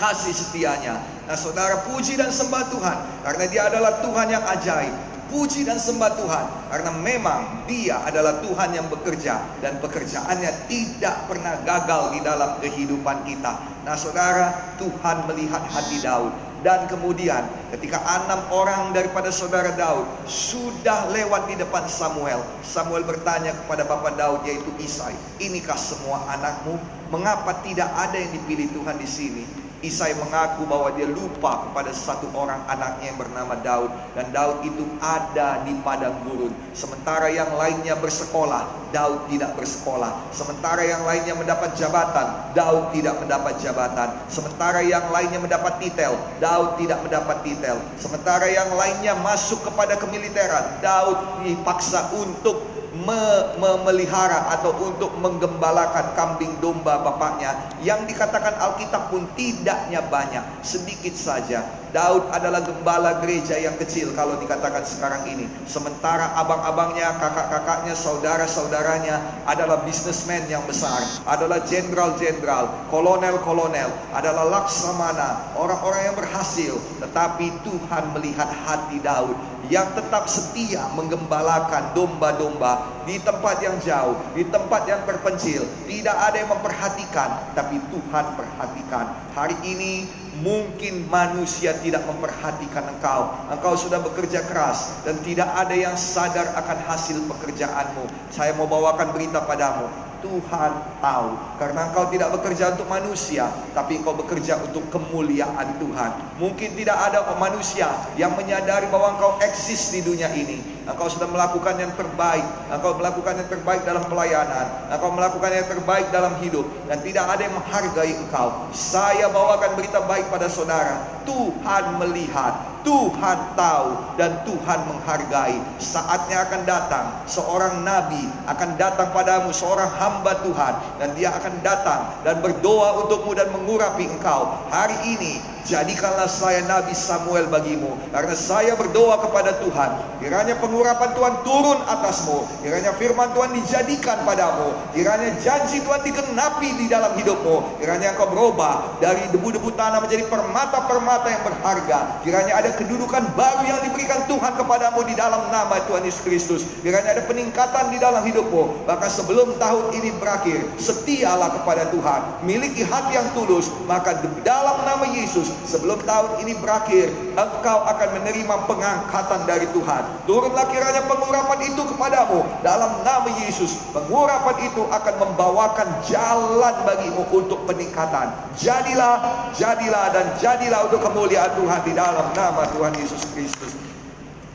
kasih 0.00 0.32
setianya. 0.32 0.96
Nah 1.28 1.36
saudara 1.36 1.84
puji 1.84 2.16
dan 2.16 2.32
sembah 2.32 2.72
Tuhan 2.72 2.98
karena 3.28 3.44
dia 3.52 3.62
adalah 3.68 4.00
Tuhan 4.00 4.32
yang 4.32 4.44
ajaib. 4.48 4.96
Puji 5.30 5.62
dan 5.62 5.78
sembah 5.78 6.18
Tuhan 6.18 6.44
karena 6.74 6.90
memang 6.90 7.62
dia 7.70 8.02
adalah 8.02 8.42
Tuhan 8.42 8.74
yang 8.74 8.90
bekerja 8.90 9.38
dan 9.62 9.78
pekerjaannya 9.78 10.66
tidak 10.66 11.30
pernah 11.30 11.54
gagal 11.62 12.18
di 12.18 12.20
dalam 12.26 12.58
kehidupan 12.58 13.22
kita. 13.22 13.62
Nah 13.86 13.94
saudara 13.94 14.74
Tuhan 14.82 15.30
melihat 15.30 15.62
hati 15.70 16.02
Daud 16.02 16.34
dan 16.66 16.90
kemudian 16.90 17.46
ketika 17.70 18.02
enam 18.04 18.42
orang 18.50 18.90
daripada 18.90 19.30
saudara 19.30 19.70
Daud 19.78 20.02
sudah 20.26 21.08
lewat 21.14 21.46
di 21.46 21.54
depan 21.62 21.86
Samuel, 21.86 22.42
Samuel 22.66 23.06
bertanya 23.06 23.54
kepada 23.54 23.86
bapak 23.86 24.18
Daud 24.18 24.42
yaitu 24.42 24.74
Isai, 24.82 25.14
inikah 25.38 25.78
semua 25.78 26.26
anakmu? 26.26 26.74
Mengapa 27.14 27.62
tidak 27.62 27.86
ada 27.94 28.18
yang 28.18 28.34
dipilih 28.34 28.66
Tuhan 28.74 28.98
di 28.98 29.06
sini? 29.06 29.69
Isai 29.80 30.12
mengaku 30.12 30.68
bahwa 30.68 30.92
dia 30.92 31.08
lupa 31.08 31.64
kepada 31.64 31.88
satu 31.96 32.28
orang 32.36 32.60
anaknya 32.68 33.12
yang 33.12 33.18
bernama 33.18 33.56
Daud 33.64 33.88
dan 34.12 34.28
Daud 34.28 34.60
itu 34.60 34.84
ada 35.00 35.64
di 35.64 35.72
padang 35.80 36.20
gurun. 36.28 36.52
Sementara 36.76 37.32
yang 37.32 37.48
lainnya 37.56 37.96
bersekolah, 37.96 38.92
Daud 38.92 39.32
tidak 39.32 39.56
bersekolah. 39.56 40.28
Sementara 40.36 40.84
yang 40.84 41.00
lainnya 41.08 41.32
mendapat 41.32 41.80
jabatan, 41.80 42.52
Daud 42.52 42.92
tidak 42.92 43.24
mendapat 43.24 43.56
jabatan. 43.56 44.08
Sementara 44.28 44.84
yang 44.84 45.08
lainnya 45.08 45.40
mendapat 45.40 45.80
titel, 45.80 46.12
Daud 46.44 46.76
tidak 46.76 47.00
mendapat 47.00 47.40
titel. 47.40 47.80
Sementara 47.96 48.52
yang 48.52 48.68
lainnya 48.76 49.16
masuk 49.16 49.64
kepada 49.64 49.96
kemiliteran, 49.96 50.76
Daud 50.84 51.40
dipaksa 51.40 52.12
untuk 52.12 52.79
me, 52.94 53.54
memelihara 53.58 54.50
atau 54.58 54.74
untuk 54.82 55.14
menggembalakan 55.22 56.14
kambing 56.18 56.50
domba 56.58 56.98
bapaknya 57.02 57.54
yang 57.86 58.02
dikatakan 58.06 58.58
Alkitab 58.58 59.14
pun 59.14 59.26
tidaknya 59.38 60.02
banyak 60.10 60.42
sedikit 60.66 61.14
saja. 61.14 61.62
Daud 61.90 62.30
adalah 62.30 62.62
gembala 62.62 63.18
gereja 63.18 63.58
yang 63.58 63.74
kecil 63.74 64.14
kalau 64.14 64.38
dikatakan 64.38 64.86
sekarang 64.86 65.26
ini. 65.26 65.50
Sementara 65.66 66.38
abang-abangnya 66.38 67.18
kakak-kakaknya 67.18 67.98
saudara-saudaranya 67.98 69.18
adalah 69.50 69.82
bisnismen 69.82 70.46
yang 70.46 70.62
besar 70.70 71.02
adalah 71.26 71.66
jenderal-jenderal 71.66 72.70
kolonel-kolonel 72.94 73.90
adalah 74.14 74.46
laksamana 74.46 75.50
orang-orang 75.58 76.14
yang 76.14 76.16
berhasil. 76.18 76.78
Tetapi 77.02 77.58
Tuhan 77.66 78.14
melihat 78.14 78.46
hati 78.46 79.02
Daud 79.02 79.34
yang 79.70 79.86
tetap 79.94 80.26
setia 80.26 80.90
menggembalakan 80.98 81.94
domba-domba 81.94 83.06
di 83.06 83.22
tempat 83.22 83.62
yang 83.62 83.78
jauh, 83.78 84.18
di 84.34 84.42
tempat 84.50 84.84
yang 84.90 85.00
terpencil. 85.06 85.62
Tidak 85.86 86.16
ada 86.16 86.36
yang 86.36 86.50
memperhatikan, 86.50 87.54
tapi 87.54 87.78
Tuhan 87.88 88.26
perhatikan. 88.34 89.06
Hari 89.32 89.56
ini 89.62 90.10
mungkin 90.42 91.06
manusia 91.06 91.78
tidak 91.78 92.02
memperhatikan 92.10 92.90
engkau. 92.98 93.30
Engkau 93.54 93.78
sudah 93.78 94.02
bekerja 94.02 94.42
keras 94.50 95.06
dan 95.06 95.14
tidak 95.22 95.46
ada 95.54 95.72
yang 95.72 95.94
sadar 95.94 96.50
akan 96.58 96.78
hasil 96.90 97.22
pekerjaanmu. 97.30 98.34
Saya 98.34 98.50
mau 98.58 98.66
bawakan 98.66 99.14
berita 99.14 99.38
padamu. 99.46 100.09
Tuhan 100.20 100.70
tahu. 101.00 101.28
Karena 101.60 101.92
engkau 101.92 102.08
tidak 102.08 102.32
bekerja 102.36 102.76
untuk 102.76 102.88
manusia 102.88 103.50
tapi 103.72 104.00
engkau 104.00 104.16
bekerja 104.16 104.58
untuk 104.60 104.84
kemuliaan 104.90 105.78
Tuhan. 105.78 106.10
Mungkin 106.40 106.76
tidak 106.76 106.98
ada 106.98 107.24
manusia 107.38 107.88
yang 108.18 108.34
menyadari 108.34 108.88
bahwa 108.90 109.16
engkau 109.16 109.40
eksis 109.40 109.94
di 109.94 110.00
dunia 110.04 110.28
ini. 110.34 110.80
Engkau 110.90 111.06
sudah 111.06 111.30
melakukan 111.30 111.78
yang 111.78 111.92
terbaik. 111.94 112.42
Engkau 112.66 112.98
melakukan 112.98 113.38
yang 113.38 113.48
terbaik 113.48 113.86
dalam 113.86 114.02
pelayanan. 114.10 114.90
Engkau 114.90 115.14
melakukan 115.14 115.50
yang 115.54 115.68
terbaik 115.70 116.06
dalam 116.10 116.34
hidup. 116.42 116.66
Dan 116.90 116.98
tidak 117.06 117.30
ada 117.30 117.42
yang 117.46 117.54
menghargai 117.54 118.12
engkau. 118.18 118.66
Saya 118.74 119.30
bawakan 119.30 119.78
berita 119.78 120.02
baik 120.02 120.26
pada 120.32 120.50
saudara. 120.50 121.22
Tuhan 121.22 121.94
melihat. 122.02 122.82
Tuhan 122.82 123.38
tahu. 123.54 123.88
Dan 124.18 124.42
Tuhan 124.42 124.80
menghargai. 124.90 125.62
Saatnya 125.78 126.50
akan 126.50 126.60
datang. 126.66 127.06
Seorang 127.30 127.86
nabi 127.86 128.26
akan 128.50 128.74
datang 128.74 129.14
padamu. 129.14 129.54
Seorang 129.54 129.94
hamba 129.94 130.09
Tuhan 130.20 130.74
dan 130.98 131.08
dia 131.14 131.30
akan 131.34 131.54
datang 131.62 132.00
dan 132.26 132.42
berdoa 132.42 133.06
untukmu 133.06 133.32
dan 133.36 133.48
mengurapi 133.54 134.08
engkau. 134.08 134.58
Hari 134.70 134.96
ini 135.16 135.60
Jadikanlah 135.68 136.26
saya 136.26 136.64
Nabi 136.64 136.96
Samuel 136.96 137.44
bagimu 137.52 137.92
Karena 138.08 138.32
saya 138.32 138.72
berdoa 138.80 139.20
kepada 139.20 139.60
Tuhan. 139.60 139.90
Kiranya 140.24 140.56
pengurapan 140.56 141.12
Tuhan 141.12 141.34
turun 141.44 141.78
atasmu 141.84 142.48
Kiranya 142.64 142.96
firman 142.96 143.28
Tuhan 143.36 143.52
dijadikan 143.52 144.24
padamu 144.24 144.72
Kiranya 144.96 145.36
janji 145.36 145.84
Tuhan 145.84 146.00
digenapi 146.00 146.68
di 146.80 146.86
dalam 146.88 147.12
hidupmu. 147.12 147.76
Kiranya 147.76 148.16
engkau 148.16 148.32
berubah 148.32 148.98
Dari 149.04 149.20
debu-debu 149.36 149.76
tanah 149.76 150.00
menjadi 150.00 150.24
permata-permata 150.32 151.28
yang 151.28 151.42
berharga. 151.44 151.98
Kiranya 152.24 152.52
ada 152.56 152.70
kedudukan 152.80 153.36
baru 153.36 153.62
yang 153.68 153.80
diberikan 153.84 154.24
Tuhan 154.26 154.56
kepadamu 154.56 155.04
di 155.04 155.14
dalam 155.16 155.52
nama 155.52 155.76
Tuhan 155.84 156.04
Yesus 156.08 156.22
Kristus. 156.24 156.62
Kiranya 156.80 157.20
ada 157.20 157.22
peningkatan 157.28 157.92
di 157.92 157.98
dalam 158.00 158.24
hidupmu. 158.24 158.88
Maka 158.88 159.06
sebelum 159.12 159.60
tahun 159.60 159.92
ini 159.92 159.99
berakhir 160.16 160.64
Setialah 160.80 161.60
kepada 161.60 161.92
Tuhan 161.92 162.40
Miliki 162.48 162.80
hati 162.88 163.20
yang 163.20 163.28
tulus 163.36 163.68
Maka 163.84 164.16
dalam 164.40 164.80
nama 164.88 165.04
Yesus 165.12 165.50
sebelum 165.66 166.00
tahun 166.04 166.42
ini 166.44 166.58
berakhir, 166.62 167.10
engkau 167.34 167.78
akan 167.86 168.08
menerima 168.20 168.56
pengangkatan 168.68 169.40
dari 169.48 169.66
Tuhan. 169.74 170.02
Turunlah 170.24 170.66
kiranya 170.70 171.02
pengurapan 171.06 171.60
itu 171.66 171.82
kepadamu 171.94 172.44
dalam 172.62 173.02
nama 173.02 173.30
Yesus. 173.42 173.80
Pengurapan 173.90 174.56
itu 174.66 174.82
akan 174.86 175.14
membawakan 175.18 175.88
jalan 176.06 176.74
bagimu 176.86 177.22
untuk 177.32 177.64
peningkatan. 177.66 178.30
Jadilah, 178.54 179.50
jadilah 179.56 180.12
dan 180.14 180.26
jadilah 180.38 180.86
untuk 180.86 181.02
kemuliaan 181.02 181.52
Tuhan 181.58 181.80
di 181.86 181.92
dalam 181.96 182.26
nama 182.36 182.62
Tuhan 182.70 182.92
Yesus 182.98 183.22
Kristus. 183.34 183.74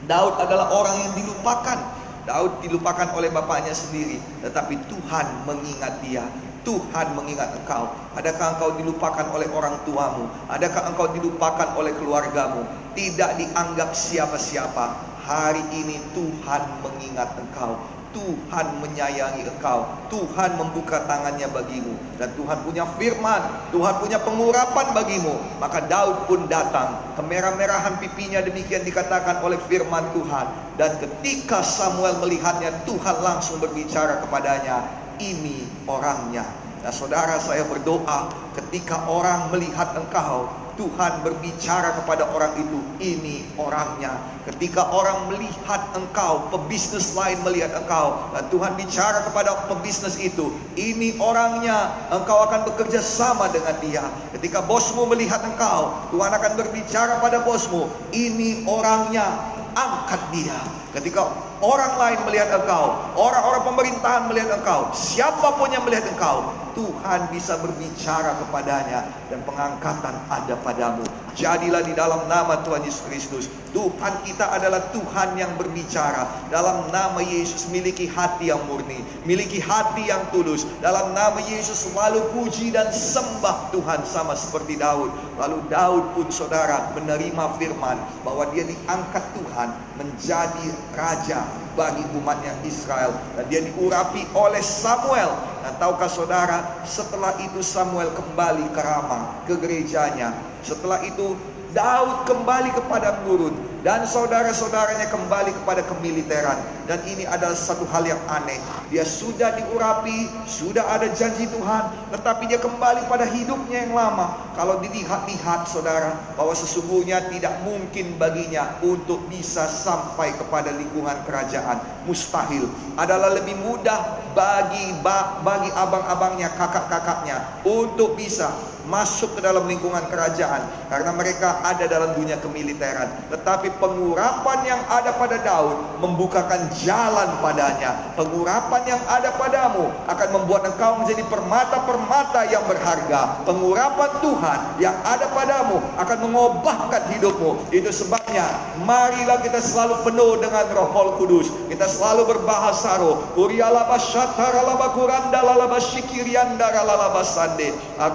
Daud 0.05 0.37
adalah 0.37 0.69
orang 0.71 0.95
yang 1.01 1.13
dilupakan. 1.17 2.04
Daud 2.26 2.65
dilupakan 2.65 3.13
oleh 3.13 3.30
bapaknya 3.30 3.71
sendiri, 3.78 4.17
tetapi 4.41 4.82
Tuhan 4.89 5.45
mengingat 5.45 6.01
dia. 6.01 6.26
Tuhan 6.65 7.13
mengingat 7.13 7.53
engkau. 7.61 7.93
Adakah 8.17 8.57
engkau 8.57 8.73
dilupakan 8.82 9.30
oleh 9.30 9.45
orang 9.53 9.78
tuamu? 9.86 10.26
Adakah 10.49 10.89
engkau 10.89 11.13
dilupakan 11.13 11.78
oleh 11.78 11.93
keluargamu? 11.93 12.65
Tidak 12.97 13.38
dianggap 13.38 13.93
siapa-siapa. 13.93 15.13
Hari 15.21 15.61
ini 15.78 16.01
Tuhan 16.17 16.82
mengingat 16.82 17.38
engkau. 17.38 17.78
Tuhan 18.16 18.80
menyayangi 18.80 19.43
engkau. 19.43 19.84
Tuhan 20.07 20.55
membuka 20.55 21.03
tangannya 21.03 21.51
bagimu. 21.51 21.91
Dan 22.16 22.32
Tuhan 22.39 22.63
punya 22.63 22.88
firman. 22.95 23.43
Tuhan 23.76 23.99
punya 23.99 24.24
pengurapan 24.24 24.95
bagimu. 24.95 25.36
Maka 25.59 25.84
Daud 25.84 26.32
pun 26.32 26.47
datang. 26.47 26.95
Kemerah-merahan 27.20 27.99
pipinya 27.99 28.39
demikian 28.39 28.88
dikatakan 28.88 29.43
oleh 29.43 29.59
firman 29.68 30.16
Tuhan. 30.16 30.47
Dan 30.80 30.95
ketika 31.03 31.59
Samuel 31.59 32.16
melihatnya, 32.24 32.72
Tuhan 32.88 33.20
langsung 33.20 33.59
berbicara 33.59 34.24
kepadanya 34.24 34.88
ini 35.20 35.68
orangnya. 35.84 36.47
Nah 36.86 36.93
saudara 36.93 37.41
saya 37.41 37.66
berdoa 37.66 38.30
ketika 38.53 39.09
orang 39.09 39.49
melihat 39.49 39.97
engkau 39.97 40.64
Tuhan 40.76 41.23
berbicara 41.23 41.95
kepada 42.03 42.28
orang 42.36 42.51
itu 42.59 42.80
ini 42.99 43.47
orangnya. 43.55 44.15
Ketika 44.45 44.91
orang 44.91 45.32
melihat 45.32 45.82
engkau 45.95 46.51
pebisnis 46.53 47.15
lain 47.17 47.39
melihat 47.41 47.73
engkau 47.73 48.30
dan 48.36 48.45
Tuhan 48.51 48.76
bicara 48.78 49.23
kepada 49.26 49.65
pebisnis 49.71 50.19
itu 50.21 50.53
ini 50.76 51.15
orangnya 51.17 51.95
engkau 52.11 52.45
akan 52.45 52.67
bekerja 52.67 52.99
sama 52.99 53.49
dengan 53.49 53.76
dia. 53.82 54.05
Ketika 54.36 54.61
bosmu 54.63 55.07
melihat 55.09 55.41
engkau 55.41 55.95
Tuhan 56.13 56.32
akan 56.32 56.51
berbicara 56.59 57.23
pada 57.23 57.41
bosmu 57.41 57.89
ini 58.11 58.67
orangnya 58.67 59.55
angkat 59.76 60.21
dia. 60.32 60.59
Ketika 60.95 61.28
orang 61.59 61.99
lain 61.99 62.19
melihat 62.23 62.55
engkau, 62.55 62.95
orang-orang 63.19 63.67
pemerintahan 63.67 64.32
melihat 64.32 64.63
engkau, 64.63 64.95
siapa 64.95 65.59
pun 65.59 65.67
yang 65.67 65.84
melihat 65.84 66.07
engkau, 66.07 66.55
Tuhan 66.76 67.32
bisa 67.32 67.55
berbicara 67.63 68.36
kepadanya 68.43 69.07
dan 69.32 69.39
pengangkatan 69.47 70.15
ada 70.28 70.55
padamu. 70.59 71.07
Jadilah 71.36 71.84
di 71.84 71.95
dalam 71.95 72.28
nama 72.32 72.63
Tuhan 72.63 72.84
Yesus 72.84 73.03
Kristus. 73.07 73.45
Tuhan 73.76 74.23
kita 74.23 74.55
adalah 74.55 74.91
Tuhan 74.91 75.36
yang 75.36 75.55
berbicara. 75.59 76.28
Dalam 76.47 76.88
nama 76.91 77.19
Yesus 77.19 77.67
miliki 77.71 78.07
hati 78.07 78.51
yang 78.51 78.63
murni. 78.67 79.03
Miliki 79.28 79.59
hati 79.59 80.07
yang 80.07 80.23
tulus. 80.32 80.63
Dalam 80.80 81.11
nama 81.11 81.39
Yesus 81.43 81.91
selalu 81.91 82.23
puji 82.36 82.71
dan 82.71 82.91
sembah 82.91 83.71
Tuhan 83.76 84.07
sama 84.07 84.36
seperti 84.36 84.80
Daud. 84.80 85.11
Lalu 85.39 85.59
Daud 85.67 86.15
pun 86.15 86.28
saudara 86.32 86.91
menerima 86.95 87.55
firman 87.59 87.99
bahwa 88.23 88.47
dia 88.55 88.63
diangkat 88.63 89.23
Tuhan 89.36 89.76
menjadi 89.99 90.67
raja 90.95 91.64
bagi 91.76 92.01
umatnya 92.15 92.55
Israel. 92.65 93.13
Dan 93.38 93.45
dia 93.51 93.61
diurapi 93.61 94.26
oleh 94.34 94.63
Samuel. 94.63 95.32
Dan 95.61 95.76
tahukah 95.78 96.09
saudara 96.09 96.57
setelah 96.88 97.36
itu 97.43 97.61
Samuel 97.61 98.11
kembali 98.15 98.71
ke 98.73 98.82
Rama, 98.82 99.45
ke 99.45 99.53
gerejanya. 99.59 100.34
Setelah 100.65 101.03
itu 101.05 101.38
Daud 101.76 102.23
kembali 102.23 102.71
kepada 102.71 103.19
gurun 103.28 103.51
dan 103.84 104.07
saudara-saudaranya 104.07 105.11
kembali 105.11 105.51
kepada 105.61 105.84
kemiliteran. 105.84 106.57
Dan 106.88 107.03
ini 107.03 107.28
adalah 107.28 107.53
satu 107.53 107.84
hal 107.91 108.07
yang 108.07 108.21
aneh. 108.32 108.57
Dia 108.88 109.03
sudah 109.03 109.59
diurapi 109.59 110.47
sudah 110.47 110.88
ada 110.88 111.11
janji 111.11 111.43
Tuhan 111.51 111.84
tetapi 112.15 112.47
dia 112.47 112.63
kembali 112.63 113.11
pada 113.11 113.28
hidupnya 113.28 113.86
yang 113.86 113.91
lama. 113.91 114.55
Kalau 114.55 114.80
dilihat-lihat 114.80 115.67
saudara 115.67 116.15
bahwa 116.39 116.55
sesungguhnya 116.55 117.28
tidak 117.28 117.59
mungkin 117.67 118.15
baginya 118.15 118.80
untuk 118.80 119.28
bisa 119.28 119.67
sampai 119.67 120.32
kepada 120.39 120.71
lingkungan 120.71 121.28
kerajaan. 121.28 121.84
Mustahil. 122.07 122.71
Adalah 122.95 123.36
lebih 123.36 123.59
mudah 123.59 124.23
bagi 124.32 124.95
bagi 125.43 125.69
abang-abangnya 125.76 126.55
kakak-kakaknya 126.55 127.59
untuk 127.67 128.15
bisa 128.15 128.47
masuk 128.86 129.38
ke 129.38 129.41
dalam 129.41 129.65
lingkungan 129.65 130.05
kerajaan 130.07 130.65
karena 130.89 131.11
mereka 131.13 131.61
ada 131.65 131.86
dalam 131.89 132.13
dunia 132.13 132.38
kemiliteran. 132.39 133.09
Tetapi 133.33 133.77
pengurapan 133.81 134.59
yang 134.65 134.81
ada 134.88 135.11
pada 135.17 135.38
Daud 135.41 136.01
membukakan 136.01 136.69
jalan 136.81 137.29
padanya. 137.41 138.13
Pengurapan 138.13 138.81
yang 138.86 139.01
ada 139.09 139.33
padamu 139.36 139.89
akan 140.05 140.27
membuat 140.41 140.69
engkau 140.69 141.01
menjadi 141.01 141.23
permata-permata 141.27 142.47
yang 142.49 142.63
berharga. 142.69 143.41
Pengurapan 143.43 144.11
Tuhan 144.21 144.59
yang 144.79 144.95
ada 145.03 145.27
padamu 145.33 145.81
akan 145.97 146.17
mengubahkan 146.29 147.01
hidupmu. 147.17 147.73
Itu 147.73 147.89
sebabnya 147.89 148.45
marilah 148.86 149.41
kita 149.41 149.59
selalu 149.59 150.05
penuh 150.05 150.38
dengan 150.39 150.65
Roh 150.73 151.17
Kudus. 151.17 151.49
Kita 151.67 151.89
selalu 151.89 152.38
berbahasa 152.38 153.01
roh. 153.01 153.33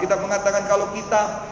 Kita 0.00 0.14
mengatakan 0.16 0.59
kalau 0.66 0.90
kita 0.96 1.46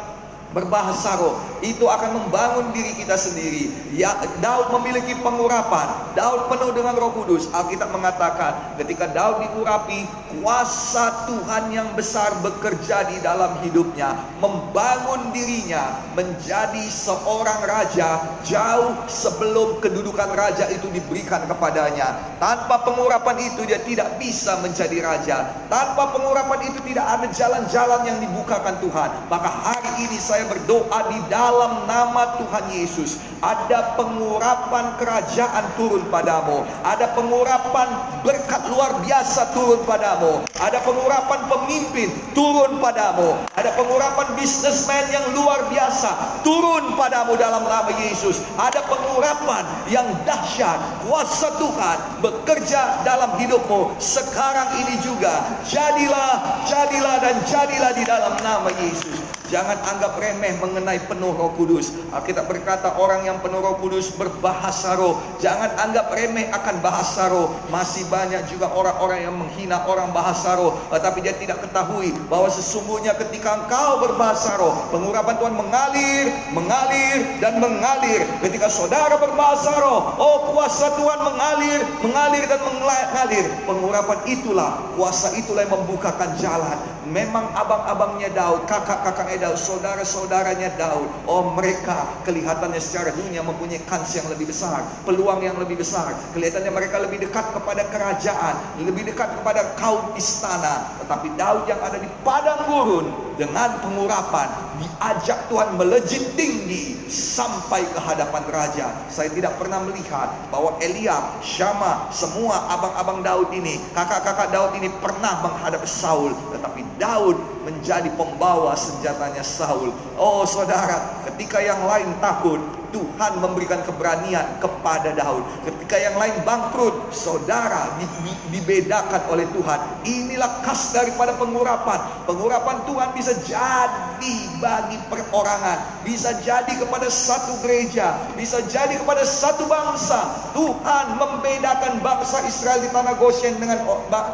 berbahasa 0.57 1.21
roh 1.21 1.37
itu 1.63 1.85
akan 1.87 2.25
membangun 2.25 2.71
diri 2.73 2.95
kita 2.99 3.17
sendiri. 3.19 3.71
Ya 3.97 4.15
Daud 4.39 4.71
memiliki 4.79 5.17
pengurapan. 5.21 6.15
Daud 6.15 6.51
penuh 6.53 6.71
dengan 6.75 6.95
roh 6.99 7.13
kudus. 7.15 7.51
Alkitab 7.51 7.91
mengatakan 7.91 8.79
ketika 8.79 9.11
Daud 9.11 9.43
diurapi 9.43 10.07
kuasa 10.39 11.27
Tuhan 11.27 11.73
yang 11.73 11.89
besar 11.99 12.31
bekerja 12.45 13.09
di 13.09 13.19
dalam 13.25 13.59
hidupnya 13.65 14.15
membangun 14.39 15.33
dirinya 15.33 16.05
menjadi 16.15 16.85
seorang 16.87 17.65
raja 17.65 18.23
jauh 18.45 18.95
sebelum 19.09 19.81
kedudukan 19.83 20.31
raja 20.37 20.69
itu 20.71 20.87
diberikan 20.93 21.49
kepadanya. 21.49 22.39
Tanpa 22.39 22.87
pengurapan 22.87 23.37
itu 23.43 23.67
dia 23.67 23.81
tidak 23.83 24.21
bisa 24.23 24.61
menjadi 24.63 24.99
raja. 25.03 25.37
Tanpa 25.67 26.15
pengurapan 26.15 26.71
itu 26.71 26.79
tidak 26.87 27.07
ada 27.09 27.27
jalan-jalan 27.33 28.01
yang 28.07 28.19
dibukakan 28.23 28.79
Tuhan. 28.79 29.11
Maka 29.27 29.51
hari 29.51 30.07
ini 30.07 30.19
saya 30.21 30.47
berdoa 30.47 30.99
di 31.11 31.19
dalam 31.27 31.48
nama 31.89 32.37
Tuhan 32.37 32.65
Yesus. 32.73 33.17
Ada 33.39 33.95
pengurapan 33.95 34.99
kerajaan 34.99 35.65
turun 35.79 36.03
padamu. 36.11 36.67
Ada 36.83 37.15
pengurapan 37.15 37.89
berkat 38.27 38.67
luar 38.69 38.99
biasa 39.01 39.55
turun 39.55 39.81
padamu. 39.87 40.43
Ada 40.59 40.83
pengurapan 40.83 41.47
pemimpin 41.47 42.11
turun 42.35 42.83
padamu. 42.83 43.39
Ada 43.55 43.79
pengurapan 43.79 44.35
bisnismen 44.35 45.07
yang 45.15 45.23
luar 45.39 45.71
biasa 45.71 46.43
turun 46.43 46.99
padamu 46.99 47.39
dalam 47.39 47.63
nama 47.63 47.93
Yesus. 47.95 48.43
Ada 48.59 48.83
pengurapan 48.91 49.65
yang 49.87 50.07
dahsyat. 50.27 51.07
Kuasa 51.07 51.55
Tuhan 51.57 51.99
bekerja 52.21 53.07
dalam 53.07 53.39
hidupmu 53.39 53.95
sekarang 54.03 54.83
ini 54.83 54.99
juga. 54.99 55.47
Jadilah, 55.63 56.65
jadilah 56.67 57.17
dan 57.23 57.37
jadilah 57.47 57.93
di 57.95 58.03
dalam 58.03 58.35
nama 58.43 58.69
Yesus. 58.83 59.38
Jangan 59.49 59.81
anggap 59.81 60.21
remeh 60.21 60.61
mengenai 60.61 61.01
penuh 61.09 61.33
roh 61.33 61.57
kudus. 61.57 61.97
Alkitab 62.13 62.53
berkata 62.53 63.01
orang 63.01 63.25
yang 63.25 63.41
penuh 63.41 63.65
roh 63.65 63.81
kudus 63.81 64.13
berbahasa 64.13 64.93
roh. 65.01 65.17
Jangan 65.41 65.73
anggap 65.89 66.13
remeh 66.13 66.53
akan 66.53 66.85
bahasa 66.85 67.33
roh. 67.33 67.49
Masih 67.73 68.05
banyak 68.13 68.45
juga 68.53 68.69
orang-orang 68.69 69.25
yang 69.25 69.33
menghina 69.33 69.89
orang 69.89 70.13
bahasa 70.13 70.53
roh. 70.61 70.77
Tetapi 70.93 71.25
dia 71.25 71.33
tidak 71.41 71.65
ketahui 71.65 72.13
bahwa 72.29 72.53
sesungguhnya 72.53 73.17
ketika 73.17 73.65
engkau 73.65 74.05
berbahasa 74.05 74.61
roh. 74.61 74.77
Pengurapan 74.93 75.41
Tuhan 75.41 75.55
mengalir, 75.57 76.25
mengalir 76.53 77.19
dan 77.41 77.57
mengalir. 77.57 78.29
Ketika 78.45 78.69
saudara 78.69 79.17
berbahasa 79.17 79.73
roh. 79.81 80.13
Oh 80.21 80.53
kuasa 80.53 80.93
Tuhan 80.93 81.25
mengalir, 81.25 81.81
mengalir 82.05 82.45
dan 82.45 82.61
mengalir. 82.69 83.47
Pengurapan 83.65 84.19
itulah, 84.29 84.93
kuasa 84.93 85.33
itulah 85.41 85.65
yang 85.65 85.73
membukakan 85.73 86.37
jalan. 86.37 86.77
Memang 87.09 87.49
abang-abangnya 87.57 88.29
Daud, 88.37 88.69
kakak-kakaknya 88.69 89.38
Daud, 89.39 89.59
saudara-saudaranya 89.59 90.75
Daud. 90.79 91.09
Oh 91.27 91.55
mereka 91.55 92.19
kelihatannya 92.27 92.79
secara 92.83 93.15
dunia 93.15 93.43
mempunyai 93.43 93.83
kans 93.87 94.15
yang 94.19 94.27
lebih 94.31 94.51
besar. 94.51 94.83
Peluang 95.07 95.43
yang 95.43 95.57
lebih 95.59 95.79
besar. 95.79 96.15
Kelihatannya 96.35 96.73
mereka 96.75 96.99
lebih 96.99 97.23
dekat 97.23 97.55
kepada 97.55 97.87
kerajaan. 97.89 98.55
Lebih 98.83 99.15
dekat 99.15 99.39
kepada 99.39 99.75
kaum 99.79 100.15
istana. 100.19 100.99
Tetapi 101.03 101.35
Daud 101.39 101.71
yang 101.71 101.81
ada 101.83 101.99
di 101.99 102.11
padang 102.27 102.67
gurun. 102.67 103.28
Dengan 103.39 103.79
pengurapan. 103.79 104.51
Diajak 104.83 105.47
Tuhan 105.47 105.79
melejit 105.79 106.35
tinggi. 106.35 106.99
Sampai 107.09 107.87
ke 107.89 107.97
hadapan 108.03 108.45
raja. 108.53 108.93
Saya 109.09 109.33
tidak 109.33 109.57
pernah 109.57 109.81
melihat 109.81 110.29
bahwa 110.53 110.77
Eliab, 110.83 111.41
Syama, 111.41 112.11
semua 112.13 112.69
abang-abang 112.69 113.25
Daud 113.25 113.49
ini. 113.55 113.81
Kakak-kakak 113.97 114.53
Daud 114.53 114.77
ini 114.77 114.93
pernah 115.01 115.41
menghadap 115.41 115.87
Saul. 115.89 116.35
Tetapi 116.53 116.85
Daud 117.01 117.39
menjadi 117.65 118.11
pembawa 118.19 118.75
senjatanya 118.75 119.47
Saul. 119.47 119.95
Oh 120.19 120.43
saudara, 120.45 121.23
ketika 121.31 121.63
yang 121.63 121.81
lain 121.87 122.13
takut, 122.21 122.61
Tuhan 122.95 123.33
memberikan 123.41 123.81
keberanian 123.85 124.61
kepada 124.63 125.13
Daud. 125.17 125.45
Ketika 125.65 125.97
yang 125.99 126.17
lain 126.17 126.35
bangkrut, 126.45 127.13
saudara 127.13 127.97
di, 127.99 128.07
di, 128.25 128.33
dibedakan 128.59 129.29
oleh 129.33 129.47
Tuhan. 129.53 129.79
Inilah 130.05 130.65
khas 130.65 130.93
daripada 130.93 131.37
pengurapan. 131.37 132.01
Pengurapan 132.25 132.85
Tuhan 132.85 133.09
bisa 133.17 133.33
jadi 133.45 134.35
bagi 134.59 134.99
perorangan, 135.09 136.03
bisa 136.03 136.35
jadi 136.43 136.69
kepada 136.79 137.07
satu 137.09 137.61
gereja, 137.63 138.19
bisa 138.35 138.61
jadi 138.67 138.99
kepada 138.99 139.23
satu 139.23 139.65
bangsa. 139.71 140.53
Tuhan 140.53 141.17
membedakan 141.17 142.03
bangsa 142.03 142.43
Israel 142.45 142.83
di 142.83 142.91
tanah 142.91 143.15
Goshen 143.17 143.57
dengan 143.63 143.85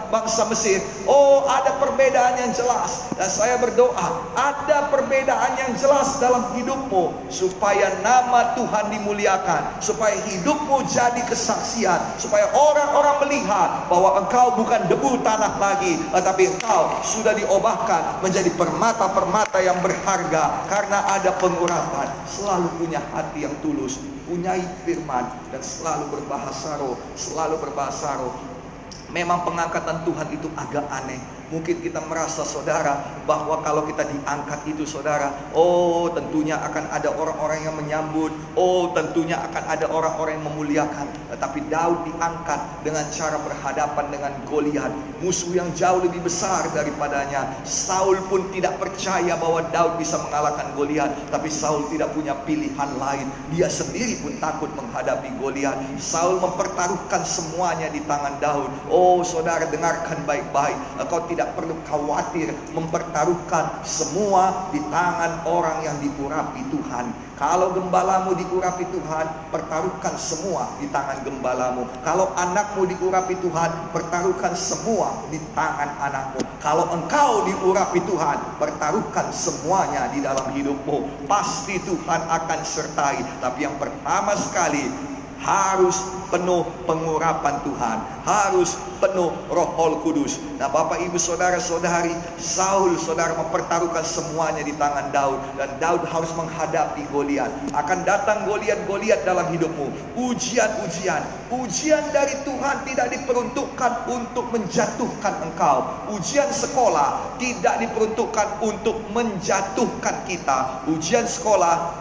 bangsa 0.08 0.48
Mesir. 0.48 0.80
Oh, 1.04 1.44
ada 1.46 1.76
perbedaan 1.78 2.40
yang 2.40 2.52
jelas. 2.56 3.06
Dan 3.14 3.28
saya 3.28 3.60
berdoa, 3.60 4.08
ada 4.34 4.88
perbedaan 4.88 5.52
yang 5.60 5.72
jelas 5.76 6.18
dalam 6.18 6.54
hidupmu 6.56 7.12
supaya 7.28 7.92
nama 8.00 8.43
Tuhan 8.52 8.92
dimuliakan, 8.92 9.80
supaya 9.80 10.12
hidupmu 10.28 10.84
jadi 10.84 11.24
kesaksian, 11.24 12.20
supaya 12.20 12.52
orang-orang 12.52 13.24
melihat 13.24 13.88
bahwa 13.88 14.20
engkau 14.20 14.52
bukan 14.60 14.84
debu 14.92 15.24
tanah 15.24 15.56
lagi, 15.56 15.96
tetapi 16.12 16.52
engkau 16.52 17.00
sudah 17.00 17.32
diobahkan 17.32 18.20
menjadi 18.20 18.52
permata-permata 18.52 19.64
yang 19.64 19.80
berharga 19.80 20.68
karena 20.68 21.00
ada 21.08 21.32
pengurapan. 21.40 22.12
Selalu 22.28 22.68
punya 22.76 23.00
hati 23.16 23.48
yang 23.48 23.56
tulus, 23.64 23.96
punya 24.28 24.52
firman 24.84 25.24
dan 25.48 25.64
selalu 25.64 26.20
berbahasa 26.20 26.76
roh, 26.76 27.00
selalu 27.16 27.56
berbahasa 27.64 28.20
roh. 28.20 28.36
Memang 29.14 29.46
pengangkatan 29.46 30.02
Tuhan 30.02 30.28
itu 30.34 30.50
agak 30.58 30.84
aneh 30.90 31.22
Mungkin 31.54 31.86
kita 31.86 32.02
merasa 32.10 32.42
saudara 32.42 33.22
bahwa 33.30 33.62
kalau 33.62 33.86
kita 33.86 34.02
diangkat 34.02 34.66
itu 34.66 34.82
saudara, 34.82 35.30
oh 35.54 36.10
tentunya 36.10 36.58
akan 36.58 36.90
ada 36.90 37.14
orang-orang 37.14 37.62
yang 37.62 37.78
menyambut, 37.78 38.34
oh 38.58 38.90
tentunya 38.90 39.38
akan 39.38 39.62
ada 39.70 39.86
orang-orang 39.86 40.42
yang 40.42 40.46
memuliakan. 40.50 41.06
Tetapi 41.30 41.70
Daud 41.70 42.10
diangkat 42.10 42.58
dengan 42.82 43.06
cara 43.14 43.38
berhadapan 43.38 44.06
dengan 44.10 44.32
Goliat, 44.50 44.90
musuh 45.22 45.54
yang 45.54 45.70
jauh 45.78 46.02
lebih 46.02 46.26
besar 46.26 46.66
daripadanya. 46.74 47.46
Saul 47.62 48.18
pun 48.26 48.50
tidak 48.50 48.74
percaya 48.82 49.38
bahwa 49.38 49.62
Daud 49.70 49.94
bisa 50.02 50.18
mengalahkan 50.26 50.74
Goliat, 50.74 51.14
tapi 51.30 51.54
Saul 51.54 51.86
tidak 51.94 52.10
punya 52.18 52.34
pilihan 52.42 52.90
lain. 52.98 53.30
Dia 53.54 53.70
sendiri 53.70 54.18
pun 54.26 54.34
takut 54.42 54.74
menghadapi 54.74 55.30
Goliat. 55.38 55.78
Saul 56.02 56.42
mempertaruhkan 56.42 57.22
semuanya 57.22 57.86
di 57.94 58.02
tangan 58.10 58.42
Daud. 58.42 58.74
Oh 58.90 59.22
saudara 59.22 59.70
dengarkan 59.70 60.18
baik-baik, 60.26 60.74
kau 61.06 61.22
tidak 61.30 61.43
tidak 61.44 61.60
perlu 61.60 61.76
khawatir 61.84 62.48
mempertaruhkan 62.72 63.84
semua 63.84 64.72
di 64.72 64.80
tangan 64.88 65.44
orang 65.44 65.84
yang 65.84 65.92
diurapi 66.00 66.64
Tuhan. 66.72 67.12
Kalau 67.36 67.76
gembalamu 67.76 68.32
diurapi 68.32 68.88
Tuhan, 68.88 69.52
pertaruhkan 69.52 70.16
semua 70.16 70.72
di 70.80 70.88
tangan 70.88 71.20
gembalamu. 71.20 71.84
Kalau 72.00 72.32
anakmu 72.32 72.88
diurapi 72.88 73.36
Tuhan, 73.44 73.92
pertaruhkan 73.92 74.56
semua 74.56 75.12
di 75.28 75.36
tangan 75.52 76.00
anakmu. 76.00 76.40
Kalau 76.64 76.88
engkau 76.96 77.44
diurapi 77.44 78.00
Tuhan, 78.08 78.40
pertaruhkan 78.56 79.28
semuanya 79.28 80.08
di 80.16 80.24
dalam 80.24 80.48
hidupmu. 80.48 81.28
Pasti 81.28 81.76
Tuhan 81.84 82.24
akan 82.24 82.60
sertai. 82.64 83.20
Tapi 83.44 83.68
yang 83.68 83.76
pertama 83.76 84.32
sekali, 84.32 85.12
harus 85.44 86.00
penuh 86.32 86.64
pengurapan 86.88 87.60
Tuhan, 87.68 88.00
harus 88.24 88.80
penuh 88.96 89.28
Roh 89.52 90.00
Kudus. 90.00 90.40
Nah, 90.56 90.72
Bapak 90.72 91.04
Ibu 91.04 91.20
Saudara-saudari, 91.20 92.16
Saul 92.40 92.96
saudara 92.96 93.36
mempertaruhkan 93.36 94.02
semuanya 94.02 94.64
di 94.64 94.72
tangan 94.80 95.12
Daud 95.12 95.38
dan 95.60 95.68
Daud 95.76 96.02
harus 96.08 96.32
menghadapi 96.32 97.04
Goliat. 97.12 97.52
Akan 97.76 98.02
datang 98.08 98.48
Goliat-Goliat 98.48 99.28
dalam 99.28 99.52
hidupmu, 99.52 100.16
ujian-ujian. 100.16 101.20
Ujian 101.52 102.02
dari 102.10 102.34
Tuhan 102.48 102.88
tidak 102.88 103.12
diperuntukkan 103.12 103.92
untuk 104.08 104.48
menjatuhkan 104.48 105.44
engkau. 105.44 106.08
Ujian 106.16 106.48
sekolah 106.48 107.36
tidak 107.36 107.84
diperuntukkan 107.84 108.64
untuk 108.64 108.96
menjatuhkan 109.12 110.24
kita. 110.24 110.88
Ujian 110.88 111.28
sekolah 111.28 112.00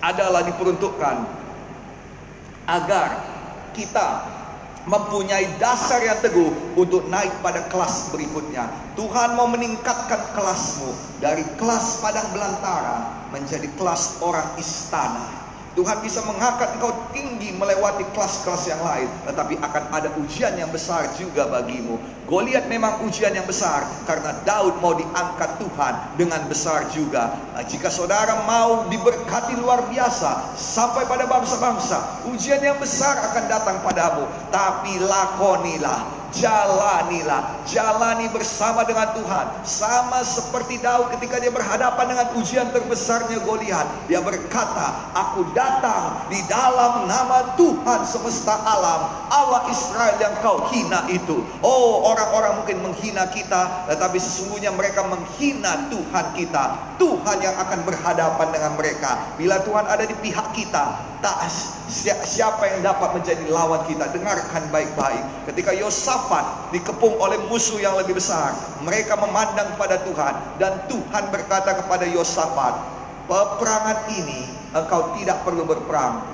adalah 0.00 0.40
diperuntukkan 0.46 1.39
agar 2.68 3.24
kita 3.72 4.26
mempunyai 4.88 5.44
dasar 5.60 6.00
yang 6.00 6.18
teguh 6.24 6.52
untuk 6.76 7.04
naik 7.12 7.30
pada 7.44 7.68
kelas 7.68 8.08
berikutnya. 8.12 8.68
Tuhan 8.96 9.36
mau 9.36 9.48
meningkatkan 9.48 10.32
kelasmu 10.32 10.90
dari 11.20 11.44
kelas 11.60 12.00
padang 12.00 12.28
belantara 12.32 13.28
menjadi 13.30 13.68
kelas 13.76 14.24
orang 14.24 14.56
istana. 14.56 15.39
Tuhan 15.78 16.02
bisa 16.02 16.18
mengangkat 16.26 16.74
engkau 16.74 16.90
tinggi 17.14 17.54
melewati 17.54 18.02
kelas-kelas 18.10 18.66
yang 18.66 18.82
lain. 18.82 19.06
Tetapi 19.22 19.54
akan 19.62 19.84
ada 19.94 20.10
ujian 20.18 20.58
yang 20.58 20.66
besar 20.74 21.06
juga 21.14 21.46
bagimu. 21.46 21.94
Goliat 22.26 22.66
memang 22.66 23.06
ujian 23.06 23.30
yang 23.30 23.46
besar. 23.46 23.86
Karena 24.02 24.34
Daud 24.42 24.82
mau 24.82 24.98
diangkat 24.98 25.62
Tuhan 25.62 25.94
dengan 26.18 26.42
besar 26.50 26.90
juga. 26.90 27.38
Nah, 27.54 27.62
jika 27.62 27.86
saudara 27.86 28.42
mau 28.50 28.90
diberkati 28.90 29.54
luar 29.62 29.86
biasa. 29.86 30.58
Sampai 30.58 31.06
pada 31.06 31.30
bangsa-bangsa. 31.30 32.26
Ujian 32.26 32.58
yang 32.58 32.78
besar 32.82 33.18
akan 33.30 33.44
datang 33.46 33.78
padamu. 33.86 34.26
Tapi 34.50 34.98
lakonilah 34.98 36.19
jalanilah, 36.34 37.62
jalani 37.66 38.30
bersama 38.30 38.86
dengan 38.86 39.10
Tuhan. 39.14 39.46
Sama 39.66 40.22
seperti 40.22 40.78
Daud 40.78 41.10
ketika 41.18 41.42
dia 41.42 41.50
berhadapan 41.50 42.14
dengan 42.14 42.26
ujian 42.38 42.68
terbesarnya 42.70 43.42
Goliat, 43.42 43.86
dia 44.06 44.22
berkata, 44.22 45.10
"Aku 45.14 45.50
datang 45.52 46.26
di 46.30 46.38
dalam 46.46 47.06
nama 47.10 47.54
Tuhan 47.58 48.06
semesta 48.06 48.54
alam, 48.62 49.10
Allah 49.30 49.66
Israel 49.70 50.16
yang 50.22 50.34
kau 50.42 50.70
hina 50.70 51.06
itu." 51.10 51.42
Oh, 51.62 52.06
orang-orang 52.10 52.62
mungkin 52.62 52.78
menghina 52.82 53.26
kita, 53.30 53.90
tetapi 53.90 54.18
sesungguhnya 54.18 54.70
mereka 54.74 55.06
menghina 55.06 55.90
Tuhan 55.90 56.26
kita. 56.38 56.94
Tuhan 57.00 57.38
yang 57.40 57.56
akan 57.56 57.80
berhadapan 57.82 58.48
dengan 58.52 58.72
mereka. 58.76 59.10
Bila 59.40 59.58
Tuhan 59.64 59.88
ada 59.88 60.04
di 60.04 60.14
pihak 60.20 60.52
kita, 60.52 61.09
tak 61.20 61.52
siapa 62.24 62.64
yang 62.64 62.80
dapat 62.80 63.12
menjadi 63.20 63.44
lawan 63.52 63.84
kita. 63.84 64.08
Dengarkan 64.08 64.72
baik-baik. 64.72 65.48
Ketika 65.52 65.76
Yosafat 65.76 66.72
dikepung 66.72 67.20
oleh 67.20 67.36
musuh 67.52 67.76
yang 67.76 67.96
lebih 68.00 68.16
besar, 68.16 68.56
mereka 68.80 69.20
memandang 69.20 69.76
pada 69.76 70.00
Tuhan 70.00 70.34
dan 70.56 70.80
Tuhan 70.88 71.28
berkata 71.28 71.76
kepada 71.84 72.08
Yosafat, 72.08 72.72
"Peperangan 73.28 74.08
ini 74.16 74.48
engkau 74.72 75.12
tidak 75.20 75.44
perlu 75.44 75.68
berperang, 75.68 76.24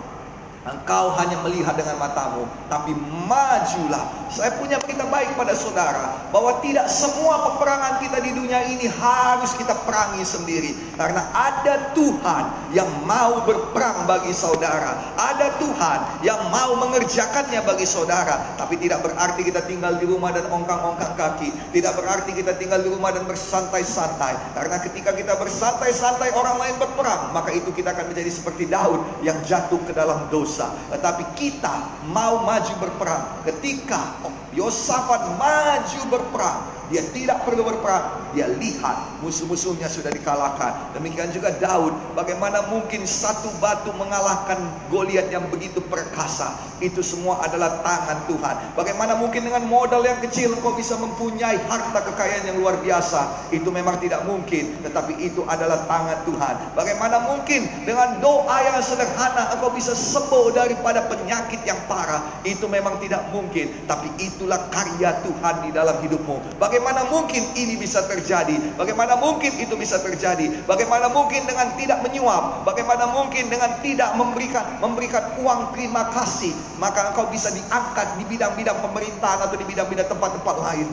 Engkau 0.67 1.14
hanya 1.14 1.39
melihat 1.47 1.79
dengan 1.79 1.95
matamu, 2.03 2.43
tapi 2.67 2.91
majulah. 3.31 4.27
Saya 4.27 4.51
punya 4.59 4.83
berita 4.83 5.07
baik 5.07 5.39
pada 5.39 5.55
saudara, 5.55 6.27
bahwa 6.35 6.59
tidak 6.59 6.91
semua 6.91 7.39
peperangan 7.55 8.03
kita 8.03 8.19
di 8.19 8.35
dunia 8.35 8.67
ini 8.67 8.91
harus 8.91 9.55
kita 9.55 9.79
perangi 9.87 10.27
sendiri. 10.27 10.75
Karena 10.99 11.23
ada 11.31 11.95
Tuhan 11.95 12.75
yang 12.75 12.91
mau 13.07 13.47
berperang 13.47 14.11
bagi 14.11 14.35
saudara. 14.35 15.14
Ada 15.14 15.55
Tuhan 15.62 15.99
yang 16.27 16.51
mau 16.51 16.75
mengerjakannya 16.83 17.62
bagi 17.62 17.87
saudara. 17.87 18.59
Tapi 18.59 18.75
tidak 18.83 19.07
berarti 19.07 19.47
kita 19.47 19.62
tinggal 19.71 19.95
di 20.03 20.11
rumah 20.11 20.35
dan 20.35 20.51
ongkang-ongkang 20.51 21.14
kaki. 21.14 21.55
Tidak 21.71 21.93
berarti 21.95 22.35
kita 22.35 22.59
tinggal 22.59 22.83
di 22.83 22.91
rumah 22.91 23.14
dan 23.14 23.23
bersantai-santai. 23.23 24.35
Karena 24.59 24.83
ketika 24.83 25.14
kita 25.14 25.39
bersantai-santai 25.39 26.35
orang 26.35 26.59
lain 26.59 26.75
berperang, 26.83 27.31
maka 27.31 27.55
itu 27.55 27.71
kita 27.71 27.95
akan 27.95 28.11
menjadi 28.11 28.31
seperti 28.35 28.67
Daud 28.67 28.99
yang 29.23 29.39
jatuh 29.47 29.79
ke 29.87 29.95
dalam 29.95 30.27
dosa 30.27 30.55
dosa. 30.57 30.72
Tetapi 30.88 31.36
kita 31.36 32.09
mau 32.09 32.40
maju 32.40 32.72
berperang. 32.80 33.44
Ketika 33.44 34.24
Yosafat 34.57 35.36
maju 35.36 36.00
berperang, 36.09 36.64
dia 36.86 37.02
tidak 37.11 37.42
perlu 37.42 37.66
berperang. 37.66 38.30
Dia 38.36 38.46
lihat 38.52 39.18
musuh-musuhnya 39.24 39.88
sudah 39.88 40.12
dikalahkan. 40.12 40.94
Demikian 40.94 41.32
juga 41.34 41.50
Daud. 41.57 41.90
Bagaimana 42.14 42.68
mungkin 42.70 43.09
satu 43.09 43.48
batu 43.59 43.90
mengalahkan 43.96 44.61
Goliat 44.92 45.32
yang 45.32 45.48
begitu 45.50 45.82
perkasa. 45.82 46.54
Itu 46.78 47.00
semua 47.00 47.40
adalah 47.40 47.80
tangan 47.80 48.28
Tuhan. 48.28 48.76
Bagaimana 48.76 49.16
mungkin 49.16 49.48
dengan 49.48 49.64
modal 49.64 50.04
yang 50.04 50.20
kecil 50.20 50.52
engkau 50.52 50.76
bisa 50.76 50.94
mempunyai 51.00 51.57
harta 51.64 52.04
kekayaan 52.12 52.52
yang 52.52 52.57
luar 52.61 52.76
biasa. 52.84 53.50
Itu 53.50 53.72
memang 53.72 53.98
tidak 53.98 54.22
mungkin. 54.28 54.84
Tetapi 54.84 55.16
itu 55.24 55.42
adalah 55.48 55.88
tangan 55.88 56.22
Tuhan. 56.28 56.54
Bagaimana 56.76 57.24
mungkin 57.24 57.66
dengan 57.88 58.20
doa 58.20 58.57
yang 58.62 58.78
sederhana 58.84 59.57
engkau 59.57 59.72
bisa 59.72 59.96
sembuh 59.96 60.52
daripada 60.52 61.09
penyakit 61.09 61.64
yang 61.64 61.80
parah. 61.88 62.20
Itu 62.44 62.68
memang 62.68 63.00
tidak 63.00 63.26
mungkin. 63.32 63.72
Tapi 63.88 64.12
itulah 64.47 64.70
karya 64.70 65.11
Tuhan 65.26 65.55
di 65.66 65.70
dalam 65.74 65.99
hidupmu. 66.07 66.62
Bagaimana 66.62 67.11
mungkin 67.11 67.42
ini 67.59 67.74
bisa 67.74 68.07
terjadi? 68.07 68.78
Bagaimana 68.78 69.18
mungkin 69.18 69.51
itu 69.59 69.74
bisa 69.74 69.99
terjadi? 69.99 70.62
Bagaimana 70.70 71.11
mungkin 71.11 71.42
dengan 71.51 71.74
tidak 71.74 71.99
menyuap? 72.07 72.62
Bagaimana 72.62 73.11
mungkin 73.11 73.51
dengan 73.51 73.74
tidak 73.82 74.14
memberikan 74.14 74.78
memberikan 74.78 75.34
uang 75.42 75.74
terima 75.74 76.14
kasih? 76.14 76.55
Maka 76.78 77.11
engkau 77.11 77.26
bisa 77.26 77.51
diangkat 77.51 78.22
di 78.22 78.24
bidang-bidang 78.30 78.78
pemerintahan 78.86 79.51
atau 79.51 79.59
di 79.59 79.66
bidang-bidang 79.66 80.07
tempat-tempat 80.07 80.57
lain. 80.62 80.86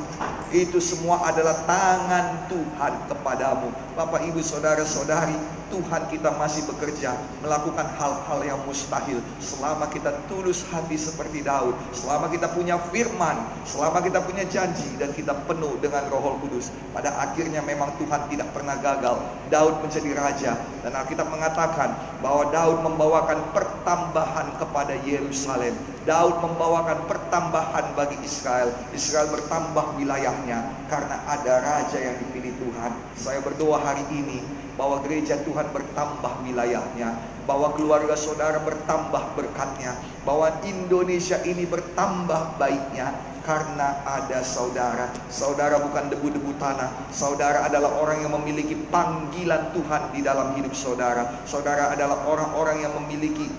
Itu 0.49 0.82
semua 0.82 1.22
adalah 1.30 1.54
tangan 1.70 2.49
Tuhan 2.49 2.93
kepadamu. 3.06 3.70
Bapak, 3.93 4.26
Ibu, 4.34 4.41
Saudara-saudari, 4.41 5.38
Tuhan 5.74 6.06
kita 6.06 6.30
masih 6.38 6.70
bekerja 6.70 7.18
melakukan 7.42 7.90
hal-hal 7.98 8.40
yang 8.46 8.62
mustahil 8.70 9.18
selama 9.42 9.90
kita 9.90 10.14
tulus 10.30 10.62
hati 10.70 10.94
seperti 10.94 11.42
Daud, 11.42 11.74
selama 11.98 12.30
kita 12.30 12.46
punya 12.54 12.78
firman, 12.94 13.42
selama 13.66 14.06
kita 14.06 14.22
punya 14.22 14.46
janji 14.46 14.94
dan 15.02 15.10
kita 15.18 15.34
penuh 15.50 15.74
dengan 15.82 16.06
Roh 16.14 16.38
Kudus. 16.46 16.70
Pada 16.94 17.18
akhirnya 17.18 17.66
memang 17.66 17.90
Tuhan 17.98 18.30
tidak 18.30 18.54
pernah 18.54 18.78
gagal. 18.78 19.18
Daud 19.50 19.82
menjadi 19.82 20.14
raja 20.14 20.54
dan 20.86 20.94
Alkitab 20.94 21.34
mengatakan 21.34 21.98
bahwa 22.22 22.54
Daud 22.54 22.86
membawakan 22.86 23.42
pertambahan 23.58 24.62
kepada 24.62 24.94
Yerusalem. 25.02 25.74
Daud 26.06 26.38
membawakan 26.44 27.08
pertambahan 27.10 27.98
bagi 27.98 28.20
Israel. 28.22 28.70
Israel 28.94 29.32
bertambah 29.32 29.98
wilayahnya 29.98 30.86
karena 30.92 31.18
ada 31.26 31.64
raja 31.64 31.98
yang 31.98 32.20
dipilih 32.22 32.54
Tuhan. 32.62 32.92
Saya 33.16 33.40
berdoa 33.40 33.80
hari 33.80 34.04
ini 34.12 34.44
bahwa 34.76 35.02
gereja 35.06 35.38
Tuhan 35.46 35.70
bertambah 35.70 36.34
wilayahnya, 36.46 37.18
bahwa 37.46 37.76
keluarga 37.76 38.18
saudara 38.18 38.58
bertambah 38.64 39.36
berkatnya, 39.38 39.94
bahwa 40.24 40.50
Indonesia 40.64 41.38
ini 41.46 41.68
bertambah 41.68 42.58
baiknya 42.58 43.14
karena 43.44 44.02
ada 44.08 44.40
saudara. 44.42 45.12
Saudara 45.28 45.78
bukan 45.84 46.10
debu-debu 46.10 46.56
tanah, 46.58 46.90
saudara 47.12 47.68
adalah 47.68 48.00
orang 48.00 48.24
yang 48.24 48.34
memiliki 48.40 48.74
panggilan 48.90 49.76
Tuhan 49.76 50.16
di 50.16 50.24
dalam 50.24 50.56
hidup 50.56 50.72
saudara. 50.74 51.44
Saudara 51.44 51.92
adalah 51.92 52.24
orang-orang 52.26 52.88
yang 52.88 52.94
memiliki 53.04 53.52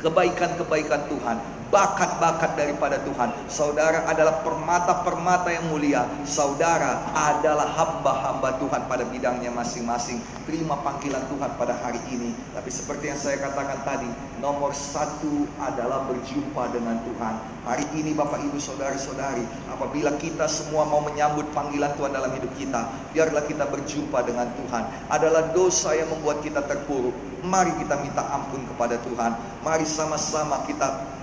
kebaikan-kebaikan 0.00 1.10
Tuhan 1.12 1.59
bakat-bakat 1.70 2.58
daripada 2.58 2.98
Tuhan. 3.06 3.30
Saudara 3.46 4.04
adalah 4.10 4.42
permata-permata 4.42 5.54
yang 5.54 5.70
mulia. 5.70 6.04
Saudara 6.26 7.06
adalah 7.14 7.70
hamba-hamba 7.78 8.58
Tuhan 8.58 8.90
pada 8.90 9.06
bidangnya 9.06 9.54
masing-masing. 9.54 10.18
Terima 10.44 10.76
panggilan 10.82 11.22
Tuhan 11.30 11.50
pada 11.54 11.78
hari 11.78 12.02
ini. 12.10 12.34
Tapi 12.52 12.68
seperti 12.68 13.14
yang 13.14 13.18
saya 13.18 13.38
katakan 13.38 13.86
tadi, 13.86 14.10
nomor 14.42 14.74
satu 14.74 15.46
adalah 15.62 16.04
berjumpa 16.10 16.74
dengan 16.74 16.98
Tuhan. 17.06 17.34
Hari 17.64 17.86
ini 17.94 18.18
Bapak 18.18 18.42
Ibu 18.42 18.58
Saudara-saudari, 18.58 19.46
apabila 19.70 20.10
kita 20.18 20.50
semua 20.50 20.82
mau 20.90 20.98
menyambut 21.06 21.46
panggilan 21.54 21.94
Tuhan 21.94 22.10
dalam 22.10 22.34
hidup 22.34 22.50
kita, 22.58 22.90
biarlah 23.14 23.46
kita 23.46 23.70
berjumpa 23.70 24.18
dengan 24.26 24.50
Tuhan. 24.58 24.82
Adalah 25.06 25.54
dosa 25.54 25.94
yang 25.94 26.10
membuat 26.10 26.42
kita 26.42 26.66
terpuruk. 26.66 27.14
Mari 27.46 27.72
kita 27.78 27.94
minta 28.02 28.26
ampun 28.26 28.66
kepada 28.74 28.98
Tuhan. 29.06 29.32
Mari 29.62 29.86
sama-sama 29.86 30.66
kita 30.66 31.19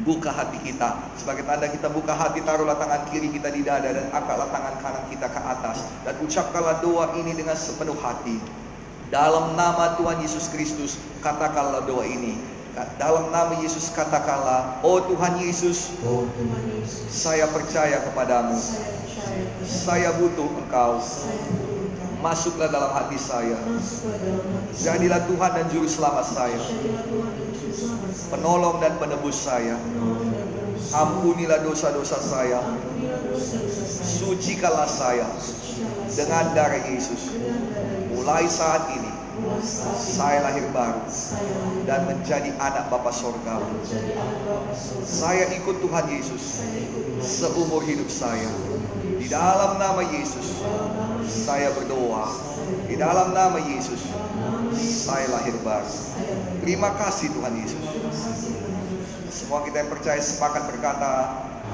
Buka 0.00 0.32
hati 0.32 0.56
kita 0.64 0.96
Sebagai 1.20 1.44
tanda 1.44 1.68
kita 1.68 1.92
buka 1.92 2.16
hati 2.16 2.40
Taruhlah 2.40 2.80
tangan 2.80 3.04
kiri 3.12 3.28
kita 3.28 3.52
di 3.52 3.60
dada 3.60 3.92
Dan 3.92 4.08
angkatlah 4.08 4.48
tangan 4.48 4.74
kanan 4.80 5.04
kita 5.12 5.28
ke 5.28 5.40
atas 5.44 5.84
Dan 6.08 6.16
ucapkanlah 6.24 6.80
doa 6.80 7.12
ini 7.20 7.36
dengan 7.36 7.52
sepenuh 7.52 7.96
hati 8.00 8.40
Dalam 9.12 9.52
nama 9.52 10.00
Tuhan 10.00 10.24
Yesus 10.24 10.48
Kristus 10.48 10.96
Katakanlah 11.20 11.84
doa 11.84 12.08
ini 12.08 12.62
dalam 12.96 13.28
nama 13.28 13.52
Yesus 13.60 13.92
katakanlah, 13.92 14.80
Oh 14.80 15.04
Tuhan 15.04 15.36
Yesus, 15.44 15.92
Oh 16.08 16.24
Tuhan 16.24 16.62
Yesus, 16.80 17.04
saya 17.12 17.44
percaya 17.52 18.00
kepadamu. 18.00 18.56
saya 18.56 18.96
percaya 18.96 19.44
Saya 19.60 20.10
butuh 20.16 20.48
Engkau. 20.56 20.96
saya 21.04 21.36
butuh. 21.52 21.72
Masuklah 22.24 22.70
dalam 22.72 22.94
hati 22.96 23.18
saya. 23.20 23.60
Masuklah 23.66 24.16
dalam 24.24 24.46
hati 24.56 24.72
saya. 24.72 24.96
Jadilah 24.96 25.20
Tuhan 25.28 25.50
dan 25.52 25.66
Juru 25.68 25.88
Selamat 25.90 26.24
saya. 26.24 26.56
Jadilah 26.56 27.02
Tuhan 27.04 27.30
dan 27.36 27.44
Juru 27.44 27.44
Selamat 27.44 27.44
saya. 27.44 27.51
Penolong 28.32 28.80
dan 28.80 28.96
penebus 28.96 29.36
saya. 29.36 29.76
Ampunilah 30.96 31.60
dosa-dosa 31.60 32.16
saya. 32.16 32.64
Sucikanlah 34.02 34.88
saya 34.88 35.28
dengan 36.16 36.56
darah 36.56 36.80
Yesus. 36.88 37.36
Mulai 38.16 38.48
saat 38.48 38.88
ini 38.96 39.12
saya 39.96 40.44
lahir 40.44 40.68
baru 40.76 41.02
dan 41.88 42.04
menjadi 42.04 42.52
anak 42.60 42.92
Bapa 42.92 43.10
Sorga. 43.10 43.58
Saya 45.02 45.48
ikut 45.56 45.80
Tuhan 45.80 46.06
Yesus 46.12 46.62
seumur 47.20 47.82
hidup 47.84 48.12
saya. 48.12 48.48
Di 49.18 49.26
dalam 49.30 49.80
nama 49.80 50.02
Yesus 50.04 50.60
saya 51.24 51.72
berdoa. 51.72 52.28
Di 52.86 52.94
dalam 53.00 53.32
nama 53.32 53.56
Yesus 53.56 54.04
saya 54.76 55.32
lahir 55.32 55.56
baru. 55.64 55.90
Terima 56.60 56.92
kasih 57.00 57.32
Tuhan 57.32 57.54
Yesus. 57.56 57.82
Terima 57.82 58.12
kasih 58.12 58.52
Tuhan 58.52 58.84
Yesus. 58.92 59.41
Semua 59.52 59.68
kita 59.68 59.84
yang 59.84 59.92
percaya 59.92 60.16
sepakat 60.16 60.64
berkata 60.64 61.12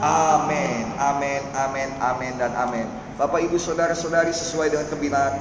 Amin, 0.03 0.83
amin, 0.99 1.47
amin, 1.55 1.95
amin, 2.03 2.35
dan 2.35 2.51
amin. 2.59 2.91
Bapak, 3.15 3.39
ibu, 3.39 3.55
saudara-saudari, 3.55 4.35
sesuai 4.35 4.75
dengan 4.75 4.91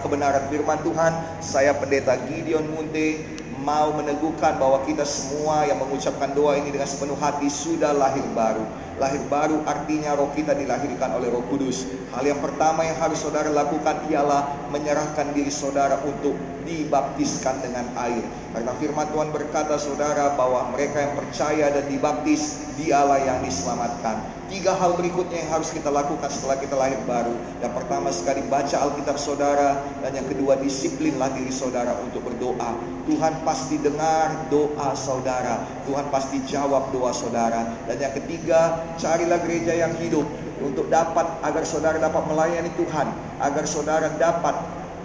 kebenaran 0.06 0.46
firman 0.46 0.78
Tuhan, 0.86 1.18
saya 1.42 1.74
pendeta 1.74 2.14
Gideon 2.30 2.70
Munte 2.70 3.26
mau 3.68 3.92
meneguhkan 3.92 4.56
bahwa 4.56 4.80
kita 4.88 5.04
semua 5.04 5.68
yang 5.68 5.84
mengucapkan 5.84 6.32
doa 6.32 6.56
ini 6.56 6.72
dengan 6.72 6.88
sepenuh 6.88 7.20
hati 7.20 7.52
sudah 7.52 7.92
lahir 7.92 8.24
baru. 8.32 8.64
Lahir 8.96 9.20
baru 9.28 9.60
artinya 9.68 10.16
roh 10.16 10.32
kita 10.32 10.56
dilahirkan 10.56 11.20
oleh 11.20 11.28
roh 11.28 11.44
kudus. 11.52 11.84
Hal 12.16 12.24
yang 12.24 12.40
pertama 12.40 12.88
yang 12.88 12.96
harus 12.98 13.20
saudara 13.20 13.52
lakukan 13.52 14.08
ialah 14.08 14.72
menyerahkan 14.72 15.36
diri 15.36 15.52
saudara 15.52 16.00
untuk 16.08 16.34
dibaptiskan 16.64 17.60
dengan 17.62 17.86
air. 18.00 18.24
Karena 18.56 18.74
firman 18.80 19.06
Tuhan 19.14 19.30
berkata 19.30 19.76
saudara 19.78 20.34
bahwa 20.34 20.72
mereka 20.74 21.04
yang 21.04 21.14
percaya 21.14 21.70
dan 21.70 21.86
dibaptis 21.92 22.74
dialah 22.80 23.22
yang 23.22 23.44
diselamatkan. 23.46 24.18
Tiga 24.48 24.72
hal 24.80 24.96
berikutnya 24.96 25.44
yang 25.44 25.60
harus 25.60 25.76
kita 25.76 25.92
lakukan 25.92 26.32
setelah 26.32 26.56
kita 26.56 26.74
lahir 26.80 26.96
baru. 27.04 27.36
Yang 27.60 27.74
pertama 27.84 28.10
sekali 28.16 28.42
baca 28.48 28.80
Alkitab 28.80 29.20
saudara 29.20 29.84
dan 30.00 30.16
yang 30.16 30.24
kedua 30.24 30.56
disiplinlah 30.56 31.36
diri 31.36 31.52
saudara 31.52 31.92
untuk 32.00 32.24
berdoa. 32.24 32.80
Tuhan 33.12 33.34
pasti 33.58 33.82
dengar 33.82 34.54
doa 34.54 34.94
saudara. 34.94 35.66
Tuhan 35.90 36.14
pasti 36.14 36.38
jawab 36.46 36.94
doa 36.94 37.10
saudara. 37.10 37.74
Dan 37.90 37.98
yang 37.98 38.14
ketiga, 38.14 38.86
carilah 39.02 39.42
gereja 39.42 39.74
yang 39.74 39.98
hidup 39.98 40.30
untuk 40.62 40.94
dapat 40.94 41.26
agar 41.42 41.66
saudara 41.66 41.98
dapat 41.98 42.22
melayani 42.30 42.70
Tuhan, 42.78 43.10
agar 43.42 43.66
saudara 43.66 44.14
dapat 44.14 44.54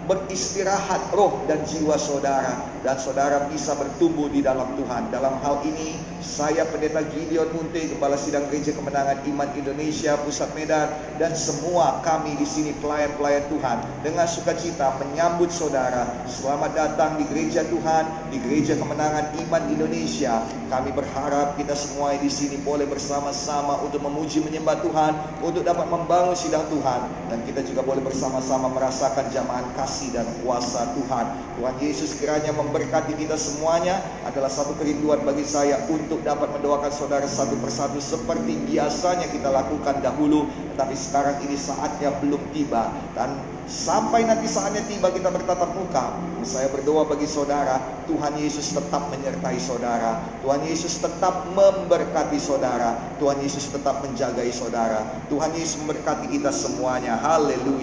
beristirahat 0.05 1.01
roh 1.17 1.41
dan 1.49 1.65
jiwa 1.65 1.97
saudara 1.97 2.72
dan 2.83 2.99
saudara 2.99 3.47
bisa 3.47 3.73
bertumbuh 3.79 4.27
di 4.27 4.43
dalam 4.43 4.75
Tuhan. 4.75 5.07
Dalam 5.09 5.39
hal 5.39 5.63
ini 5.63 5.95
saya 6.19 6.67
pendeta 6.67 6.99
Gideon 6.99 7.47
Munte 7.55 7.79
Kepala 7.95 8.19
Sidang 8.19 8.51
Gereja 8.51 8.75
Kemenangan 8.75 9.23
Iman 9.23 9.49
Indonesia 9.55 10.19
Pusat 10.19 10.49
Medan 10.51 10.87
dan 11.15 11.31
semua 11.33 12.03
kami 12.03 12.35
di 12.35 12.43
sini 12.43 12.75
pelayan-pelayan 12.83 13.47
Tuhan 13.47 13.77
dengan 14.03 14.27
sukacita 14.27 14.99
menyambut 14.99 15.49
saudara. 15.49 16.27
Selamat 16.27 16.75
datang 16.75 17.15
di 17.15 17.25
gereja 17.31 17.63
Tuhan, 17.63 18.03
di 18.29 18.37
Gereja 18.43 18.75
Kemenangan 18.75 19.31
Iman 19.39 19.63
Indonesia. 19.71 20.43
Kami 20.67 20.91
berharap 20.91 21.55
kita 21.55 21.73
semua 21.79 22.15
di 22.19 22.27
sini 22.27 22.59
boleh 22.59 22.83
bersama-sama 22.85 23.79
untuk 23.79 24.03
memuji 24.03 24.43
menyembah 24.43 24.83
Tuhan, 24.83 25.13
untuk 25.39 25.63
dapat 25.63 25.87
membangun 25.87 26.35
sidang 26.35 26.67
Tuhan 26.67 27.23
dan 27.31 27.39
kita 27.49 27.65
juga 27.65 27.81
boleh 27.81 28.05
bersama-sama 28.05 28.69
merasakan 28.69 29.25
jamahan 29.33 29.65
kasih 29.73 30.13
dan 30.13 30.27
kuasa 30.45 30.85
Tuhan. 30.93 31.25
Tuhan 31.57 31.75
Yesus 31.81 32.17
kiranya 32.17 32.53
memberkati 32.73 33.13
kita 33.13 33.37
semuanya 33.37 34.01
adalah 34.25 34.49
satu 34.49 34.73
kerinduan 34.81 35.21
bagi 35.21 35.45
saya 35.45 35.85
untuk 35.93 36.25
dapat 36.25 36.49
mendoakan 36.57 36.89
saudara 36.89 37.29
satu 37.29 37.53
persatu 37.61 38.01
seperti 38.01 38.57
biasanya 38.65 39.29
kita 39.29 39.53
lakukan 39.53 40.01
dahulu, 40.01 40.49
tetapi 40.73 40.97
sekarang 40.97 41.37
ini 41.45 41.53
saatnya 41.53 42.09
belum 42.17 42.41
tiba 42.49 42.89
dan 43.13 43.37
sampai 43.69 44.25
nanti 44.25 44.49
saatnya 44.49 44.81
tiba 44.89 45.13
kita 45.13 45.29
bertatap 45.29 45.69
muka. 45.77 46.17
Saya 46.41 46.65
berdoa 46.73 47.05
bagi 47.05 47.29
saudara, 47.29 47.77
Tuhan 48.09 48.41
Yesus 48.41 48.73
tetap 48.73 49.05
menyertai 49.13 49.61
saudara. 49.61 50.25
Tuhan 50.41 50.65
Yesus 50.65 50.97
tetap 50.97 51.45
memberkati 51.53 52.41
saudara. 52.41 52.97
Tuhan 53.21 53.37
Yesus 53.39 53.69
tetap 53.69 54.01
menjagai 54.01 54.49
saudara. 54.49 55.23
Tuhan 55.29 55.53
Yesus 55.55 55.79
memberkati 55.79 56.27
kita 56.27 56.49
semuanya. 56.51 57.15
Haleluya. 57.21 57.73